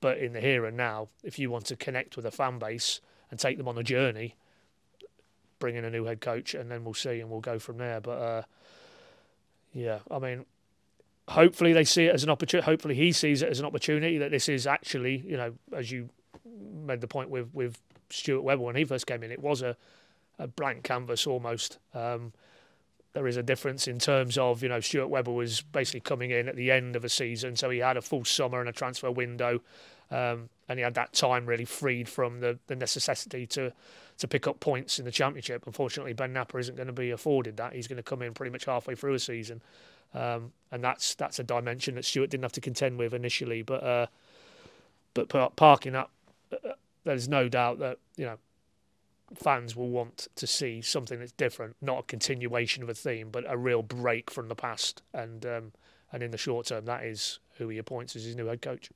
but 0.00 0.16
in 0.16 0.32
the 0.32 0.40
here 0.40 0.64
and 0.64 0.76
now. 0.76 1.08
If 1.22 1.38
you 1.38 1.50
want 1.50 1.66
to 1.66 1.76
connect 1.76 2.16
with 2.16 2.24
a 2.24 2.30
fan 2.30 2.58
base 2.58 3.02
and 3.30 3.38
take 3.38 3.58
them 3.58 3.68
on 3.68 3.76
a 3.76 3.82
journey 3.82 4.36
bring 5.58 5.76
in 5.76 5.84
a 5.84 5.90
new 5.90 6.04
head 6.04 6.20
coach, 6.20 6.54
and 6.54 6.70
then 6.70 6.84
we'll 6.84 6.94
see 6.94 7.20
and 7.20 7.30
we'll 7.30 7.40
go 7.40 7.58
from 7.58 7.78
there. 7.78 8.00
But 8.00 8.18
uh, 8.18 8.42
yeah, 9.72 10.00
I 10.10 10.18
mean, 10.18 10.46
hopefully 11.28 11.72
they 11.72 11.84
see 11.84 12.04
it 12.04 12.14
as 12.14 12.24
an 12.24 12.30
opportunity. 12.30 12.64
Hopefully 12.64 12.94
he 12.94 13.12
sees 13.12 13.42
it 13.42 13.48
as 13.48 13.60
an 13.60 13.66
opportunity 13.66 14.18
that 14.18 14.30
this 14.30 14.48
is 14.48 14.66
actually, 14.66 15.18
you 15.26 15.36
know, 15.36 15.54
as 15.72 15.90
you 15.90 16.08
made 16.84 17.00
the 17.00 17.08
point 17.08 17.30
with 17.30 17.52
with 17.52 17.78
Stuart 18.10 18.42
Webber 18.42 18.62
when 18.62 18.76
he 18.76 18.84
first 18.84 19.06
came 19.06 19.22
in, 19.22 19.30
it 19.30 19.40
was 19.40 19.62
a, 19.62 19.76
a 20.38 20.46
blank 20.46 20.82
canvas 20.84 21.26
almost. 21.26 21.78
Um, 21.94 22.32
there 23.12 23.26
is 23.26 23.36
a 23.36 23.42
difference 23.42 23.88
in 23.88 23.98
terms 23.98 24.38
of, 24.38 24.62
you 24.62 24.68
know, 24.68 24.80
Stuart 24.80 25.08
Webber 25.08 25.32
was 25.32 25.60
basically 25.60 26.00
coming 26.00 26.30
in 26.30 26.48
at 26.48 26.56
the 26.56 26.70
end 26.70 26.94
of 26.94 27.04
a 27.04 27.08
season, 27.08 27.56
so 27.56 27.70
he 27.70 27.78
had 27.78 27.96
a 27.96 28.02
full 28.02 28.24
summer 28.24 28.60
and 28.60 28.68
a 28.68 28.72
transfer 28.72 29.10
window, 29.10 29.60
um, 30.10 30.48
and 30.68 30.78
he 30.78 30.82
had 30.82 30.94
that 30.94 31.14
time 31.14 31.46
really 31.46 31.64
freed 31.64 32.08
from 32.08 32.40
the, 32.40 32.58
the 32.66 32.76
necessity 32.76 33.46
to 33.46 33.72
to 34.18 34.28
pick 34.28 34.46
up 34.46 34.60
points 34.60 34.98
in 34.98 35.04
the 35.04 35.10
championship. 35.10 35.64
Unfortunately, 35.66 36.12
Ben 36.12 36.34
Knapper 36.34 36.58
isn't 36.60 36.76
going 36.76 36.88
to 36.88 36.92
be 36.92 37.10
afforded 37.10 37.56
that. 37.56 37.72
He's 37.72 37.86
going 37.86 37.98
to 37.98 38.02
come 38.02 38.22
in 38.22 38.34
pretty 38.34 38.50
much 38.50 38.64
halfway 38.64 38.94
through 38.94 39.14
a 39.14 39.18
season. 39.18 39.62
Um, 40.14 40.52
and 40.72 40.82
that's 40.82 41.14
that's 41.14 41.38
a 41.38 41.44
dimension 41.44 41.94
that 41.96 42.04
Stuart 42.04 42.30
didn't 42.30 42.44
have 42.44 42.52
to 42.52 42.60
contend 42.60 42.98
with 42.98 43.14
initially. 43.14 43.62
But 43.62 43.82
uh, 43.82 44.06
but 45.14 45.56
parking 45.56 45.94
up, 45.94 46.10
uh, 46.52 46.72
there's 47.04 47.28
no 47.28 47.48
doubt 47.48 47.78
that 47.80 47.98
you 48.16 48.24
know 48.24 48.38
fans 49.34 49.76
will 49.76 49.90
want 49.90 50.28
to 50.36 50.46
see 50.46 50.80
something 50.80 51.18
that's 51.18 51.32
different, 51.32 51.76
not 51.82 51.98
a 52.00 52.02
continuation 52.04 52.82
of 52.82 52.88
a 52.88 52.94
theme, 52.94 53.28
but 53.30 53.44
a 53.46 53.56
real 53.56 53.82
break 53.82 54.30
from 54.30 54.48
the 54.48 54.54
past. 54.54 55.02
And 55.12 55.44
um, 55.44 55.72
and 56.10 56.22
in 56.22 56.30
the 56.30 56.38
short 56.38 56.66
term, 56.66 56.86
that 56.86 57.04
is 57.04 57.38
who 57.58 57.68
he 57.68 57.78
appoints 57.78 58.16
as 58.16 58.24
his 58.24 58.36
new 58.36 58.46
head 58.46 58.62
coach. 58.62 58.90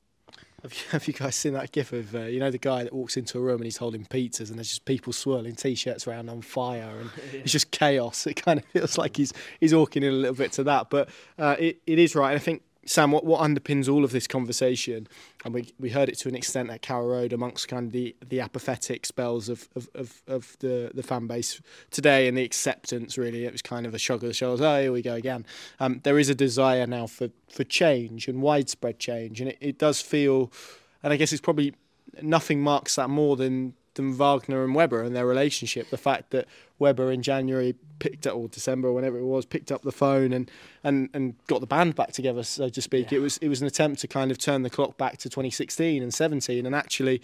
Have 0.62 0.72
you, 0.72 0.80
have 0.91 1.09
you 1.09 1.14
guys 1.14 1.37
seen 1.37 1.55
that 1.55 1.72
gif 1.72 1.93
of 1.93 2.14
uh, 2.14 2.20
you 2.20 2.41
know 2.41 2.51
the 2.51 2.59
guy 2.59 2.85
that 2.85 2.93
walks 2.93 3.16
into 3.16 3.39
a 3.39 3.41
room 3.41 3.57
and 3.57 3.64
he's 3.64 3.76
holding 3.76 4.05
pizzas 4.05 4.49
and 4.49 4.59
there's 4.59 4.68
just 4.68 4.85
people 4.85 5.12
swirling 5.12 5.55
t-shirts 5.55 6.07
around 6.07 6.28
on 6.28 6.43
fire 6.43 6.95
and 7.01 7.11
yeah. 7.33 7.41
it's 7.41 7.53
just 7.53 7.70
chaos. 7.70 8.26
It 8.26 8.35
kind 8.35 8.61
of 8.61 8.64
feels 8.72 8.99
like 8.99 9.16
he's 9.16 9.33
he's 9.61 9.74
walking 9.74 10.03
in 10.03 10.11
a 10.11 10.16
little 10.16 10.37
bit 10.37 10.53
to 10.53 10.64
that, 10.64 10.91
but 10.91 11.09
uh, 11.39 11.57
it, 11.59 11.78
it 11.87 11.99
is 11.99 12.14
right. 12.14 12.30
And 12.30 12.37
I 12.37 12.43
think 12.43 12.62
Sam, 12.85 13.12
what, 13.12 13.24
what 13.24 13.41
underpins 13.41 13.93
all 13.93 14.05
of 14.05 14.11
this 14.11 14.26
conversation, 14.26 15.07
and 15.45 15.55
we, 15.55 15.72
we 15.78 15.91
heard 15.91 16.09
it 16.09 16.18
to 16.18 16.28
an 16.28 16.35
extent 16.35 16.68
at 16.70 16.83
Carrow 16.83 17.07
Road 17.07 17.33
amongst 17.33 17.68
kind 17.68 17.87
of 17.87 17.93
the, 17.93 18.16
the 18.28 18.41
apathetic 18.41 19.07
spells 19.07 19.49
of, 19.49 19.68
of, 19.76 19.89
of, 19.95 20.22
of 20.26 20.57
the, 20.59 20.91
the 20.93 21.03
fan 21.03 21.26
base 21.28 21.61
today 21.91 22.26
and 22.26 22.37
the 22.37 22.43
acceptance, 22.43 23.16
really. 23.16 23.45
It 23.45 23.53
was 23.53 23.62
kind 23.62 23.87
of 23.87 23.95
a 23.95 23.99
shrug 23.99 24.22
of 24.24 24.28
the 24.28 24.35
shoulders, 24.35 24.61
oh, 24.61 24.80
here 24.80 24.93
we 24.93 25.03
go 25.03 25.14
again. 25.14 25.47
Um, 25.78 26.01
there 26.03 26.18
is 26.18 26.28
a 26.28 26.35
desire 26.35 26.87
now 26.87 27.07
for, 27.07 27.28
for 27.49 27.62
change 27.62 28.26
and 28.26 28.43
widespread 28.43 28.99
change, 28.99 29.41
and 29.41 29.51
it, 29.51 29.59
it 29.61 29.78
does 29.78 30.01
feel, 30.01 30.53
and 31.03 31.12
I 31.12 31.16
guess 31.16 31.33
it's 31.33 31.41
probably 31.41 31.74
nothing 32.20 32.61
marks 32.61 32.97
that 32.97 33.09
more 33.09 33.37
than 33.37 33.74
than 33.95 34.16
Wagner 34.16 34.64
and 34.64 34.74
Webber 34.74 35.03
and 35.03 35.14
their 35.14 35.26
relationship. 35.26 35.90
The 35.90 35.97
fact 35.97 36.30
that 36.30 36.47
Webber 36.78 37.11
in 37.11 37.22
January 37.22 37.74
picked 37.99 38.26
up, 38.26 38.34
or 38.36 38.49
December, 38.49 38.88
or 38.88 38.93
whenever 38.93 39.18
it 39.18 39.24
was, 39.24 39.45
picked 39.45 39.70
up 39.70 39.82
the 39.82 39.93
phone 39.93 40.32
and, 40.32 40.51
and, 40.82 41.09
and 41.12 41.34
got 41.47 41.61
the 41.61 41.66
band 41.66 41.95
back 41.95 42.12
together, 42.12 42.43
so 42.43 42.68
to 42.68 42.82
speak. 42.82 43.11
Yeah. 43.11 43.18
It 43.18 43.22
was 43.22 43.36
it 43.38 43.49
was 43.49 43.61
an 43.61 43.66
attempt 43.66 44.01
to 44.01 44.09
kind 44.09 44.30
of 44.30 44.38
turn 44.38 44.62
the 44.62 44.70
clock 44.70 44.97
back 44.97 45.18
to 45.18 45.28
2016 45.28 46.03
and 46.03 46.12
17, 46.12 46.66
and 46.66 46.74
actually. 46.74 47.22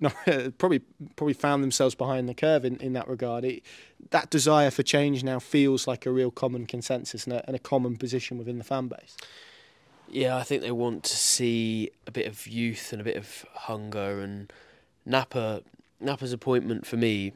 Probably 0.58 0.78
probably 1.16 1.32
found 1.32 1.64
themselves 1.64 1.96
behind 1.96 2.28
the 2.28 2.34
curve 2.34 2.64
in, 2.64 2.76
in 2.76 2.92
that 2.92 3.08
regard. 3.08 3.44
It, 3.44 3.64
that 4.10 4.30
desire 4.30 4.70
for 4.70 4.84
change 4.84 5.24
now 5.24 5.40
feels 5.40 5.88
like 5.88 6.06
a 6.06 6.12
real 6.12 6.30
common 6.30 6.66
consensus 6.66 7.24
and 7.24 7.32
a, 7.32 7.44
and 7.48 7.56
a 7.56 7.58
common 7.58 7.96
position 7.96 8.38
within 8.38 8.58
the 8.58 8.62
fan 8.62 8.86
base. 8.86 9.16
Yeah, 10.08 10.36
I 10.36 10.42
think 10.42 10.62
they 10.62 10.70
want 10.70 11.04
to 11.04 11.16
see 11.16 11.90
a 12.06 12.10
bit 12.10 12.26
of 12.26 12.46
youth 12.46 12.92
and 12.92 13.00
a 13.00 13.04
bit 13.04 13.16
of 13.16 13.44
hunger. 13.52 14.20
And 14.20 14.52
Knapper 15.08 15.62
Knapper's 16.00 16.32
appointment 16.32 16.86
for 16.86 16.96
me 16.96 17.32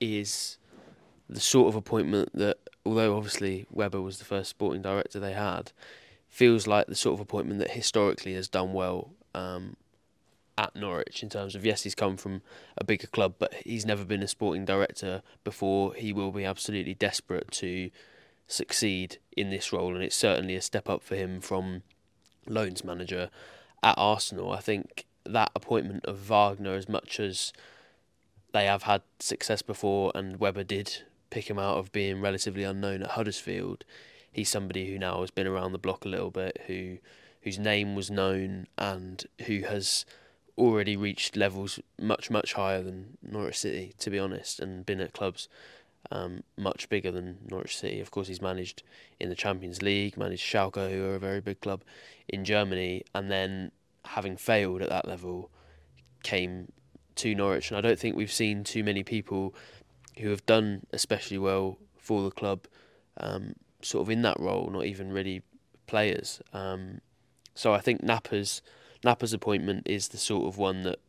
is 0.00 0.58
the 1.28 1.40
sort 1.40 1.68
of 1.68 1.74
appointment 1.74 2.30
that, 2.34 2.58
although 2.84 3.16
obviously 3.16 3.66
Webber 3.70 4.00
was 4.00 4.18
the 4.18 4.24
first 4.24 4.50
sporting 4.50 4.82
director 4.82 5.18
they 5.18 5.32
had, 5.32 5.72
feels 6.28 6.66
like 6.66 6.86
the 6.86 6.94
sort 6.94 7.14
of 7.14 7.20
appointment 7.20 7.58
that 7.60 7.72
historically 7.72 8.34
has 8.34 8.48
done 8.48 8.72
well 8.72 9.10
um, 9.34 9.76
at 10.58 10.74
Norwich 10.76 11.22
in 11.22 11.28
terms 11.28 11.54
of 11.54 11.64
yes, 11.64 11.82
he's 11.82 11.94
come 11.94 12.16
from 12.16 12.42
a 12.76 12.84
bigger 12.84 13.06
club, 13.06 13.34
but 13.38 13.54
he's 13.64 13.86
never 13.86 14.04
been 14.04 14.22
a 14.22 14.28
sporting 14.28 14.64
director 14.64 15.22
before. 15.44 15.94
He 15.94 16.12
will 16.12 16.32
be 16.32 16.44
absolutely 16.44 16.94
desperate 16.94 17.50
to 17.52 17.90
succeed 18.46 19.18
in 19.36 19.50
this 19.50 19.72
role, 19.72 19.94
and 19.94 20.04
it's 20.04 20.16
certainly 20.16 20.54
a 20.54 20.62
step 20.62 20.88
up 20.88 21.02
for 21.02 21.16
him 21.16 21.40
from 21.40 21.82
loans 22.46 22.84
manager 22.84 23.30
at 23.82 23.94
Arsenal. 23.96 24.52
I 24.52 24.60
think 24.60 25.06
that 25.24 25.50
appointment 25.54 26.04
of 26.04 26.18
Wagner, 26.18 26.74
as 26.74 26.88
much 26.88 27.18
as 27.20 27.52
they 28.52 28.66
have 28.66 28.84
had 28.84 29.02
success 29.18 29.62
before, 29.62 30.12
and 30.14 30.38
Webber 30.38 30.64
did 30.64 31.02
pick 31.30 31.48
him 31.48 31.58
out 31.58 31.78
of 31.78 31.92
being 31.92 32.20
relatively 32.20 32.62
unknown 32.62 33.02
at 33.02 33.12
Huddersfield. 33.12 33.84
He's 34.30 34.48
somebody 34.48 34.90
who 34.90 34.98
now 34.98 35.20
has 35.20 35.30
been 35.30 35.46
around 35.46 35.72
the 35.72 35.78
block 35.78 36.04
a 36.04 36.08
little 36.08 36.30
bit, 36.30 36.62
who 36.66 36.98
whose 37.42 37.58
name 37.58 37.96
was 37.96 38.10
known 38.10 38.68
and 38.78 39.24
who 39.46 39.62
has 39.62 40.04
already 40.56 40.96
reached 40.96 41.36
levels 41.36 41.80
much 42.00 42.30
much 42.30 42.52
higher 42.52 42.82
than 42.82 43.16
Norwich 43.22 43.58
City, 43.58 43.94
to 43.98 44.10
be 44.10 44.18
honest, 44.18 44.60
and 44.60 44.86
been 44.86 45.00
at 45.00 45.12
clubs 45.12 45.48
um, 46.10 46.42
much 46.56 46.88
bigger 46.88 47.10
than 47.10 47.38
Norwich 47.48 47.76
City. 47.76 48.00
Of 48.00 48.10
course, 48.10 48.28
he's 48.28 48.42
managed 48.42 48.82
in 49.18 49.28
the 49.28 49.34
Champions 49.34 49.82
League, 49.82 50.16
managed 50.16 50.44
Schalke, 50.44 50.90
who 50.90 51.04
are 51.04 51.14
a 51.14 51.20
very 51.20 51.40
big 51.40 51.60
club 51.60 51.82
in 52.28 52.44
Germany, 52.44 53.04
and 53.14 53.30
then 53.30 53.72
having 54.04 54.36
failed 54.36 54.82
at 54.82 54.90
that 54.90 55.08
level, 55.08 55.50
came 56.22 56.70
to 57.16 57.34
Norwich, 57.34 57.70
and 57.70 57.78
I 57.78 57.80
don't 57.80 57.98
think 57.98 58.16
we've 58.16 58.32
seen 58.32 58.64
too 58.64 58.84
many 58.84 59.02
people 59.02 59.54
who 60.18 60.30
have 60.30 60.44
done 60.46 60.86
especially 60.92 61.38
well 61.38 61.78
for 61.96 62.22
the 62.22 62.30
club, 62.30 62.66
um, 63.18 63.54
sort 63.80 64.02
of 64.02 64.10
in 64.10 64.22
that 64.22 64.38
role, 64.38 64.68
not 64.70 64.84
even 64.86 65.12
really 65.12 65.42
players. 65.86 66.40
Um, 66.52 67.00
so 67.54 67.72
I 67.72 67.80
think 67.80 68.02
Knapper's 68.02 68.62
Knapper's 69.04 69.32
appointment 69.32 69.86
is 69.86 70.08
the 70.08 70.18
sort 70.18 70.46
of 70.46 70.58
one 70.58 70.82
that 70.82 71.00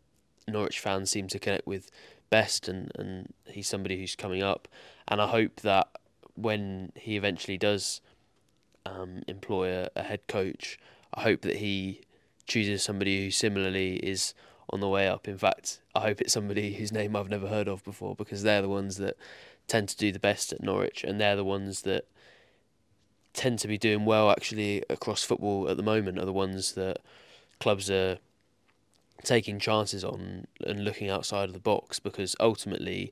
Norwich 0.47 0.79
fans 0.79 1.11
seem 1.11 1.27
to 1.29 1.39
connect 1.39 1.67
with 1.67 1.91
best, 2.29 2.67
and, 2.67 2.91
and 2.95 3.33
he's 3.47 3.67
somebody 3.67 3.97
who's 3.97 4.15
coming 4.15 4.41
up, 4.41 4.67
and 5.07 5.21
I 5.21 5.27
hope 5.27 5.61
that 5.61 5.89
when 6.35 6.91
he 6.95 7.15
eventually 7.15 7.57
does 7.57 8.01
um, 8.85 9.21
employ 9.27 9.83
a, 9.83 9.89
a 9.95 10.03
head 10.03 10.21
coach, 10.27 10.79
I 11.13 11.21
hope 11.21 11.41
that 11.41 11.57
he 11.57 12.01
chooses 12.47 12.83
somebody 12.83 13.23
who 13.23 13.31
similarly 13.31 13.97
is 13.97 14.33
on 14.69 14.79
the 14.79 14.89
way 14.89 15.07
up. 15.07 15.27
In 15.27 15.37
fact, 15.37 15.79
I 15.95 16.01
hope 16.01 16.21
it's 16.21 16.33
somebody 16.33 16.73
whose 16.73 16.91
name 16.91 17.15
I've 17.15 17.29
never 17.29 17.47
heard 17.47 17.67
of 17.67 17.83
before 17.83 18.15
because 18.15 18.43
they're 18.43 18.61
the 18.61 18.69
ones 18.69 18.97
that 18.97 19.17
tend 19.67 19.89
to 19.89 19.97
do 19.97 20.11
the 20.11 20.19
best 20.19 20.51
at 20.51 20.61
Norwich 20.61 21.03
and 21.03 21.19
they're 21.19 21.35
the 21.35 21.43
ones 21.43 21.81
that 21.81 22.05
tend 23.33 23.59
to 23.59 23.67
be 23.67 23.77
doing 23.77 24.05
well 24.05 24.29
actually 24.29 24.83
across 24.89 25.23
football 25.23 25.69
at 25.69 25.77
the 25.77 25.83
moment 25.83 26.19
are 26.19 26.25
the 26.25 26.33
ones 26.33 26.73
that 26.73 26.99
clubs 27.59 27.89
are 27.89 28.19
taking 29.23 29.57
chances 29.57 30.03
on 30.03 30.45
and 30.65 30.83
looking 30.83 31.09
outside 31.09 31.49
of 31.49 31.53
the 31.53 31.59
box 31.59 31.99
because 31.99 32.35
ultimately 32.39 33.11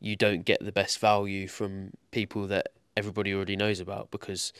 you 0.00 0.16
don't 0.16 0.44
get 0.44 0.62
the 0.64 0.72
best 0.72 0.98
value 0.98 1.46
from 1.46 1.92
people 2.10 2.46
that 2.46 2.68
everybody 2.96 3.32
already 3.32 3.56
knows 3.56 3.80
about 3.80 4.10
because 4.10 4.52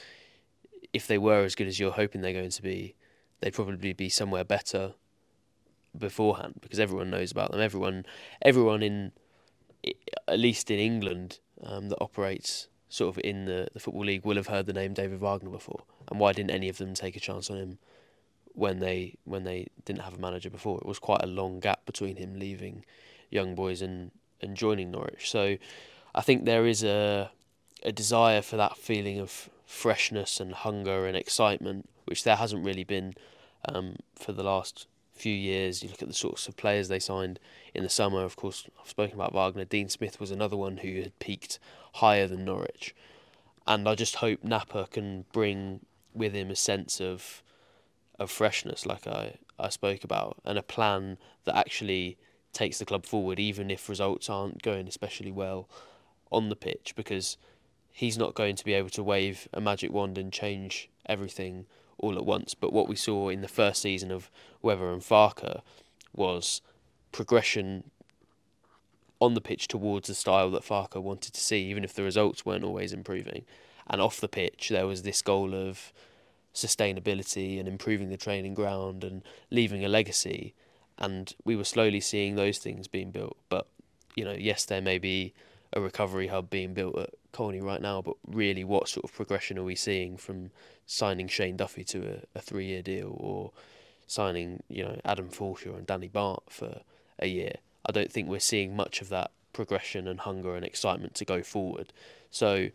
if 0.92 1.06
they 1.06 1.18
were 1.18 1.44
as 1.44 1.54
good 1.54 1.66
as 1.66 1.78
you're 1.78 1.92
hoping 1.92 2.20
they're 2.20 2.32
going 2.32 2.50
to 2.50 2.62
be 2.62 2.94
they'd 3.40 3.52
probably 3.52 3.92
be 3.92 4.08
somewhere 4.08 4.44
better 4.44 4.94
beforehand 5.96 6.54
because 6.60 6.80
everyone 6.80 7.10
knows 7.10 7.30
about 7.30 7.50
them. 7.50 7.60
Everyone, 7.60 8.06
everyone 8.42 8.82
in 8.82 9.12
at 10.28 10.38
least 10.38 10.70
in 10.70 10.78
England 10.78 11.38
um, 11.62 11.88
that 11.88 11.98
operates 12.00 12.68
sort 12.88 13.16
of 13.16 13.20
in 13.24 13.46
the, 13.46 13.68
the 13.72 13.80
football 13.80 14.04
league 14.04 14.24
will 14.24 14.36
have 14.36 14.48
heard 14.48 14.66
the 14.66 14.72
name 14.72 14.92
David 14.92 15.20
Wagner 15.20 15.50
before. 15.50 15.82
And 16.10 16.20
why 16.20 16.32
didn't 16.32 16.50
any 16.50 16.68
of 16.68 16.78
them 16.78 16.94
take 16.94 17.16
a 17.16 17.20
chance 17.20 17.50
on 17.50 17.56
him 17.56 17.78
when 18.54 18.80
they 18.80 19.16
when 19.24 19.44
they 19.44 19.68
didn't 19.84 20.02
have 20.02 20.14
a 20.14 20.20
manager 20.20 20.50
before? 20.50 20.78
It 20.78 20.86
was 20.86 20.98
quite 20.98 21.22
a 21.22 21.26
long 21.26 21.60
gap 21.60 21.86
between 21.86 22.16
him 22.16 22.38
leaving 22.38 22.84
Young 23.30 23.54
Boys 23.54 23.82
and 23.82 24.10
and 24.40 24.56
joining 24.56 24.90
Norwich. 24.90 25.30
So 25.30 25.56
I 26.14 26.20
think 26.20 26.44
there 26.44 26.66
is 26.66 26.84
a 26.84 27.30
a 27.82 27.92
desire 27.92 28.42
for 28.42 28.56
that 28.56 28.76
feeling 28.76 29.18
of 29.18 29.50
freshness 29.66 30.38
and 30.38 30.52
hunger 30.52 31.06
and 31.06 31.16
excitement, 31.16 31.88
which 32.04 32.24
there 32.24 32.36
hasn't 32.36 32.64
really 32.64 32.84
been 32.84 33.14
um, 33.68 33.96
for 34.14 34.32
the 34.32 34.42
last 34.42 34.86
few 35.22 35.34
years. 35.34 35.82
You 35.82 35.88
look 35.88 36.02
at 36.02 36.08
the 36.08 36.14
sorts 36.14 36.48
of 36.48 36.56
players 36.56 36.88
they 36.88 36.98
signed 36.98 37.38
in 37.74 37.84
the 37.84 37.88
summer. 37.88 38.24
Of 38.24 38.34
course, 38.34 38.66
I've 38.80 38.88
spoken 38.88 39.14
about 39.14 39.32
Wagner. 39.32 39.64
Dean 39.64 39.88
Smith 39.88 40.18
was 40.18 40.32
another 40.32 40.56
one 40.56 40.78
who 40.78 41.00
had 41.00 41.18
peaked 41.20 41.60
higher 41.94 42.26
than 42.26 42.44
Norwich, 42.44 42.94
and 43.66 43.88
I 43.88 43.94
just 43.94 44.16
hope 44.16 44.42
Knapper 44.42 44.90
can 44.90 45.24
bring 45.32 45.80
with 46.12 46.32
him 46.32 46.50
a 46.50 46.56
sense 46.56 47.00
of 47.00 47.42
of 48.18 48.30
freshness, 48.30 48.84
like 48.84 49.06
I 49.06 49.36
I 49.58 49.68
spoke 49.68 50.02
about, 50.02 50.38
and 50.44 50.58
a 50.58 50.62
plan 50.62 51.18
that 51.44 51.56
actually 51.56 52.18
takes 52.52 52.78
the 52.78 52.84
club 52.84 53.06
forward, 53.06 53.38
even 53.38 53.70
if 53.70 53.88
results 53.88 54.28
aren't 54.28 54.62
going 54.62 54.88
especially 54.88 55.30
well 55.30 55.68
on 56.30 56.48
the 56.48 56.56
pitch, 56.56 56.94
because 56.96 57.36
he's 57.92 58.18
not 58.18 58.34
going 58.34 58.56
to 58.56 58.64
be 58.64 58.72
able 58.72 58.90
to 58.90 59.02
wave 59.02 59.48
a 59.52 59.60
magic 59.60 59.92
wand 59.92 60.18
and 60.18 60.32
change 60.32 60.90
everything 61.06 61.66
all 61.98 62.16
at 62.16 62.26
once. 62.26 62.54
But 62.54 62.72
what 62.72 62.88
we 62.88 62.96
saw 62.96 63.28
in 63.28 63.40
the 63.40 63.48
first 63.48 63.82
season 63.82 64.10
of 64.10 64.30
Webber 64.60 64.92
and 64.92 65.02
Farke 65.02 65.60
was 66.14 66.60
progression 67.10 67.90
on 69.20 69.34
the 69.34 69.40
pitch 69.40 69.68
towards 69.68 70.08
the 70.08 70.14
style 70.14 70.50
that 70.50 70.64
Farke 70.64 71.00
wanted 71.00 71.32
to 71.34 71.40
see, 71.40 71.64
even 71.66 71.84
if 71.84 71.94
the 71.94 72.02
results 72.02 72.44
weren't 72.44 72.64
always 72.64 72.92
improving. 72.92 73.44
And 73.88 74.00
off 74.00 74.20
the 74.20 74.28
pitch, 74.28 74.68
there 74.68 74.86
was 74.86 75.02
this 75.02 75.22
goal 75.22 75.54
of 75.54 75.92
sustainability 76.54 77.58
and 77.58 77.68
improving 77.68 78.10
the 78.10 78.16
training 78.16 78.54
ground 78.54 79.04
and 79.04 79.22
leaving 79.50 79.84
a 79.84 79.88
legacy. 79.88 80.54
And 80.98 81.32
we 81.44 81.56
were 81.56 81.64
slowly 81.64 82.00
seeing 82.00 82.34
those 82.34 82.58
things 82.58 82.88
being 82.88 83.10
built. 83.10 83.36
But, 83.48 83.66
you 84.16 84.24
know, 84.24 84.36
yes, 84.36 84.64
there 84.64 84.82
may 84.82 84.98
be 84.98 85.34
a 85.72 85.80
recovery 85.80 86.26
hub 86.26 86.50
being 86.50 86.74
built 86.74 86.98
at 86.98 87.10
Colney 87.32 87.60
right 87.60 87.80
now, 87.80 88.02
but 88.02 88.16
really, 88.26 88.64
what 88.64 88.88
sort 88.88 89.04
of 89.04 89.12
progression 89.12 89.58
are 89.58 89.64
we 89.64 89.74
seeing 89.74 90.16
from 90.16 90.50
signing 90.86 91.28
Shane 91.28 91.56
Duffy 91.56 91.84
to 91.84 92.22
a, 92.34 92.38
a 92.38 92.40
three 92.40 92.66
year 92.66 92.82
deal 92.82 93.14
or 93.18 93.52
signing, 94.06 94.62
you 94.68 94.84
know, 94.84 95.00
Adam 95.04 95.28
Forshaw 95.28 95.76
and 95.76 95.86
Danny 95.86 96.08
Batth 96.08 96.50
for 96.50 96.82
a 97.18 97.26
year? 97.26 97.54
I 97.86 97.92
don't 97.92 98.12
think 98.12 98.28
we're 98.28 98.40
seeing 98.40 98.76
much 98.76 99.00
of 99.00 99.08
that 99.08 99.30
progression 99.52 100.06
and 100.06 100.20
hunger 100.20 100.54
and 100.54 100.64
excitement 100.64 101.14
to 101.16 101.24
go 101.24 101.42
forward. 101.42 101.92
So, 102.30 102.68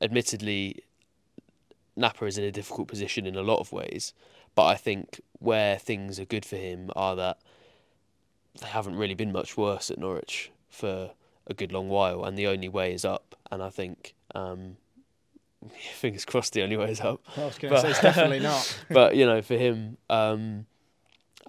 admittedly, 0.00 0.84
Knapper 1.98 2.28
is 2.28 2.38
in 2.38 2.44
a 2.44 2.52
difficult 2.52 2.88
position 2.88 3.26
in 3.26 3.36
a 3.36 3.42
lot 3.42 3.58
of 3.58 3.72
ways, 3.72 4.12
but 4.54 4.66
I 4.66 4.74
think 4.76 5.20
where 5.38 5.78
things 5.78 6.20
are 6.20 6.24
good 6.24 6.44
for 6.44 6.56
him 6.56 6.90
are 6.94 7.16
that 7.16 7.38
they 8.60 8.66
haven't 8.66 8.96
really 8.96 9.14
been 9.14 9.32
much 9.32 9.56
worse 9.56 9.90
at 9.90 9.98
Norwich 9.98 10.50
for 10.68 11.12
a 11.48 11.54
good 11.54 11.72
long 11.72 11.88
while, 11.88 12.24
and 12.24 12.36
the 12.36 12.46
only 12.46 12.68
way 12.68 12.92
is 12.92 13.04
up. 13.04 13.34
And 13.50 13.62
I 13.62 13.70
think, 13.70 14.14
um, 14.34 14.76
fingers 15.94 16.24
crossed, 16.24 16.52
the 16.52 16.62
only 16.62 16.76
way 16.76 16.90
is 16.90 17.00
up. 17.00 17.20
I 17.36 17.44
was 17.44 17.58
going 17.58 17.74
to 17.74 17.80
say 17.80 17.90
it's 17.90 18.00
definitely 18.00 18.40
not. 18.40 18.78
but 18.90 19.16
you 19.16 19.26
know, 19.26 19.42
for 19.42 19.56
him, 19.56 19.96
um, 20.10 20.66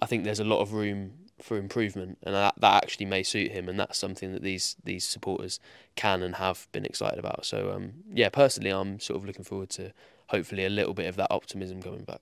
I 0.00 0.06
think 0.06 0.24
there's 0.24 0.40
a 0.40 0.44
lot 0.44 0.60
of 0.60 0.72
room 0.72 1.12
for 1.42 1.56
improvement, 1.56 2.18
and 2.22 2.34
that, 2.34 2.54
that 2.58 2.82
actually 2.82 3.06
may 3.06 3.22
suit 3.22 3.50
him, 3.52 3.68
and 3.68 3.78
that's 3.78 3.98
something 3.98 4.32
that 4.32 4.42
these 4.42 4.76
these 4.84 5.04
supporters 5.04 5.60
can 5.96 6.22
and 6.22 6.36
have 6.36 6.68
been 6.72 6.84
excited 6.84 7.18
about. 7.18 7.44
So 7.44 7.72
um, 7.72 7.92
yeah, 8.12 8.28
personally, 8.28 8.70
I'm 8.70 9.00
sort 9.00 9.18
of 9.18 9.26
looking 9.26 9.44
forward 9.44 9.70
to 9.70 9.92
hopefully 10.28 10.64
a 10.64 10.70
little 10.70 10.94
bit 10.94 11.06
of 11.06 11.16
that 11.16 11.30
optimism 11.30 11.82
coming 11.82 12.04
back. 12.04 12.20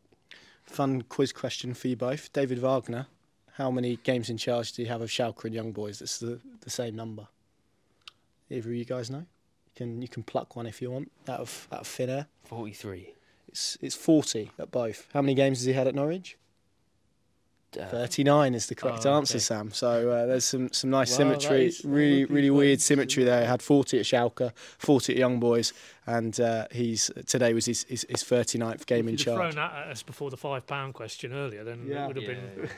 Fun 0.64 1.02
quiz 1.02 1.32
question 1.32 1.74
for 1.74 1.88
you 1.88 1.96
both, 1.96 2.32
David 2.32 2.58
Wagner. 2.58 3.06
How 3.54 3.70
many 3.70 3.96
games 3.96 4.30
in 4.30 4.36
charge 4.36 4.72
do 4.72 4.82
you 4.82 4.88
have 4.88 5.00
of 5.00 5.08
Schalke 5.08 5.44
and 5.44 5.54
Young 5.54 5.72
Boys? 5.72 5.98
That's 5.98 6.18
the, 6.18 6.40
the 6.60 6.70
same 6.70 6.94
number. 6.94 7.26
Either 8.50 8.70
of 8.70 8.74
you 8.74 8.84
guys 8.84 9.10
know? 9.10 9.18
You 9.18 9.72
can 9.74 10.02
you 10.02 10.08
can 10.08 10.22
pluck 10.22 10.56
one 10.56 10.66
if 10.66 10.80
you 10.82 10.90
want 10.90 11.10
out 11.28 11.40
of 11.40 11.68
out 11.72 11.80
of 11.80 11.86
thin 11.86 12.10
air. 12.10 12.26
Forty 12.44 12.72
three. 12.72 13.14
It's 13.48 13.78
it's 13.80 13.94
forty 13.94 14.50
at 14.58 14.70
both. 14.70 15.06
How 15.12 15.22
many 15.22 15.34
games 15.34 15.58
has 15.58 15.66
he 15.66 15.72
had 15.72 15.86
at 15.86 15.94
Norwich? 15.94 16.36
Uh, 17.78 17.84
39 17.86 18.54
is 18.54 18.66
the 18.66 18.74
correct 18.74 19.04
Oh, 19.04 19.16
answer, 19.16 19.34
okay. 19.34 19.40
Sam. 19.40 19.70
So 19.72 20.10
uh, 20.10 20.24
there's 20.26 20.44
some, 20.46 20.72
some 20.72 20.88
nice 20.88 21.10
Well, 21.10 21.18
symmetry. 21.18 21.66
is- 21.66 21.84
really, 21.84 22.24
really 22.24 22.48
quite 22.48 22.56
weird 22.58 22.80
symmetry 22.80 23.24
there. 23.24 23.42
interesting. 23.42 23.50
Had 23.50 23.62
40 23.62 23.98
at 23.98 24.04
Schalke, 24.06 24.52
40 24.78 25.12
at 25.12 25.18
Young 25.18 25.38
Boys, 25.38 25.74
and 26.06 26.40
uh, 26.40 26.66
he's 26.72 27.10
today 27.26 27.52
was 27.52 27.66
his, 27.66 27.84
his, 27.84 28.06
his 28.08 28.22
39th 28.24 28.86
game 28.86 29.06
in 29.06 29.14
If 29.14 29.20
you'd 29.20 29.24
charge. 29.26 29.36
thrown 29.36 29.54
that 29.56 29.72
at 29.86 29.88
us 29.92 30.02
before 30.02 30.30
the 30.30 30.38
five 30.38 30.66
pound 30.66 30.94
question 30.94 31.34
earlier, 31.34 31.62
then 31.62 31.84
Yeah. 31.86 32.04
it 32.04 32.06
would 32.08 32.16
have 32.16 32.26
been 32.26 32.68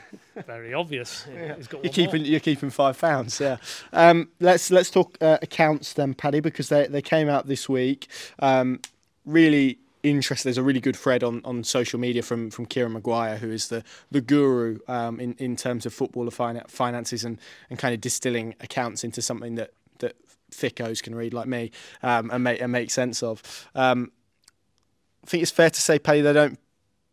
very 0.45 0.73
obvious. 0.73 1.25
He's 1.55 1.67
got 1.67 1.85
You're 1.85 1.93
keeping 1.93 2.23
more. 2.23 2.29
you're 2.31 2.39
keeping 2.41 2.69
five 2.69 2.99
pounds, 2.99 3.39
yeah. 3.39 3.57
Um, 3.93 4.27
let's 4.41 4.69
let's 4.71 4.89
talk 4.91 5.17
uh, 5.21 5.37
accounts 5.41 5.93
then, 5.93 6.13
Paddy, 6.13 6.41
because 6.41 6.67
they 6.67 6.87
they 6.87 7.01
came 7.01 7.29
out 7.29 7.47
this 7.47 7.69
week. 7.69 8.09
Um, 8.39 8.81
really 9.25 9.77
interesting. 10.03 10.49
There's 10.49 10.57
a 10.57 10.63
really 10.63 10.79
good 10.79 10.95
thread 10.95 11.23
on, 11.23 11.41
on 11.45 11.63
social 11.63 11.99
media 11.99 12.21
from 12.21 12.51
from 12.51 12.65
Kieran 12.65 12.93
Maguire, 12.93 13.37
who 13.37 13.51
is 13.51 13.69
the 13.69 13.83
the 14.09 14.21
guru 14.21 14.79
um, 14.87 15.19
in 15.19 15.35
in 15.37 15.55
terms 15.55 15.85
of 15.85 15.93
footballer 15.93 16.31
fin- 16.31 16.63
finances 16.67 17.23
and 17.23 17.39
and 17.69 17.79
kind 17.79 17.93
of 17.93 18.01
distilling 18.01 18.55
accounts 18.59 19.03
into 19.03 19.21
something 19.21 19.55
that 19.55 19.71
that 19.99 20.15
thickos 20.51 21.01
can 21.01 21.15
read 21.15 21.33
like 21.33 21.47
me 21.47 21.71
um, 22.03 22.29
and 22.31 22.43
make 22.43 22.61
and 22.61 22.71
make 22.71 22.91
sense 22.91 23.23
of. 23.23 23.41
Um, 23.75 24.11
I 25.23 25.27
think 25.27 25.43
it's 25.43 25.51
fair 25.51 25.69
to 25.69 25.81
say, 25.81 25.99
Paddy, 25.99 26.21
they 26.21 26.33
don't 26.33 26.59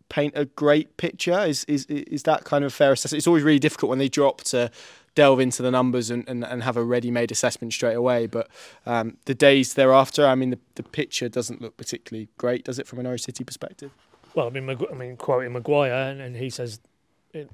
paint 0.09 0.33
a 0.37 0.47
great 0.47 0.97
picture. 0.97 1.41
Is 1.41 1.65
is 1.65 1.85
is 1.87 2.23
that 2.25 2.45
kind 2.45 2.65
of 2.65 2.73
fair 2.73 2.93
assessment? 2.93 3.19
It's 3.19 3.27
always 3.27 3.43
really 3.43 3.59
difficult 3.59 3.91
when 3.91 3.99
they 3.99 4.09
drop 4.09 4.43
to 4.45 4.71
delve 5.19 5.41
into 5.41 5.63
the 5.63 5.71
numbers 5.73 6.11
and, 6.11 6.29
and, 6.29 6.45
and 6.45 6.63
have 6.63 6.77
a 6.77 6.85
ready-made 6.85 7.33
assessment 7.33 7.73
straight 7.73 7.97
away. 7.97 8.29
But 8.29 8.49
um, 8.87 9.17
the 9.25 9.35
days 9.35 9.75
thereafter, 9.75 10.25
I 10.25 10.37
mean, 10.37 10.51
the, 10.51 10.61
the 10.77 10.85
picture 10.85 11.29
doesn't 11.29 11.61
look 11.61 11.77
particularly 11.77 12.29
great, 12.39 12.65
does 12.65 12.79
it, 12.79 12.87
from 12.87 13.01
a 13.01 13.03
Norwich 13.03 13.25
City 13.25 13.43
perspective? 13.43 13.91
Well, 14.37 14.47
I 14.47 14.51
mean, 14.51 14.65
Magu- 14.65 14.93
I 14.93 14.95
mean, 14.95 15.17
quoting 15.17 15.55
Maguire, 15.55 15.93
and, 15.93 16.21
and 16.21 16.37
he 16.37 16.51
says 16.51 16.79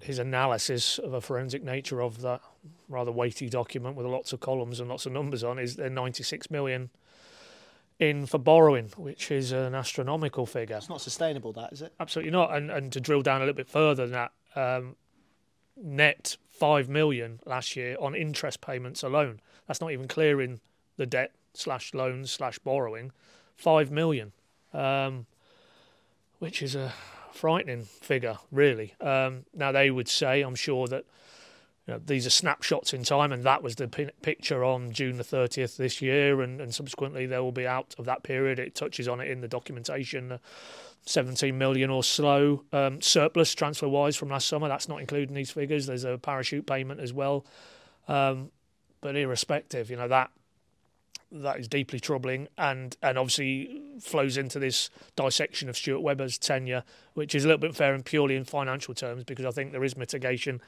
his 0.02 0.18
analysis 0.18 0.98
of 0.98 1.14
a 1.14 1.22
forensic 1.22 1.64
nature 1.64 2.02
of 2.02 2.20
that 2.20 2.42
rather 2.90 3.10
weighty 3.10 3.48
document 3.48 3.96
with 3.96 4.04
lots 4.04 4.34
of 4.34 4.40
columns 4.40 4.78
and 4.78 4.90
lots 4.90 5.06
of 5.06 5.12
numbers 5.12 5.42
on 5.42 5.58
is 5.58 5.76
they're 5.76 5.88
96 5.88 6.50
million 6.50 6.90
in 7.98 8.26
for 8.26 8.38
borrowing, 8.38 8.90
which 8.98 9.30
is 9.30 9.52
an 9.52 9.74
astronomical 9.74 10.44
figure. 10.44 10.76
It's 10.76 10.90
not 10.90 11.00
sustainable, 11.00 11.54
that 11.54 11.72
is 11.72 11.80
it? 11.80 11.94
Absolutely 11.98 12.32
not. 12.32 12.54
And 12.54 12.70
and 12.70 12.92
to 12.92 13.00
drill 13.00 13.22
down 13.22 13.40
a 13.40 13.44
little 13.44 13.56
bit 13.56 13.70
further 13.70 14.06
than 14.06 14.12
that, 14.12 14.32
um, 14.54 14.96
net 15.76 16.36
five 16.48 16.88
million 16.88 17.40
last 17.44 17.76
year 17.76 17.96
on 18.00 18.14
interest 18.14 18.60
payments 18.60 19.02
alone. 19.02 19.40
That's 19.66 19.80
not 19.80 19.92
even 19.92 20.08
clearing 20.08 20.60
the 20.96 21.06
debt 21.06 21.32
slash 21.54 21.94
loans 21.94 22.30
slash 22.30 22.58
borrowing. 22.58 23.12
Five 23.56 23.90
million, 23.90 24.32
um, 24.72 25.26
which 26.38 26.62
is 26.62 26.74
a 26.74 26.92
frightening 27.32 27.84
figure, 27.84 28.38
really. 28.50 28.94
Um, 29.00 29.44
now 29.54 29.72
they 29.72 29.90
would 29.90 30.08
say, 30.08 30.42
I'm 30.42 30.54
sure 30.54 30.86
that. 30.88 31.04
You 31.86 31.94
know, 31.94 32.00
these 32.04 32.26
are 32.26 32.30
snapshots 32.30 32.94
in 32.94 33.04
time, 33.04 33.30
and 33.30 33.44
that 33.44 33.62
was 33.62 33.76
the 33.76 33.88
pi- 33.88 34.10
picture 34.22 34.64
on 34.64 34.92
June 34.92 35.18
the 35.18 35.24
30th 35.24 35.76
this 35.76 36.00
year, 36.00 36.40
and, 36.40 36.60
and 36.60 36.74
subsequently 36.74 37.26
they 37.26 37.38
will 37.38 37.52
be 37.52 37.66
out 37.66 37.94
of 37.98 38.06
that 38.06 38.22
period. 38.22 38.58
It 38.58 38.74
touches 38.74 39.06
on 39.06 39.20
it 39.20 39.30
in 39.30 39.40
the 39.40 39.48
documentation. 39.48 40.32
Uh, 40.32 40.38
17 41.06 41.56
million 41.56 41.90
or 41.90 42.02
so 42.02 42.64
um, 42.72 43.00
surplus 43.00 43.54
transfer 43.54 43.88
wise 43.88 44.16
from 44.16 44.30
last 44.30 44.46
summer. 44.46 44.68
That's 44.68 44.88
not 44.88 45.00
including 45.00 45.34
these 45.34 45.50
figures. 45.50 45.86
There's 45.86 46.04
a 46.04 46.18
parachute 46.18 46.66
payment 46.66 47.00
as 47.00 47.12
well. 47.12 47.44
Um, 48.08 48.50
but 49.00 49.16
irrespective, 49.16 49.90
you 49.90 49.96
know 49.96 50.08
that 50.08 50.30
that 51.30 51.58
is 51.58 51.68
deeply 51.68 52.00
troubling, 52.00 52.48
and 52.56 52.96
and 53.02 53.18
obviously 53.18 53.82
flows 54.00 54.36
into 54.36 54.58
this 54.58 54.88
dissection 55.16 55.68
of 55.68 55.76
Stuart 55.76 56.00
Webber's 56.00 56.38
tenure, 56.38 56.84
which 57.14 57.34
is 57.34 57.44
a 57.44 57.48
little 57.48 57.60
bit 57.60 57.74
fair 57.74 57.92
and 57.92 58.04
purely 58.04 58.36
in 58.36 58.44
financial 58.44 58.94
terms, 58.94 59.24
because 59.24 59.44
I 59.44 59.50
think 59.50 59.72
there 59.72 59.84
is 59.84 59.96
mitigation. 59.96 60.60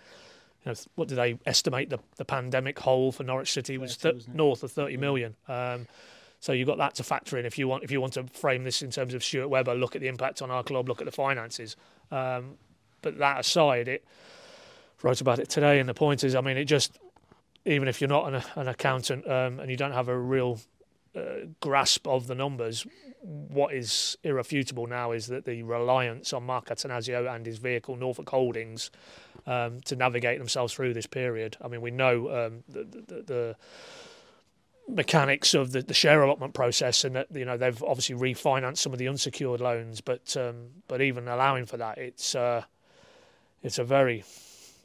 Know, 0.67 0.75
what 0.97 1.07
do 1.07 1.14
they 1.14 1.39
estimate 1.47 1.91
the, 1.91 2.01
the 2.17 2.25
pandemic 2.25 2.79
hole 2.81 3.12
for 3.12 3.23
Norwich 3.23 3.53
City 3.53 3.79
was 3.79 3.95
30, 3.95 4.19
th- 4.19 4.29
north 4.35 4.64
of 4.64 4.73
30 4.73 4.97
million. 4.97 5.37
Um, 5.47 5.87
so 6.41 6.53
you've 6.53 6.67
got 6.67 6.79
that 6.79 6.97
to 6.97 7.05
factor 7.05 7.39
in 7.39 7.47
if 7.47 7.57
you 7.57 7.69
want 7.69 7.85
if 7.85 7.91
you 7.91 8.01
want 8.01 8.14
to 8.14 8.25
frame 8.25 8.64
this 8.64 8.83
in 8.83 8.91
terms 8.91 9.14
of 9.14 9.25
Stuart 9.25 9.49
Webber. 9.49 9.75
Look 9.75 9.95
at 9.95 10.01
the 10.01 10.09
impact 10.09 10.43
on 10.43 10.51
our 10.51 10.62
club. 10.62 10.89
Look 10.89 11.01
at 11.01 11.05
the 11.05 11.12
finances. 11.12 11.77
Um, 12.11 12.57
but 13.01 13.19
that 13.19 13.41
aside, 13.41 13.89
it 13.89 14.05
wrote 15.03 15.21
about 15.21 15.39
it 15.39 15.49
today 15.49 15.79
and 15.79 15.89
the 15.89 15.95
point 15.95 16.25
is, 16.25 16.35
I 16.35 16.41
mean, 16.41 16.57
it 16.57 16.64
just 16.64 16.99
even 17.64 17.89
if 17.89 18.01
you're 18.01 18.09
not 18.09 18.33
an, 18.33 18.43
an 18.57 18.69
accountant 18.69 19.27
um, 19.29 19.61
and 19.61 19.71
you 19.71 19.77
don't 19.77 19.93
have 19.93 20.09
a 20.09 20.19
real 20.19 20.59
uh, 21.17 21.47
grasp 21.61 22.07
of 22.07 22.27
the 22.27 22.35
numbers, 22.35 22.87
what 23.23 23.75
is 23.75 24.17
irrefutable 24.23 24.87
now 24.87 25.12
is 25.12 25.27
that 25.29 25.45
the 25.45 25.62
reliance 25.62 26.33
on 26.33 26.45
Mark 26.45 26.67
Attanasio 26.67 27.33
and 27.35 27.47
his 27.47 27.59
vehicle 27.59 27.97
Norfolk 27.97 28.29
Holdings 28.29 28.91
um, 29.47 29.81
to 29.83 29.97
navigate 29.97 30.39
themselves 30.39 30.73
through 30.75 30.95
this 30.95 31.07
period. 31.07 31.57
I 31.62 31.69
mean, 31.69 31.81
we 31.81 31.91
know 31.91 32.47
um, 32.47 32.64
the, 32.69 32.85
the, 32.85 33.23
the 33.23 33.57
mechanics 34.89 35.55
of 35.55 35.73
the, 35.73 35.83
the 35.83 35.95
share 35.95 36.23
allotment 36.23 36.55
process, 36.55 37.05
and 37.05 37.17
that 37.17 37.29
you 37.33 37.45
know 37.45 37.57
they've 37.57 37.83
obviously 37.83 38.14
refinanced 38.14 38.79
some 38.79 38.93
of 38.93 38.99
the 38.99 39.09
unsecured 39.09 39.61
loans, 39.61 40.01
but 40.01 40.37
um, 40.37 40.69
but 40.89 41.01
even 41.01 41.29
allowing 41.29 41.67
for 41.67 41.77
that, 41.77 41.99
it's 41.99 42.35
uh, 42.35 42.62
it's 43.62 43.79
a 43.79 43.85
very 43.85 44.25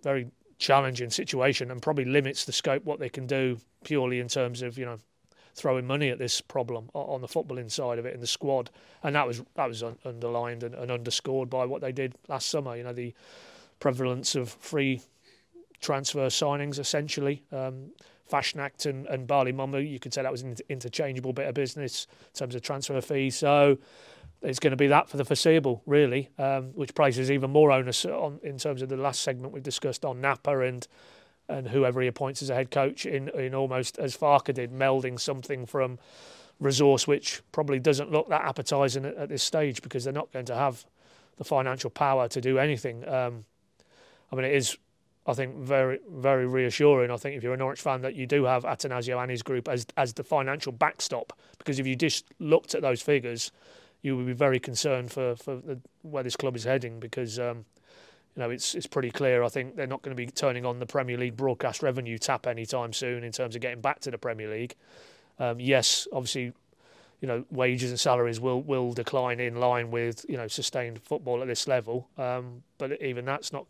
very 0.04 0.32
challenging 0.58 1.10
situation, 1.10 1.72
and 1.72 1.82
probably 1.82 2.06
limits 2.06 2.46
the 2.46 2.52
scope 2.52 2.84
what 2.86 3.00
they 3.00 3.10
can 3.10 3.28
do 3.28 3.60
purely 3.84 4.20
in 4.20 4.28
terms 4.28 4.62
of 4.62 4.78
you 4.78 4.86
know 4.86 5.00
throwing 5.56 5.86
money 5.86 6.10
at 6.10 6.20
this 6.20 6.42
problem 6.42 6.90
on 6.94 7.22
the 7.22 7.28
footballing 7.28 7.72
side 7.72 8.00
of 8.00 8.06
it 8.06 8.14
in 8.14 8.22
the 8.22 8.28
squad, 8.28 8.70
and 9.04 9.16
that 9.16 9.28
was 9.28 9.42
that 9.56 9.68
was 9.68 9.84
un- 9.84 9.98
underlined 10.06 10.64
and, 10.64 10.76
and 10.76 10.92
underscored 10.92 11.50
by 11.50 11.66
what 11.66 11.82
they 11.82 11.92
did 11.92 12.16
last 12.28 12.50
summer. 12.50 12.76
You 12.76 12.84
know 12.84 12.94
the 12.94 13.14
prevalence 13.80 14.36
of 14.36 14.50
free 14.50 15.02
transfer 15.82 16.28
signings 16.28 16.80
essentially. 16.80 17.44
Um, 17.52 17.92
Fassnacht 18.32 18.86
and, 18.86 19.06
and 19.08 19.28
Bali 19.28 19.52
Mumba, 19.52 19.86
you 19.86 20.00
could 20.00 20.14
say 20.14 20.22
that 20.22 20.32
was 20.32 20.42
an 20.42 20.56
interchangeable 20.70 21.34
bit 21.34 21.48
of 21.48 21.54
business 21.54 22.08
in 22.34 22.40
terms 22.40 22.56
of 22.56 22.62
transfer 22.62 23.02
fees. 23.02 23.36
So 23.36 23.78
it's 24.42 24.60
going 24.60 24.72
to 24.72 24.78
be 24.78 24.88
that 24.88 25.10
for 25.10 25.18
the 25.18 25.26
foreseeable, 25.26 25.82
really, 25.86 26.30
um, 26.38 26.72
which 26.74 26.96
places 26.96 27.30
even 27.30 27.52
more 27.52 27.72
onus 27.72 28.06
on 28.06 28.40
in 28.42 28.58
terms 28.58 28.82
of 28.82 28.90
the 28.90 28.96
last 28.96 29.22
segment 29.22 29.54
we 29.54 29.60
discussed 29.60 30.06
on 30.06 30.22
Knapper 30.22 30.68
and 30.68 30.88
and 31.52 31.68
whoever 31.68 32.02
he 32.02 32.08
appoints 32.08 32.42
as 32.42 32.50
a 32.50 32.56
head 32.56 32.72
coach 32.72 33.06
in, 33.06 33.30
in 33.30 33.54
almost 33.54 33.98
as 34.00 34.16
Farke 34.18 34.54
did, 34.54 34.72
melding 34.72 35.20
something 35.20 35.66
from 35.66 36.00
resource 36.60 37.08
which 37.08 37.42
probably 37.52 37.80
doesn't 37.80 38.12
look 38.12 38.30
that 38.30 38.44
appetising 38.46 39.06
at, 39.06 39.16
at 39.18 39.30
this 39.30 39.44
stage 39.44 39.82
because 39.82 40.04
they're 40.04 40.14
not 40.14 40.32
going 40.32 40.46
to 40.46 40.56
have 40.56 40.86
the 41.38 41.44
financial 41.44 41.90
power 41.90 42.28
to 42.28 42.40
do 42.40 42.58
anything. 42.60 43.08
Um, 43.08 43.46
I 44.32 44.36
mean, 44.36 44.46
it 44.46 44.54
is, 44.54 44.78
I 45.26 45.34
think, 45.34 45.58
very, 45.58 46.00
very 46.10 46.46
reassuring. 46.46 47.12
I 47.12 47.18
think 47.18 47.36
if 47.36 47.44
you're 47.44 47.54
a 47.54 47.58
Norwich 47.58 47.82
fan, 47.82 48.02
that 48.02 48.16
you 48.16 48.28
do 48.28 48.46
have 48.46 48.64
Attanasio 48.64 49.22
and 49.22 49.30
his 49.30 49.42
group 49.42 49.68
as 49.68 49.86
as 49.98 50.14
the 50.14 50.24
financial 50.24 50.72
backstop. 50.72 51.34
Because 51.58 51.80
if 51.80 51.88
you 51.88 51.96
just 51.96 52.26
looked 52.40 52.76
at 52.76 52.82
those 52.82 53.02
figures, 53.02 53.52
you 54.02 54.16
would 54.16 54.28
be 54.28 54.34
very 54.34 54.60
concerned 54.60 55.12
for 55.12 55.36
for 55.36 55.56
the, 55.56 55.80
where 56.04 56.24
this 56.24 56.36
club 56.36 56.56
is 56.56 56.64
heading 56.64 57.00
because. 57.00 57.40
Um, 57.40 57.66
you 58.36 58.42
know, 58.42 58.50
it's 58.50 58.76
it's 58.76 58.88
pretty 58.88 59.12
clear. 59.12 59.44
I 59.44 59.50
think 59.50 59.76
they're 59.76 59.88
not 59.88 60.02
going 60.02 60.16
to 60.16 60.26
be 60.26 60.32
turning 60.32 60.66
on 60.66 60.80
the 60.80 60.86
Premier 60.86 61.18
League 61.18 61.36
broadcast 61.36 61.84
revenue 61.84 62.18
tap 62.18 62.48
anytime 62.48 62.94
soon 62.94 63.24
in 63.24 63.32
terms 63.32 63.56
of 63.56 63.62
getting 63.62 63.82
back 63.82 64.00
to 64.02 64.12
the 64.12 64.18
Premier 64.18 64.50
League. 64.50 64.76
Um, 65.38 65.60
yes, 65.60 66.08
obviously, 66.14 66.54
you 67.20 67.28
know, 67.28 67.46
wages 67.52 67.90
and 67.90 68.00
salaries 68.00 68.40
will 68.40 68.62
will 68.62 68.94
decline 68.94 69.40
in 69.40 69.60
line 69.60 69.92
with 69.92 70.26
you 70.30 70.38
know 70.38 70.48
sustained 70.48 71.02
football 71.02 71.42
at 71.42 71.48
this 71.48 71.68
level. 71.68 72.08
Um, 72.18 72.64
but 72.78 73.02
even 73.02 73.26
that's 73.26 73.52
not 73.52 73.66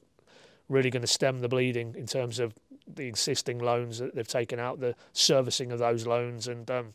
really 0.69 0.91
going 0.91 1.01
to 1.01 1.07
stem 1.07 1.41
the 1.41 1.49
bleeding 1.49 1.95
in 1.97 2.05
terms 2.05 2.39
of 2.39 2.53
the 2.87 3.07
existing 3.07 3.59
loans 3.59 3.97
that 3.99 4.15
they've 4.15 4.27
taken 4.27 4.59
out, 4.59 4.79
the 4.79 4.95
servicing 5.11 5.71
of 5.71 5.79
those 5.79 6.05
loans, 6.05 6.47
and 6.47 6.69
um, 6.69 6.93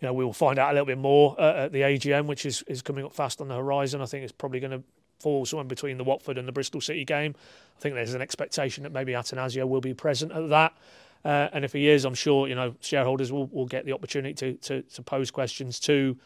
you 0.00 0.08
know 0.08 0.12
we 0.12 0.24
will 0.24 0.32
find 0.32 0.58
out 0.58 0.70
a 0.70 0.72
little 0.72 0.86
bit 0.86 0.98
more 0.98 1.36
uh, 1.38 1.64
at 1.64 1.72
the 1.72 1.82
AGM, 1.82 2.26
which 2.26 2.44
is 2.44 2.64
is 2.66 2.82
coming 2.82 3.04
up 3.04 3.12
fast 3.12 3.40
on 3.40 3.46
the 3.46 3.54
horizon. 3.54 4.02
I 4.02 4.06
think 4.06 4.24
it's 4.24 4.32
probably 4.32 4.58
going 4.58 4.72
to 4.72 4.82
fall 5.24 5.46
somewhere 5.46 5.64
between 5.64 5.96
the 5.96 6.04
Watford 6.04 6.36
and 6.36 6.46
the 6.46 6.52
Bristol 6.52 6.82
City 6.82 7.06
game. 7.06 7.34
I 7.78 7.80
think 7.80 7.94
there's 7.94 8.12
an 8.12 8.20
expectation 8.20 8.84
that 8.84 8.92
maybe 8.92 9.12
Attanasio 9.12 9.66
will 9.66 9.80
be 9.80 9.94
present 9.94 10.32
at 10.32 10.50
that. 10.50 10.76
Uh, 11.24 11.48
and 11.54 11.64
if 11.64 11.72
he 11.72 11.88
is, 11.88 12.04
I'm 12.04 12.14
sure 12.14 12.46
you 12.46 12.54
know 12.54 12.74
shareholders 12.80 13.32
will, 13.32 13.46
will 13.46 13.64
get 13.64 13.86
the 13.86 13.92
opportunity 13.92 14.34
to, 14.34 14.52
to, 14.54 14.82
to 14.82 15.02
pose 15.02 15.30
questions 15.30 15.80
to 15.80 16.18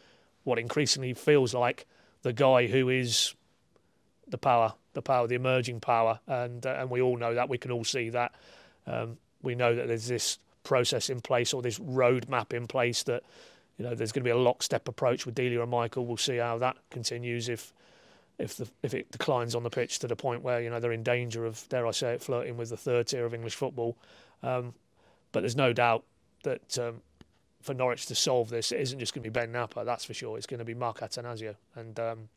what 0.43 0.59
increasingly 0.59 1.15
feels 1.15 1.55
like 1.55 1.87
the 2.23 2.33
guy 2.33 2.67
who 2.67 2.89
is 2.89 3.37
the 4.27 4.39
power, 4.39 4.75
the 4.95 5.03
power, 5.03 5.29
the 5.29 5.37
emerging 5.37 5.79
power, 5.79 6.19
and 6.27 6.67
uh, 6.67 6.75
and 6.81 6.91
we 6.91 7.01
all 7.01 7.17
know 7.17 7.35
that. 7.35 7.49
We 7.49 7.59
can 7.59 7.71
all 7.71 7.85
see 7.85 8.11
that. 8.11 8.35
Um, 8.89 9.19
we 9.43 9.55
know 9.55 9.77
that 9.77 9.87
there's 9.87 10.09
this 10.09 10.41
process 10.65 11.09
in 11.09 11.21
place 11.21 11.55
or 11.55 11.63
this 11.63 11.79
roadmap 11.79 12.53
in 12.53 12.67
place 12.67 13.05
that 13.05 13.23
you 13.79 13.85
know 13.85 13.95
there's 13.95 14.11
going 14.11 14.25
to 14.25 14.29
be 14.29 14.37
a 14.37 14.37
lockstep 14.37 14.89
approach 14.89 15.25
with 15.25 15.37
Delia 15.37 15.63
and 15.63 15.71
Michael. 15.71 16.05
We'll 16.05 16.17
see 16.17 16.39
how 16.39 16.59
that 16.59 16.77
continues 16.91 17.49
if 17.49 17.73
if 18.39 18.57
the 18.57 18.69
if 18.83 18.95
it 18.95 19.11
declines 19.11 19.55
on 19.55 19.63
the 19.63 19.71
pitch 19.71 19.99
to 20.01 20.07
the 20.07 20.17
point 20.17 20.43
where 20.43 20.61
you 20.61 20.71
know 20.71 20.81
they're 20.81 20.93
in 20.93 21.03
danger 21.03 21.45
of 21.45 21.69
dare 21.69 21.87
I 21.87 21.91
say 21.91 22.15
it 22.15 22.23
flirting 22.23 22.57
with 22.57 22.71
the 22.71 22.77
third 22.77 23.09
tier 23.09 23.27
of 23.27 23.35
English 23.35 23.57
football. 23.57 23.97
Um, 24.43 24.75
but 25.33 25.41
there's 25.41 25.57
no 25.57 25.73
doubt 25.73 26.05
that 26.45 26.79
um, 26.79 27.03
for 27.61 27.75
Norwich 27.75 28.07
to 28.07 28.15
solve 28.15 28.49
this, 28.49 28.73
it 28.73 28.81
isn't 28.81 28.99
just 28.99 29.13
going 29.13 29.23
to 29.23 29.31
be 29.31 29.33
Ben 29.33 29.53
Knapper. 29.53 29.85
That's 29.85 30.05
for 30.05 30.15
sure. 30.15 30.39
It's 30.39 30.47
going 30.47 30.59
to 30.59 30.65
be 30.65 30.75
Mark 30.75 31.01
Attanasio, 31.01 31.57
and 31.75 31.99
um, 31.99 32.29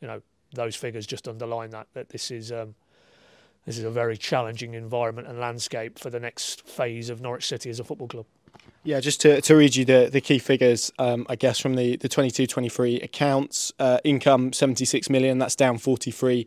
you 0.00 0.06
know 0.06 0.22
those 0.54 0.76
figures 0.76 1.06
just 1.06 1.26
underline 1.26 1.70
that 1.70 1.88
that 1.94 2.10
this 2.10 2.30
is 2.30 2.52
um, 2.52 2.74
this 3.64 3.78
is 3.78 3.84
a 3.84 3.90
very 3.90 4.16
challenging 4.16 4.74
environment 4.74 5.26
and 5.26 5.40
landscape 5.40 5.98
for 5.98 6.10
the 6.10 6.20
next 6.20 6.66
phase 6.66 7.10
of 7.10 7.20
Norwich 7.20 7.46
City 7.46 7.70
as 7.70 7.80
a 7.80 7.84
football 7.84 8.08
club. 8.08 8.26
Yeah, 8.84 9.00
just 9.00 9.20
to, 9.22 9.40
to 9.40 9.56
read 9.56 9.74
you 9.74 9.84
the, 9.84 10.08
the 10.12 10.20
key 10.20 10.38
figures, 10.38 10.92
um, 11.00 11.26
I 11.28 11.34
guess, 11.34 11.58
from 11.58 11.74
the, 11.74 11.96
the 11.96 12.08
22 12.08 12.46
23 12.46 13.00
accounts. 13.00 13.72
Uh, 13.80 13.98
income 14.04 14.52
76 14.52 15.10
million, 15.10 15.38
that's 15.38 15.56
down 15.56 15.78
43%. 15.78 16.46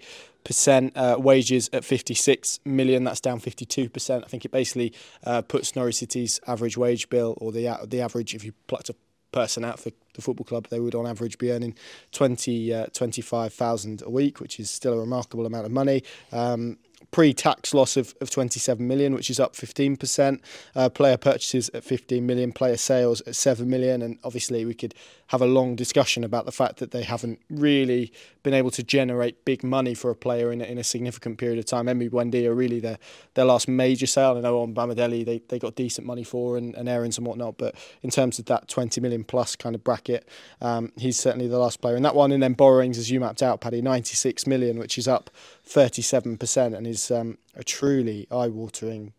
Uh, 0.96 1.18
wages 1.20 1.70
at 1.74 1.84
56 1.84 2.62
million, 2.64 3.04
that's 3.04 3.20
down 3.20 3.42
52%. 3.42 4.24
I 4.24 4.28
think 4.28 4.46
it 4.46 4.52
basically 4.52 4.94
uh, 5.26 5.42
puts 5.42 5.76
Norwich 5.76 5.96
City's 5.96 6.40
average 6.48 6.78
wage 6.78 7.10
bill, 7.10 7.38
or 7.42 7.52
the 7.52 7.78
the 7.86 8.00
average, 8.00 8.34
if 8.34 8.46
you 8.46 8.54
plucked 8.68 8.90
a 8.90 8.96
person 9.32 9.64
out 9.64 9.80
for 9.80 9.92
the 10.14 10.22
football 10.22 10.46
club, 10.46 10.68
they 10.70 10.80
would 10.80 10.96
on 10.96 11.06
average 11.06 11.38
be 11.38 11.52
earning 11.52 11.76
20, 12.12 12.74
uh, 12.74 12.86
25,000 12.94 14.02
a 14.02 14.10
week, 14.10 14.40
which 14.40 14.60
is 14.60 14.70
still 14.70 14.94
a 14.94 15.00
remarkable 15.00 15.46
amount 15.46 15.66
of 15.66 15.72
money. 15.72 16.04
Um, 16.32 16.78
pre-tax 17.12 17.74
loss 17.74 17.98
of, 17.98 18.14
of 18.22 18.30
27 18.30 18.86
million, 18.88 19.14
which 19.14 19.30
is 19.30 19.40
up 19.40 19.54
15%. 19.54 20.40
Uh, 20.76 20.90
player 20.90 21.18
purchases 21.18 21.70
at 21.74 21.84
15 21.84 22.26
million, 22.26 22.52
player 22.52 22.78
sales 22.78 23.22
at 23.22 23.36
7 23.36 23.70
million, 23.70 24.02
and 24.02 24.20
obviously 24.24 24.66
we 24.66 24.74
could 24.74 24.94
have 25.28 25.42
a 25.42 25.46
long 25.46 25.76
discussion 25.76 26.24
about 26.24 26.46
the 26.46 26.52
fact 26.52 26.78
that 26.78 26.92
they 26.92 27.04
haven't 27.04 27.40
really 27.50 28.12
been 28.42 28.54
able 28.54 28.72
to 28.72 28.82
generate 28.82 29.46
big 29.46 29.64
money 29.64 29.94
for 29.94 30.10
a 30.10 30.16
player 30.16 30.52
in 30.52 30.62
in 30.62 30.78
a 30.78 30.84
significant 30.84 31.38
period 31.38 31.60
of 31.60 31.66
time. 31.66 31.86
Emi 31.86 32.10
Buendia 32.10 32.56
really 32.56 32.80
their 32.80 32.98
their 33.36 33.46
last 33.46 33.68
major 33.68 34.08
sale. 34.08 34.38
I 34.38 34.42
know 34.42 34.60
on 34.62 34.74
Bamadelli 34.74 35.26
they, 35.26 35.42
they 35.50 35.60
got 35.60 35.76
decent 35.76 36.08
money 36.08 36.24
for 36.24 36.58
and, 36.58 36.76
and 36.76 36.90
Aarons 36.90 37.18
and 37.18 37.28
whatnot, 37.28 37.58
but 37.58 37.76
in 38.02 38.10
terms 38.10 38.40
of 38.40 38.46
that 38.46 38.68
20 38.68 39.02
million 39.02 39.24
plus 39.24 39.56
kind 39.56 39.76
of 39.76 39.84
bracket, 39.84 40.28
um, 40.62 40.92
he's 40.98 41.20
certainly 41.20 41.48
the 41.48 41.60
last 41.60 41.82
player 41.82 41.96
in 41.96 42.04
that 42.04 42.16
one. 42.16 42.32
And 42.32 42.42
then 42.42 42.54
borrowings, 42.54 42.98
as 42.98 43.12
you 43.12 43.20
mapped 43.20 43.44
out, 43.44 43.62
Paddy, 43.62 43.82
96 43.82 44.48
million, 44.48 44.80
which 44.80 44.98
is 44.98 45.08
up 45.08 45.30
37% 45.70 46.76
and 46.76 46.88
is 46.88 47.12
um, 47.12 47.38
a 47.56 47.64
truly 47.64 48.28
eye-watering 48.32 49.14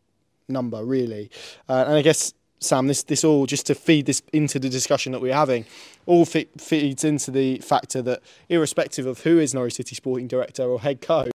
number, 0.48 0.84
really. 0.84 1.30
Uh, 1.68 1.84
and 1.86 1.94
I 1.94 2.02
guess 2.02 2.34
Sam, 2.58 2.88
this 2.88 3.02
this 3.04 3.24
all 3.24 3.46
just 3.46 3.66
to 3.66 3.74
feed 3.74 4.06
this 4.06 4.22
into 4.32 4.58
the 4.58 4.68
discussion 4.68 5.12
that 5.12 5.20
we're 5.20 5.32
having, 5.34 5.64
all 6.04 6.26
feeds 6.26 7.04
into 7.04 7.30
the 7.30 7.58
factor 7.58 8.02
that 8.02 8.20
irrespective 8.48 9.06
of 9.06 9.20
who 9.20 9.38
is 9.38 9.54
Norwich 9.54 9.74
City 9.74 9.94
sporting 9.94 10.28
director 10.28 10.64
or 10.64 10.80
head 10.80 11.00
coach, 11.00 11.30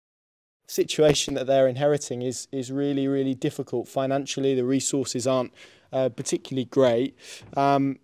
situation 0.68 1.34
that 1.36 1.48
they're 1.48 1.68
inheriting 1.68 2.22
is 2.22 2.48
is 2.52 2.72
really 2.72 3.08
really 3.08 3.34
difficult 3.34 3.88
financially. 3.88 4.54
The 4.54 4.66
resources 4.66 5.26
aren't 5.26 5.54
uh, 5.94 6.10
particularly 6.10 6.66
great. 6.66 7.16
Um, 7.56 8.00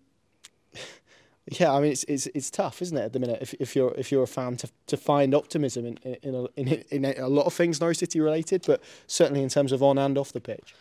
yeah, 1.52 1.74
I 1.74 1.80
mean 1.82 1.91
it's, 1.91 2.04
it's 2.04 2.28
it's 2.28 2.52
tough, 2.52 2.82
isn't 2.82 2.95
it, 2.95 3.02
at 3.02 3.14
the 3.14 3.20
minute? 3.20 3.39
If, 3.41 3.54
if 3.56 3.76
you're 3.76 3.93
if 3.97 4.12
you're 4.12 4.24
a 4.24 4.28
fan 4.28 4.56
to, 4.58 4.70
to 4.88 4.97
find 4.97 5.34
optimism 5.34 5.86
in 5.86 5.97
in 6.22 6.36
a, 6.36 6.45
in, 6.56 6.84
in 6.91 7.06
a 7.06 7.28
lot 7.28 7.47
of 7.47 7.54
things 7.54 7.80
Norwich 7.82 7.97
City 7.97 8.20
related, 8.20 8.64
but 8.68 8.82
certainly 9.08 9.41
in 9.41 9.50
terms 9.50 9.72
of 9.72 9.82
on 9.82 9.97
and 9.97 10.18
off 10.18 10.32
the 10.32 10.41
pitch. 10.41 10.76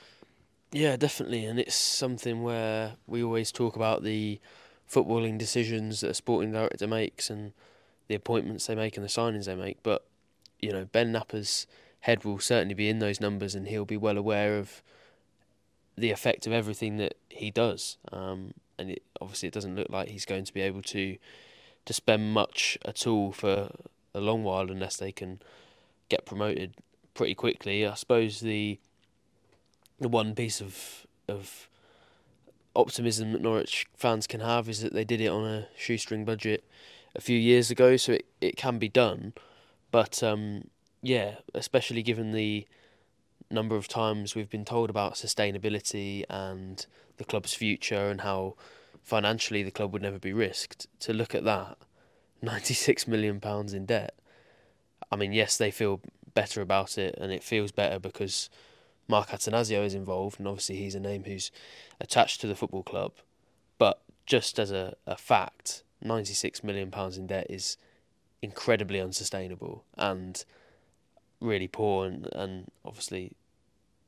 Yeah, 0.70 0.96
definitely, 0.96 1.46
and 1.46 1.58
it's 1.58 1.74
something 1.74 2.42
where 2.42 2.96
we 3.06 3.22
always 3.22 3.50
talk 3.50 3.76
about 3.76 4.02
the 4.02 4.40
footballing 4.90 5.38
decisions 5.38 6.00
that 6.00 6.10
a 6.10 6.14
sporting 6.14 6.52
director 6.52 6.86
makes 6.86 7.30
and 7.30 7.52
the 8.08 8.14
appointments 8.14 8.66
they 8.66 8.74
make 8.74 8.96
and 8.96 9.04
the 9.04 9.10
signings 9.10 9.46
they 9.46 9.54
make. 9.54 9.82
But 9.82 10.04
you 10.60 10.72
know, 10.72 10.84
Ben 10.84 11.12
Knapper's 11.12 11.66
head 12.00 12.24
will 12.24 12.38
certainly 12.38 12.74
be 12.74 12.90
in 12.90 12.98
those 12.98 13.20
numbers, 13.20 13.54
and 13.54 13.68
he'll 13.68 13.86
be 13.86 13.96
well 13.96 14.18
aware 14.18 14.58
of 14.58 14.82
the 15.96 16.10
effect 16.10 16.46
of 16.46 16.52
everything 16.52 16.98
that 16.98 17.14
he 17.30 17.50
does. 17.50 17.96
Um, 18.12 18.52
and 18.78 18.90
it, 18.90 19.02
obviously, 19.20 19.48
it 19.48 19.54
doesn't 19.54 19.76
look 19.76 19.90
like 19.90 20.08
he's 20.08 20.24
going 20.24 20.44
to 20.44 20.52
be 20.52 20.60
able 20.60 20.82
to 20.82 21.16
to 21.84 21.92
spend 21.92 22.32
much 22.32 22.76
at 22.84 23.06
all 23.06 23.32
for 23.32 23.70
a 24.14 24.20
long 24.20 24.44
while 24.44 24.70
unless 24.70 24.96
they 24.96 25.12
can 25.12 25.40
get 26.08 26.26
promoted 26.26 26.74
pretty 27.14 27.34
quickly. 27.34 27.86
I 27.86 27.94
suppose 27.94 28.40
the 28.40 28.78
the 29.98 30.08
one 30.08 30.34
piece 30.34 30.60
of 30.60 31.06
of 31.28 31.68
optimism 32.76 33.32
that 33.32 33.42
Norwich 33.42 33.86
fans 33.96 34.26
can 34.26 34.40
have 34.40 34.68
is 34.68 34.82
that 34.82 34.92
they 34.92 35.04
did 35.04 35.20
it 35.20 35.28
on 35.28 35.44
a 35.44 35.68
shoestring 35.76 36.24
budget 36.24 36.64
a 37.14 37.20
few 37.20 37.38
years 37.38 37.70
ago, 37.70 37.96
so 37.96 38.12
it, 38.12 38.26
it 38.40 38.56
can 38.56 38.78
be 38.78 38.88
done. 38.88 39.32
But 39.90 40.22
um, 40.22 40.68
yeah, 41.02 41.36
especially 41.54 42.02
given 42.02 42.32
the 42.32 42.66
number 43.51 43.76
of 43.76 43.88
times 43.88 44.34
we've 44.34 44.51
been 44.51 44.64
told 44.64 44.90
about 44.90 45.14
sustainability 45.14 46.24
and 46.28 46.84
the 47.16 47.24
club's 47.24 47.55
future 47.55 48.09
and 48.11 48.20
how 48.20 48.55
financially 49.03 49.62
the 49.62 49.70
club 49.70 49.92
would 49.92 50.03
never 50.03 50.18
be 50.18 50.32
risked, 50.32 50.86
to 51.01 51.12
look 51.12 51.34
at 51.34 51.44
that, 51.44 51.78
£96 52.42 53.09
million 53.09 53.40
in 53.74 53.86
debt. 53.86 54.14
I 55.11 55.16
mean, 55.16 55.32
yes, 55.32 55.57
they 55.57 55.70
feel 55.70 56.01
better 56.34 56.61
about 56.61 56.99
it 56.99 57.14
and 57.18 57.32
it 57.32 57.42
feels 57.42 57.72
better 57.72 57.99
because 57.99 58.51
Mark 59.09 59.30
Attanasio 59.30 59.84
is 59.84 59.94
involved, 59.94 60.38
and 60.38 60.46
obviously 60.46 60.76
he's 60.76 60.94
a 60.94 61.01
name 61.01 61.24
who's 61.24 61.51
attached 61.99 62.42
to 62.42 62.46
the 62.46 62.55
football 62.55 62.82
club. 62.82 63.12
But 63.78 64.03
just 64.26 64.59
as 64.59 64.70
a, 64.70 64.96
a 65.07 65.16
fact, 65.16 65.82
£96 66.05 66.62
million 66.62 66.92
in 67.16 67.26
debt 67.26 67.46
is 67.49 67.78
incredibly 68.42 69.01
unsustainable 69.01 69.84
and 69.96 70.44
really 71.40 71.68
poor, 71.68 72.07
and, 72.07 72.28
and 72.34 72.70
obviously 72.84 73.32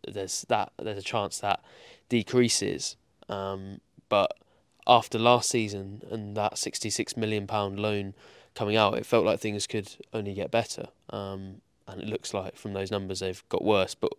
there's 0.06 0.42
that 0.48 0.72
there's 0.78 0.98
a 0.98 1.02
chance 1.02 1.38
that 1.40 1.62
decreases. 2.08 2.96
Um, 3.28 3.80
but 4.08 4.36
after 4.86 5.18
last 5.18 5.48
season 5.48 6.02
and 6.10 6.36
that 6.36 6.54
£66 6.54 7.16
million 7.16 7.46
loan 7.46 8.14
coming 8.54 8.76
out, 8.76 8.98
it 8.98 9.06
felt 9.06 9.24
like 9.24 9.40
things 9.40 9.66
could 9.66 9.96
only 10.12 10.34
get 10.34 10.50
better. 10.50 10.88
Um, 11.10 11.60
and 11.86 12.00
it 12.00 12.08
looks 12.08 12.34
like 12.34 12.56
from 12.56 12.72
those 12.72 12.90
numbers 12.90 13.20
they've 13.20 13.42
got 13.48 13.64
worse. 13.64 13.94
But 13.94 14.12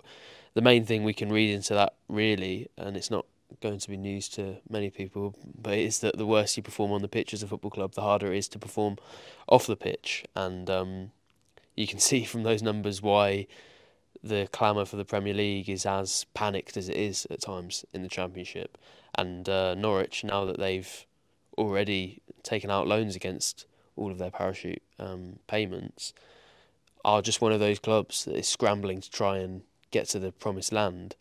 the 0.53 0.61
main 0.61 0.85
thing 0.85 1.03
we 1.03 1.13
can 1.13 1.31
read 1.31 1.53
into 1.53 1.73
that 1.73 1.93
really, 2.07 2.69
and 2.77 2.95
it's 2.95 3.11
not 3.11 3.25
going 3.61 3.79
to 3.79 3.89
be 3.89 3.97
news 3.97 4.29
to 4.29 4.57
many 4.69 4.89
people, 4.89 5.35
but 5.59 5.73
it's 5.73 5.99
that 5.99 6.17
the 6.17 6.25
worse 6.25 6.55
you 6.55 6.63
perform 6.63 6.91
on 6.91 7.01
the 7.01 7.07
pitch 7.07 7.33
as 7.33 7.43
a 7.43 7.47
football 7.47 7.71
club, 7.71 7.93
the 7.93 8.01
harder 8.01 8.31
it 8.31 8.37
is 8.37 8.47
to 8.49 8.59
perform 8.59 8.97
off 9.47 9.67
the 9.67 9.75
pitch. 9.75 10.23
And 10.35 10.69
um, 10.69 11.11
you 11.75 11.87
can 11.87 11.99
see 12.09 12.23
from 12.23 12.43
those 12.43 12.61
numbers 12.61 13.01
why 13.01 13.47
the 14.23 14.47
clamour 14.51 14.85
for 14.85 14.97
the 14.97 15.05
Premier 15.05 15.33
League 15.33 15.69
is 15.69 15.85
as 15.85 16.25
panicked 16.33 16.77
as 16.77 16.89
it 16.89 16.95
is 16.95 17.25
at 17.29 17.41
times 17.41 17.85
in 17.93 18.03
the 18.03 18.09
Championship. 18.09 18.77
And 19.15 19.47
uh, 19.49 19.75
Norwich, 19.75 20.23
now 20.23 20.45
that 20.45 20.59
they've 20.59 21.05
already 21.57 22.21
taken 22.43 22.69
out 22.69 22.87
loans 22.87 23.15
against 23.15 23.65
all 23.95 24.11
of 24.11 24.17
their 24.17 24.31
parachute 24.31 24.81
um, 24.99 25.39
payments, 25.47 26.13
are 27.03 27.21
just 27.21 27.41
one 27.41 27.51
of 27.51 27.59
those 27.59 27.79
clubs 27.79 28.25
that 28.25 28.35
is 28.35 28.47
scrambling 28.47 29.01
to 29.01 29.09
try 29.09 29.37
and 29.37 29.63
get 29.89 30.07
to 30.09 30.19
the 30.19 30.31
promised 30.31 30.71
land. 30.71 31.15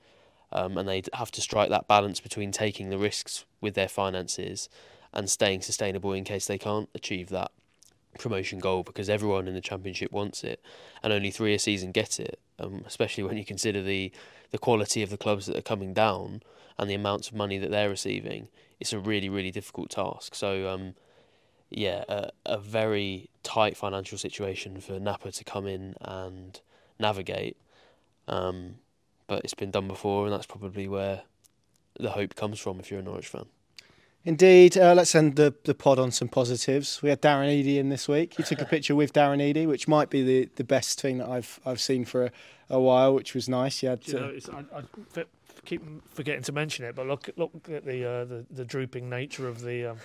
Um, 0.52 0.76
and 0.76 0.88
they 0.88 1.02
have 1.14 1.30
to 1.32 1.40
strike 1.40 1.70
that 1.70 1.88
balance 1.88 2.20
between 2.20 2.52
taking 2.52 2.90
the 2.90 2.98
risks 2.98 3.44
with 3.60 3.74
their 3.74 3.88
finances 3.88 4.68
and 5.12 5.30
staying 5.30 5.62
sustainable 5.62 6.12
in 6.12 6.24
case 6.24 6.46
they 6.46 6.58
can't 6.58 6.88
achieve 6.94 7.28
that 7.30 7.50
promotion 8.20 8.58
goal 8.58 8.82
because 8.82 9.08
everyone 9.08 9.48
in 9.48 9.54
the 9.54 9.60
championship 9.60 10.12
wants 10.12 10.44
it 10.44 10.62
and 11.02 11.12
only 11.12 11.30
three 11.30 11.54
a 11.54 11.58
season 11.58 11.90
get 11.92 12.20
it 12.20 12.38
um, 12.58 12.82
especially 12.86 13.24
when 13.24 13.36
you 13.36 13.44
consider 13.44 13.82
the 13.82 14.12
the 14.50 14.58
quality 14.58 15.02
of 15.02 15.10
the 15.10 15.16
clubs 15.16 15.46
that 15.46 15.56
are 15.56 15.62
coming 15.62 15.92
down 15.92 16.42
and 16.78 16.88
the 16.88 16.94
amounts 16.94 17.28
of 17.28 17.34
money 17.34 17.58
that 17.58 17.70
they're 17.70 17.88
receiving 17.88 18.48
it's 18.78 18.92
a 18.92 18.98
really 18.98 19.28
really 19.28 19.50
difficult 19.50 19.90
task. 19.90 20.34
So 20.34 20.68
um, 20.68 20.94
yeah 21.70 22.04
a, 22.08 22.30
a 22.46 22.58
very 22.58 23.30
tight 23.42 23.76
financial 23.76 24.18
situation 24.18 24.80
for 24.80 24.98
Knapper 24.98 25.34
to 25.36 25.44
come 25.44 25.66
in 25.66 25.94
and 26.00 26.60
navigate 26.98 27.56
um, 28.28 28.76
but 29.26 29.42
it's 29.44 29.54
been 29.54 29.70
done 29.70 29.88
before 29.88 30.24
and 30.24 30.32
that's 30.32 30.46
probably 30.46 30.88
where 30.88 31.22
the 31.98 32.10
hope 32.10 32.34
comes 32.34 32.58
from 32.58 32.80
if 32.80 32.90
you're 32.90 33.00
a 33.00 33.02
Norwich 33.02 33.28
fan 33.28 33.46
Indeed. 34.24 34.76
Uh, 34.76 34.94
let's 34.94 35.14
end 35.14 35.36
the, 35.36 35.54
the 35.64 35.74
pod 35.74 35.98
on 35.98 36.10
some 36.10 36.28
positives. 36.28 37.02
We 37.02 37.08
had 37.08 37.22
Darren 37.22 37.48
Eadie 37.48 37.78
in 37.78 37.88
this 37.88 38.06
week. 38.06 38.34
He 38.34 38.42
took 38.42 38.60
a 38.60 38.66
picture 38.66 38.94
with 38.94 39.12
Darren 39.12 39.40
Eadie, 39.40 39.66
which 39.66 39.88
might 39.88 40.10
be 40.10 40.22
the, 40.22 40.50
the 40.56 40.64
best 40.64 41.00
thing 41.00 41.18
that 41.18 41.28
I've 41.28 41.58
I've 41.64 41.80
seen 41.80 42.04
for 42.04 42.26
a, 42.26 42.32
a 42.68 42.80
while, 42.80 43.14
which 43.14 43.34
was 43.34 43.48
nice. 43.48 43.82
You 43.82 43.90
had 43.90 44.06
you 44.06 44.14
know, 44.14 44.38
I, 44.52 44.78
I 44.78 45.24
keep 45.64 45.82
forgetting 46.10 46.42
to 46.42 46.52
mention 46.52 46.84
it, 46.84 46.94
but 46.94 47.06
look 47.06 47.30
look 47.36 47.52
at 47.72 47.84
the 47.84 48.04
uh, 48.04 48.24
the, 48.24 48.44
the, 48.50 48.64
drooping 48.64 49.08
nature 49.08 49.48
of 49.48 49.60
the, 49.62 49.86
um, 49.86 49.98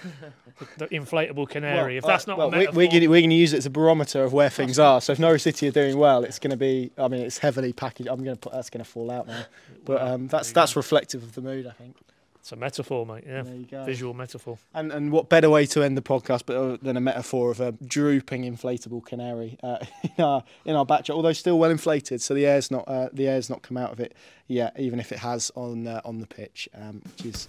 the, 0.59 0.66
the, 0.86 0.88
inflatable 0.88 1.49
canary. 1.49 1.95
Well, 1.95 1.97
if 1.97 2.03
that's 2.05 2.28
not 2.28 2.38
well, 2.38 2.51
metaphor... 2.51 2.74
we're 2.74 2.89
going 2.89 3.09
we're 3.09 3.22
to 3.22 3.34
use 3.34 3.53
it 3.53 3.57
as 3.57 3.66
a 3.66 3.70
barometer 3.70 4.24
of 4.24 4.34
where 4.34 4.49
things 4.49 4.80
are. 4.80 5.01
So 5.01 5.13
if 5.13 5.20
Norwich 5.20 5.41
City 5.41 5.68
are 5.68 5.72
doing 5.72 5.97
well, 5.97 6.24
it's 6.24 6.39
going 6.39 6.51
to 6.51 6.57
be. 6.57 6.91
I 6.97 7.07
mean, 7.07 7.22
it's 7.22 7.39
heavily 7.39 7.74
packaged. 7.74 8.09
I'm 8.09 8.24
going 8.24 8.36
to 8.36 8.39
put 8.39 8.53
that's 8.53 8.70
going 8.70 8.84
to 8.84 8.89
fall 8.89 9.11
out 9.11 9.28
now, 9.28 9.45
but 9.84 10.01
um, 10.01 10.28
that's 10.28 10.51
that's 10.51 10.76
reflective 10.76 11.24
of 11.24 11.36
the 11.36 11.41
mood, 11.41 11.68
I 11.68 11.72
think. 11.72 11.97
It's 12.46 12.52
a 12.52 12.56
metaphor, 12.56 13.08
mate. 13.08 13.24
Yeah, 13.26 13.86
visual 13.86 14.14
metaphor. 14.14 14.60
And 14.76 14.91
and 14.91 15.12
what 15.12 15.30
better 15.30 15.50
way 15.50 15.66
to 15.66 15.82
end 15.82 15.98
the 15.98 16.04
podcast 16.04 16.43
but 16.46 16.56
uh, 16.56 16.78
than 16.80 16.96
a 16.96 17.02
metaphor 17.02 17.50
of 17.50 17.60
a 17.60 17.72
drooping 17.72 18.43
inflatable 18.43 19.04
canary 19.04 19.58
uh, 19.64 19.84
in 20.04 20.24
our 20.24 20.43
in 20.64 20.76
our 20.76 20.86
backdrop, 20.86 21.16
although 21.16 21.34
still 21.34 21.58
well 21.58 21.72
inflated, 21.72 22.22
so 22.22 22.36
the 22.36 22.46
air's 22.46 22.70
not 22.70 22.88
uh, 22.88 23.10
the 23.12 23.28
air's 23.28 23.50
not 23.50 23.64
come 23.64 23.78
out 23.78 23.91
of 23.91 24.00
it 24.00 24.14
yet, 24.46 24.80
even 24.80 25.00
if 25.00 25.12
it 25.12 25.18
has 25.18 25.52
on 25.56 25.88
uh, 25.88 26.02
on 26.06 26.20
the 26.20 26.28
pitch, 26.28 26.70
um, 26.76 27.02
which 27.18 27.34
is 27.34 27.48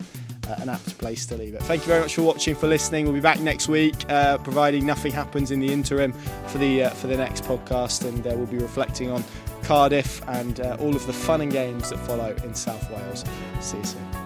uh, 0.49 0.55
an 0.61 0.71
apt 0.71 0.97
place 0.97 1.27
to 1.27 1.37
leave 1.37 1.53
it. 1.53 1.63
Thank 1.65 1.83
you 1.83 1.89
very 1.89 2.01
much 2.01 2.15
for 2.15 2.23
watching, 2.23 2.55
for 2.55 2.67
listening. 2.67 3.05
We'll 3.05 3.13
be 3.13 3.21
back 3.21 3.41
next 3.41 3.69
week, 3.69 3.97
uh, 4.09 4.39
providing 4.39 4.87
nothing 4.87 5.13
happens 5.13 5.51
in 5.51 5.61
the 5.61 5.71
interim 5.71 6.15
for 6.47 6.57
the 6.57 6.89
for 6.95 7.07
the 7.07 7.19
next 7.19 7.45
podcast, 7.45 8.09
and 8.09 8.25
we'll 8.25 8.47
be 8.47 8.57
reflecting 8.57 9.11
on 9.11 9.23
Cardiff 9.63 10.27
and 10.27 10.59
all 10.81 10.97
of 10.97 11.07
the 11.07 11.13
fun 11.13 11.43
and 11.43 11.53
games 11.53 11.91
that 11.91 11.99
follow 11.99 12.35
in 12.45 12.55
South 12.55 12.91
Wales. 12.91 13.27
See 13.61 13.77
you 13.77 13.85
soon. 13.85 14.26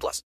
plus. 0.01 0.19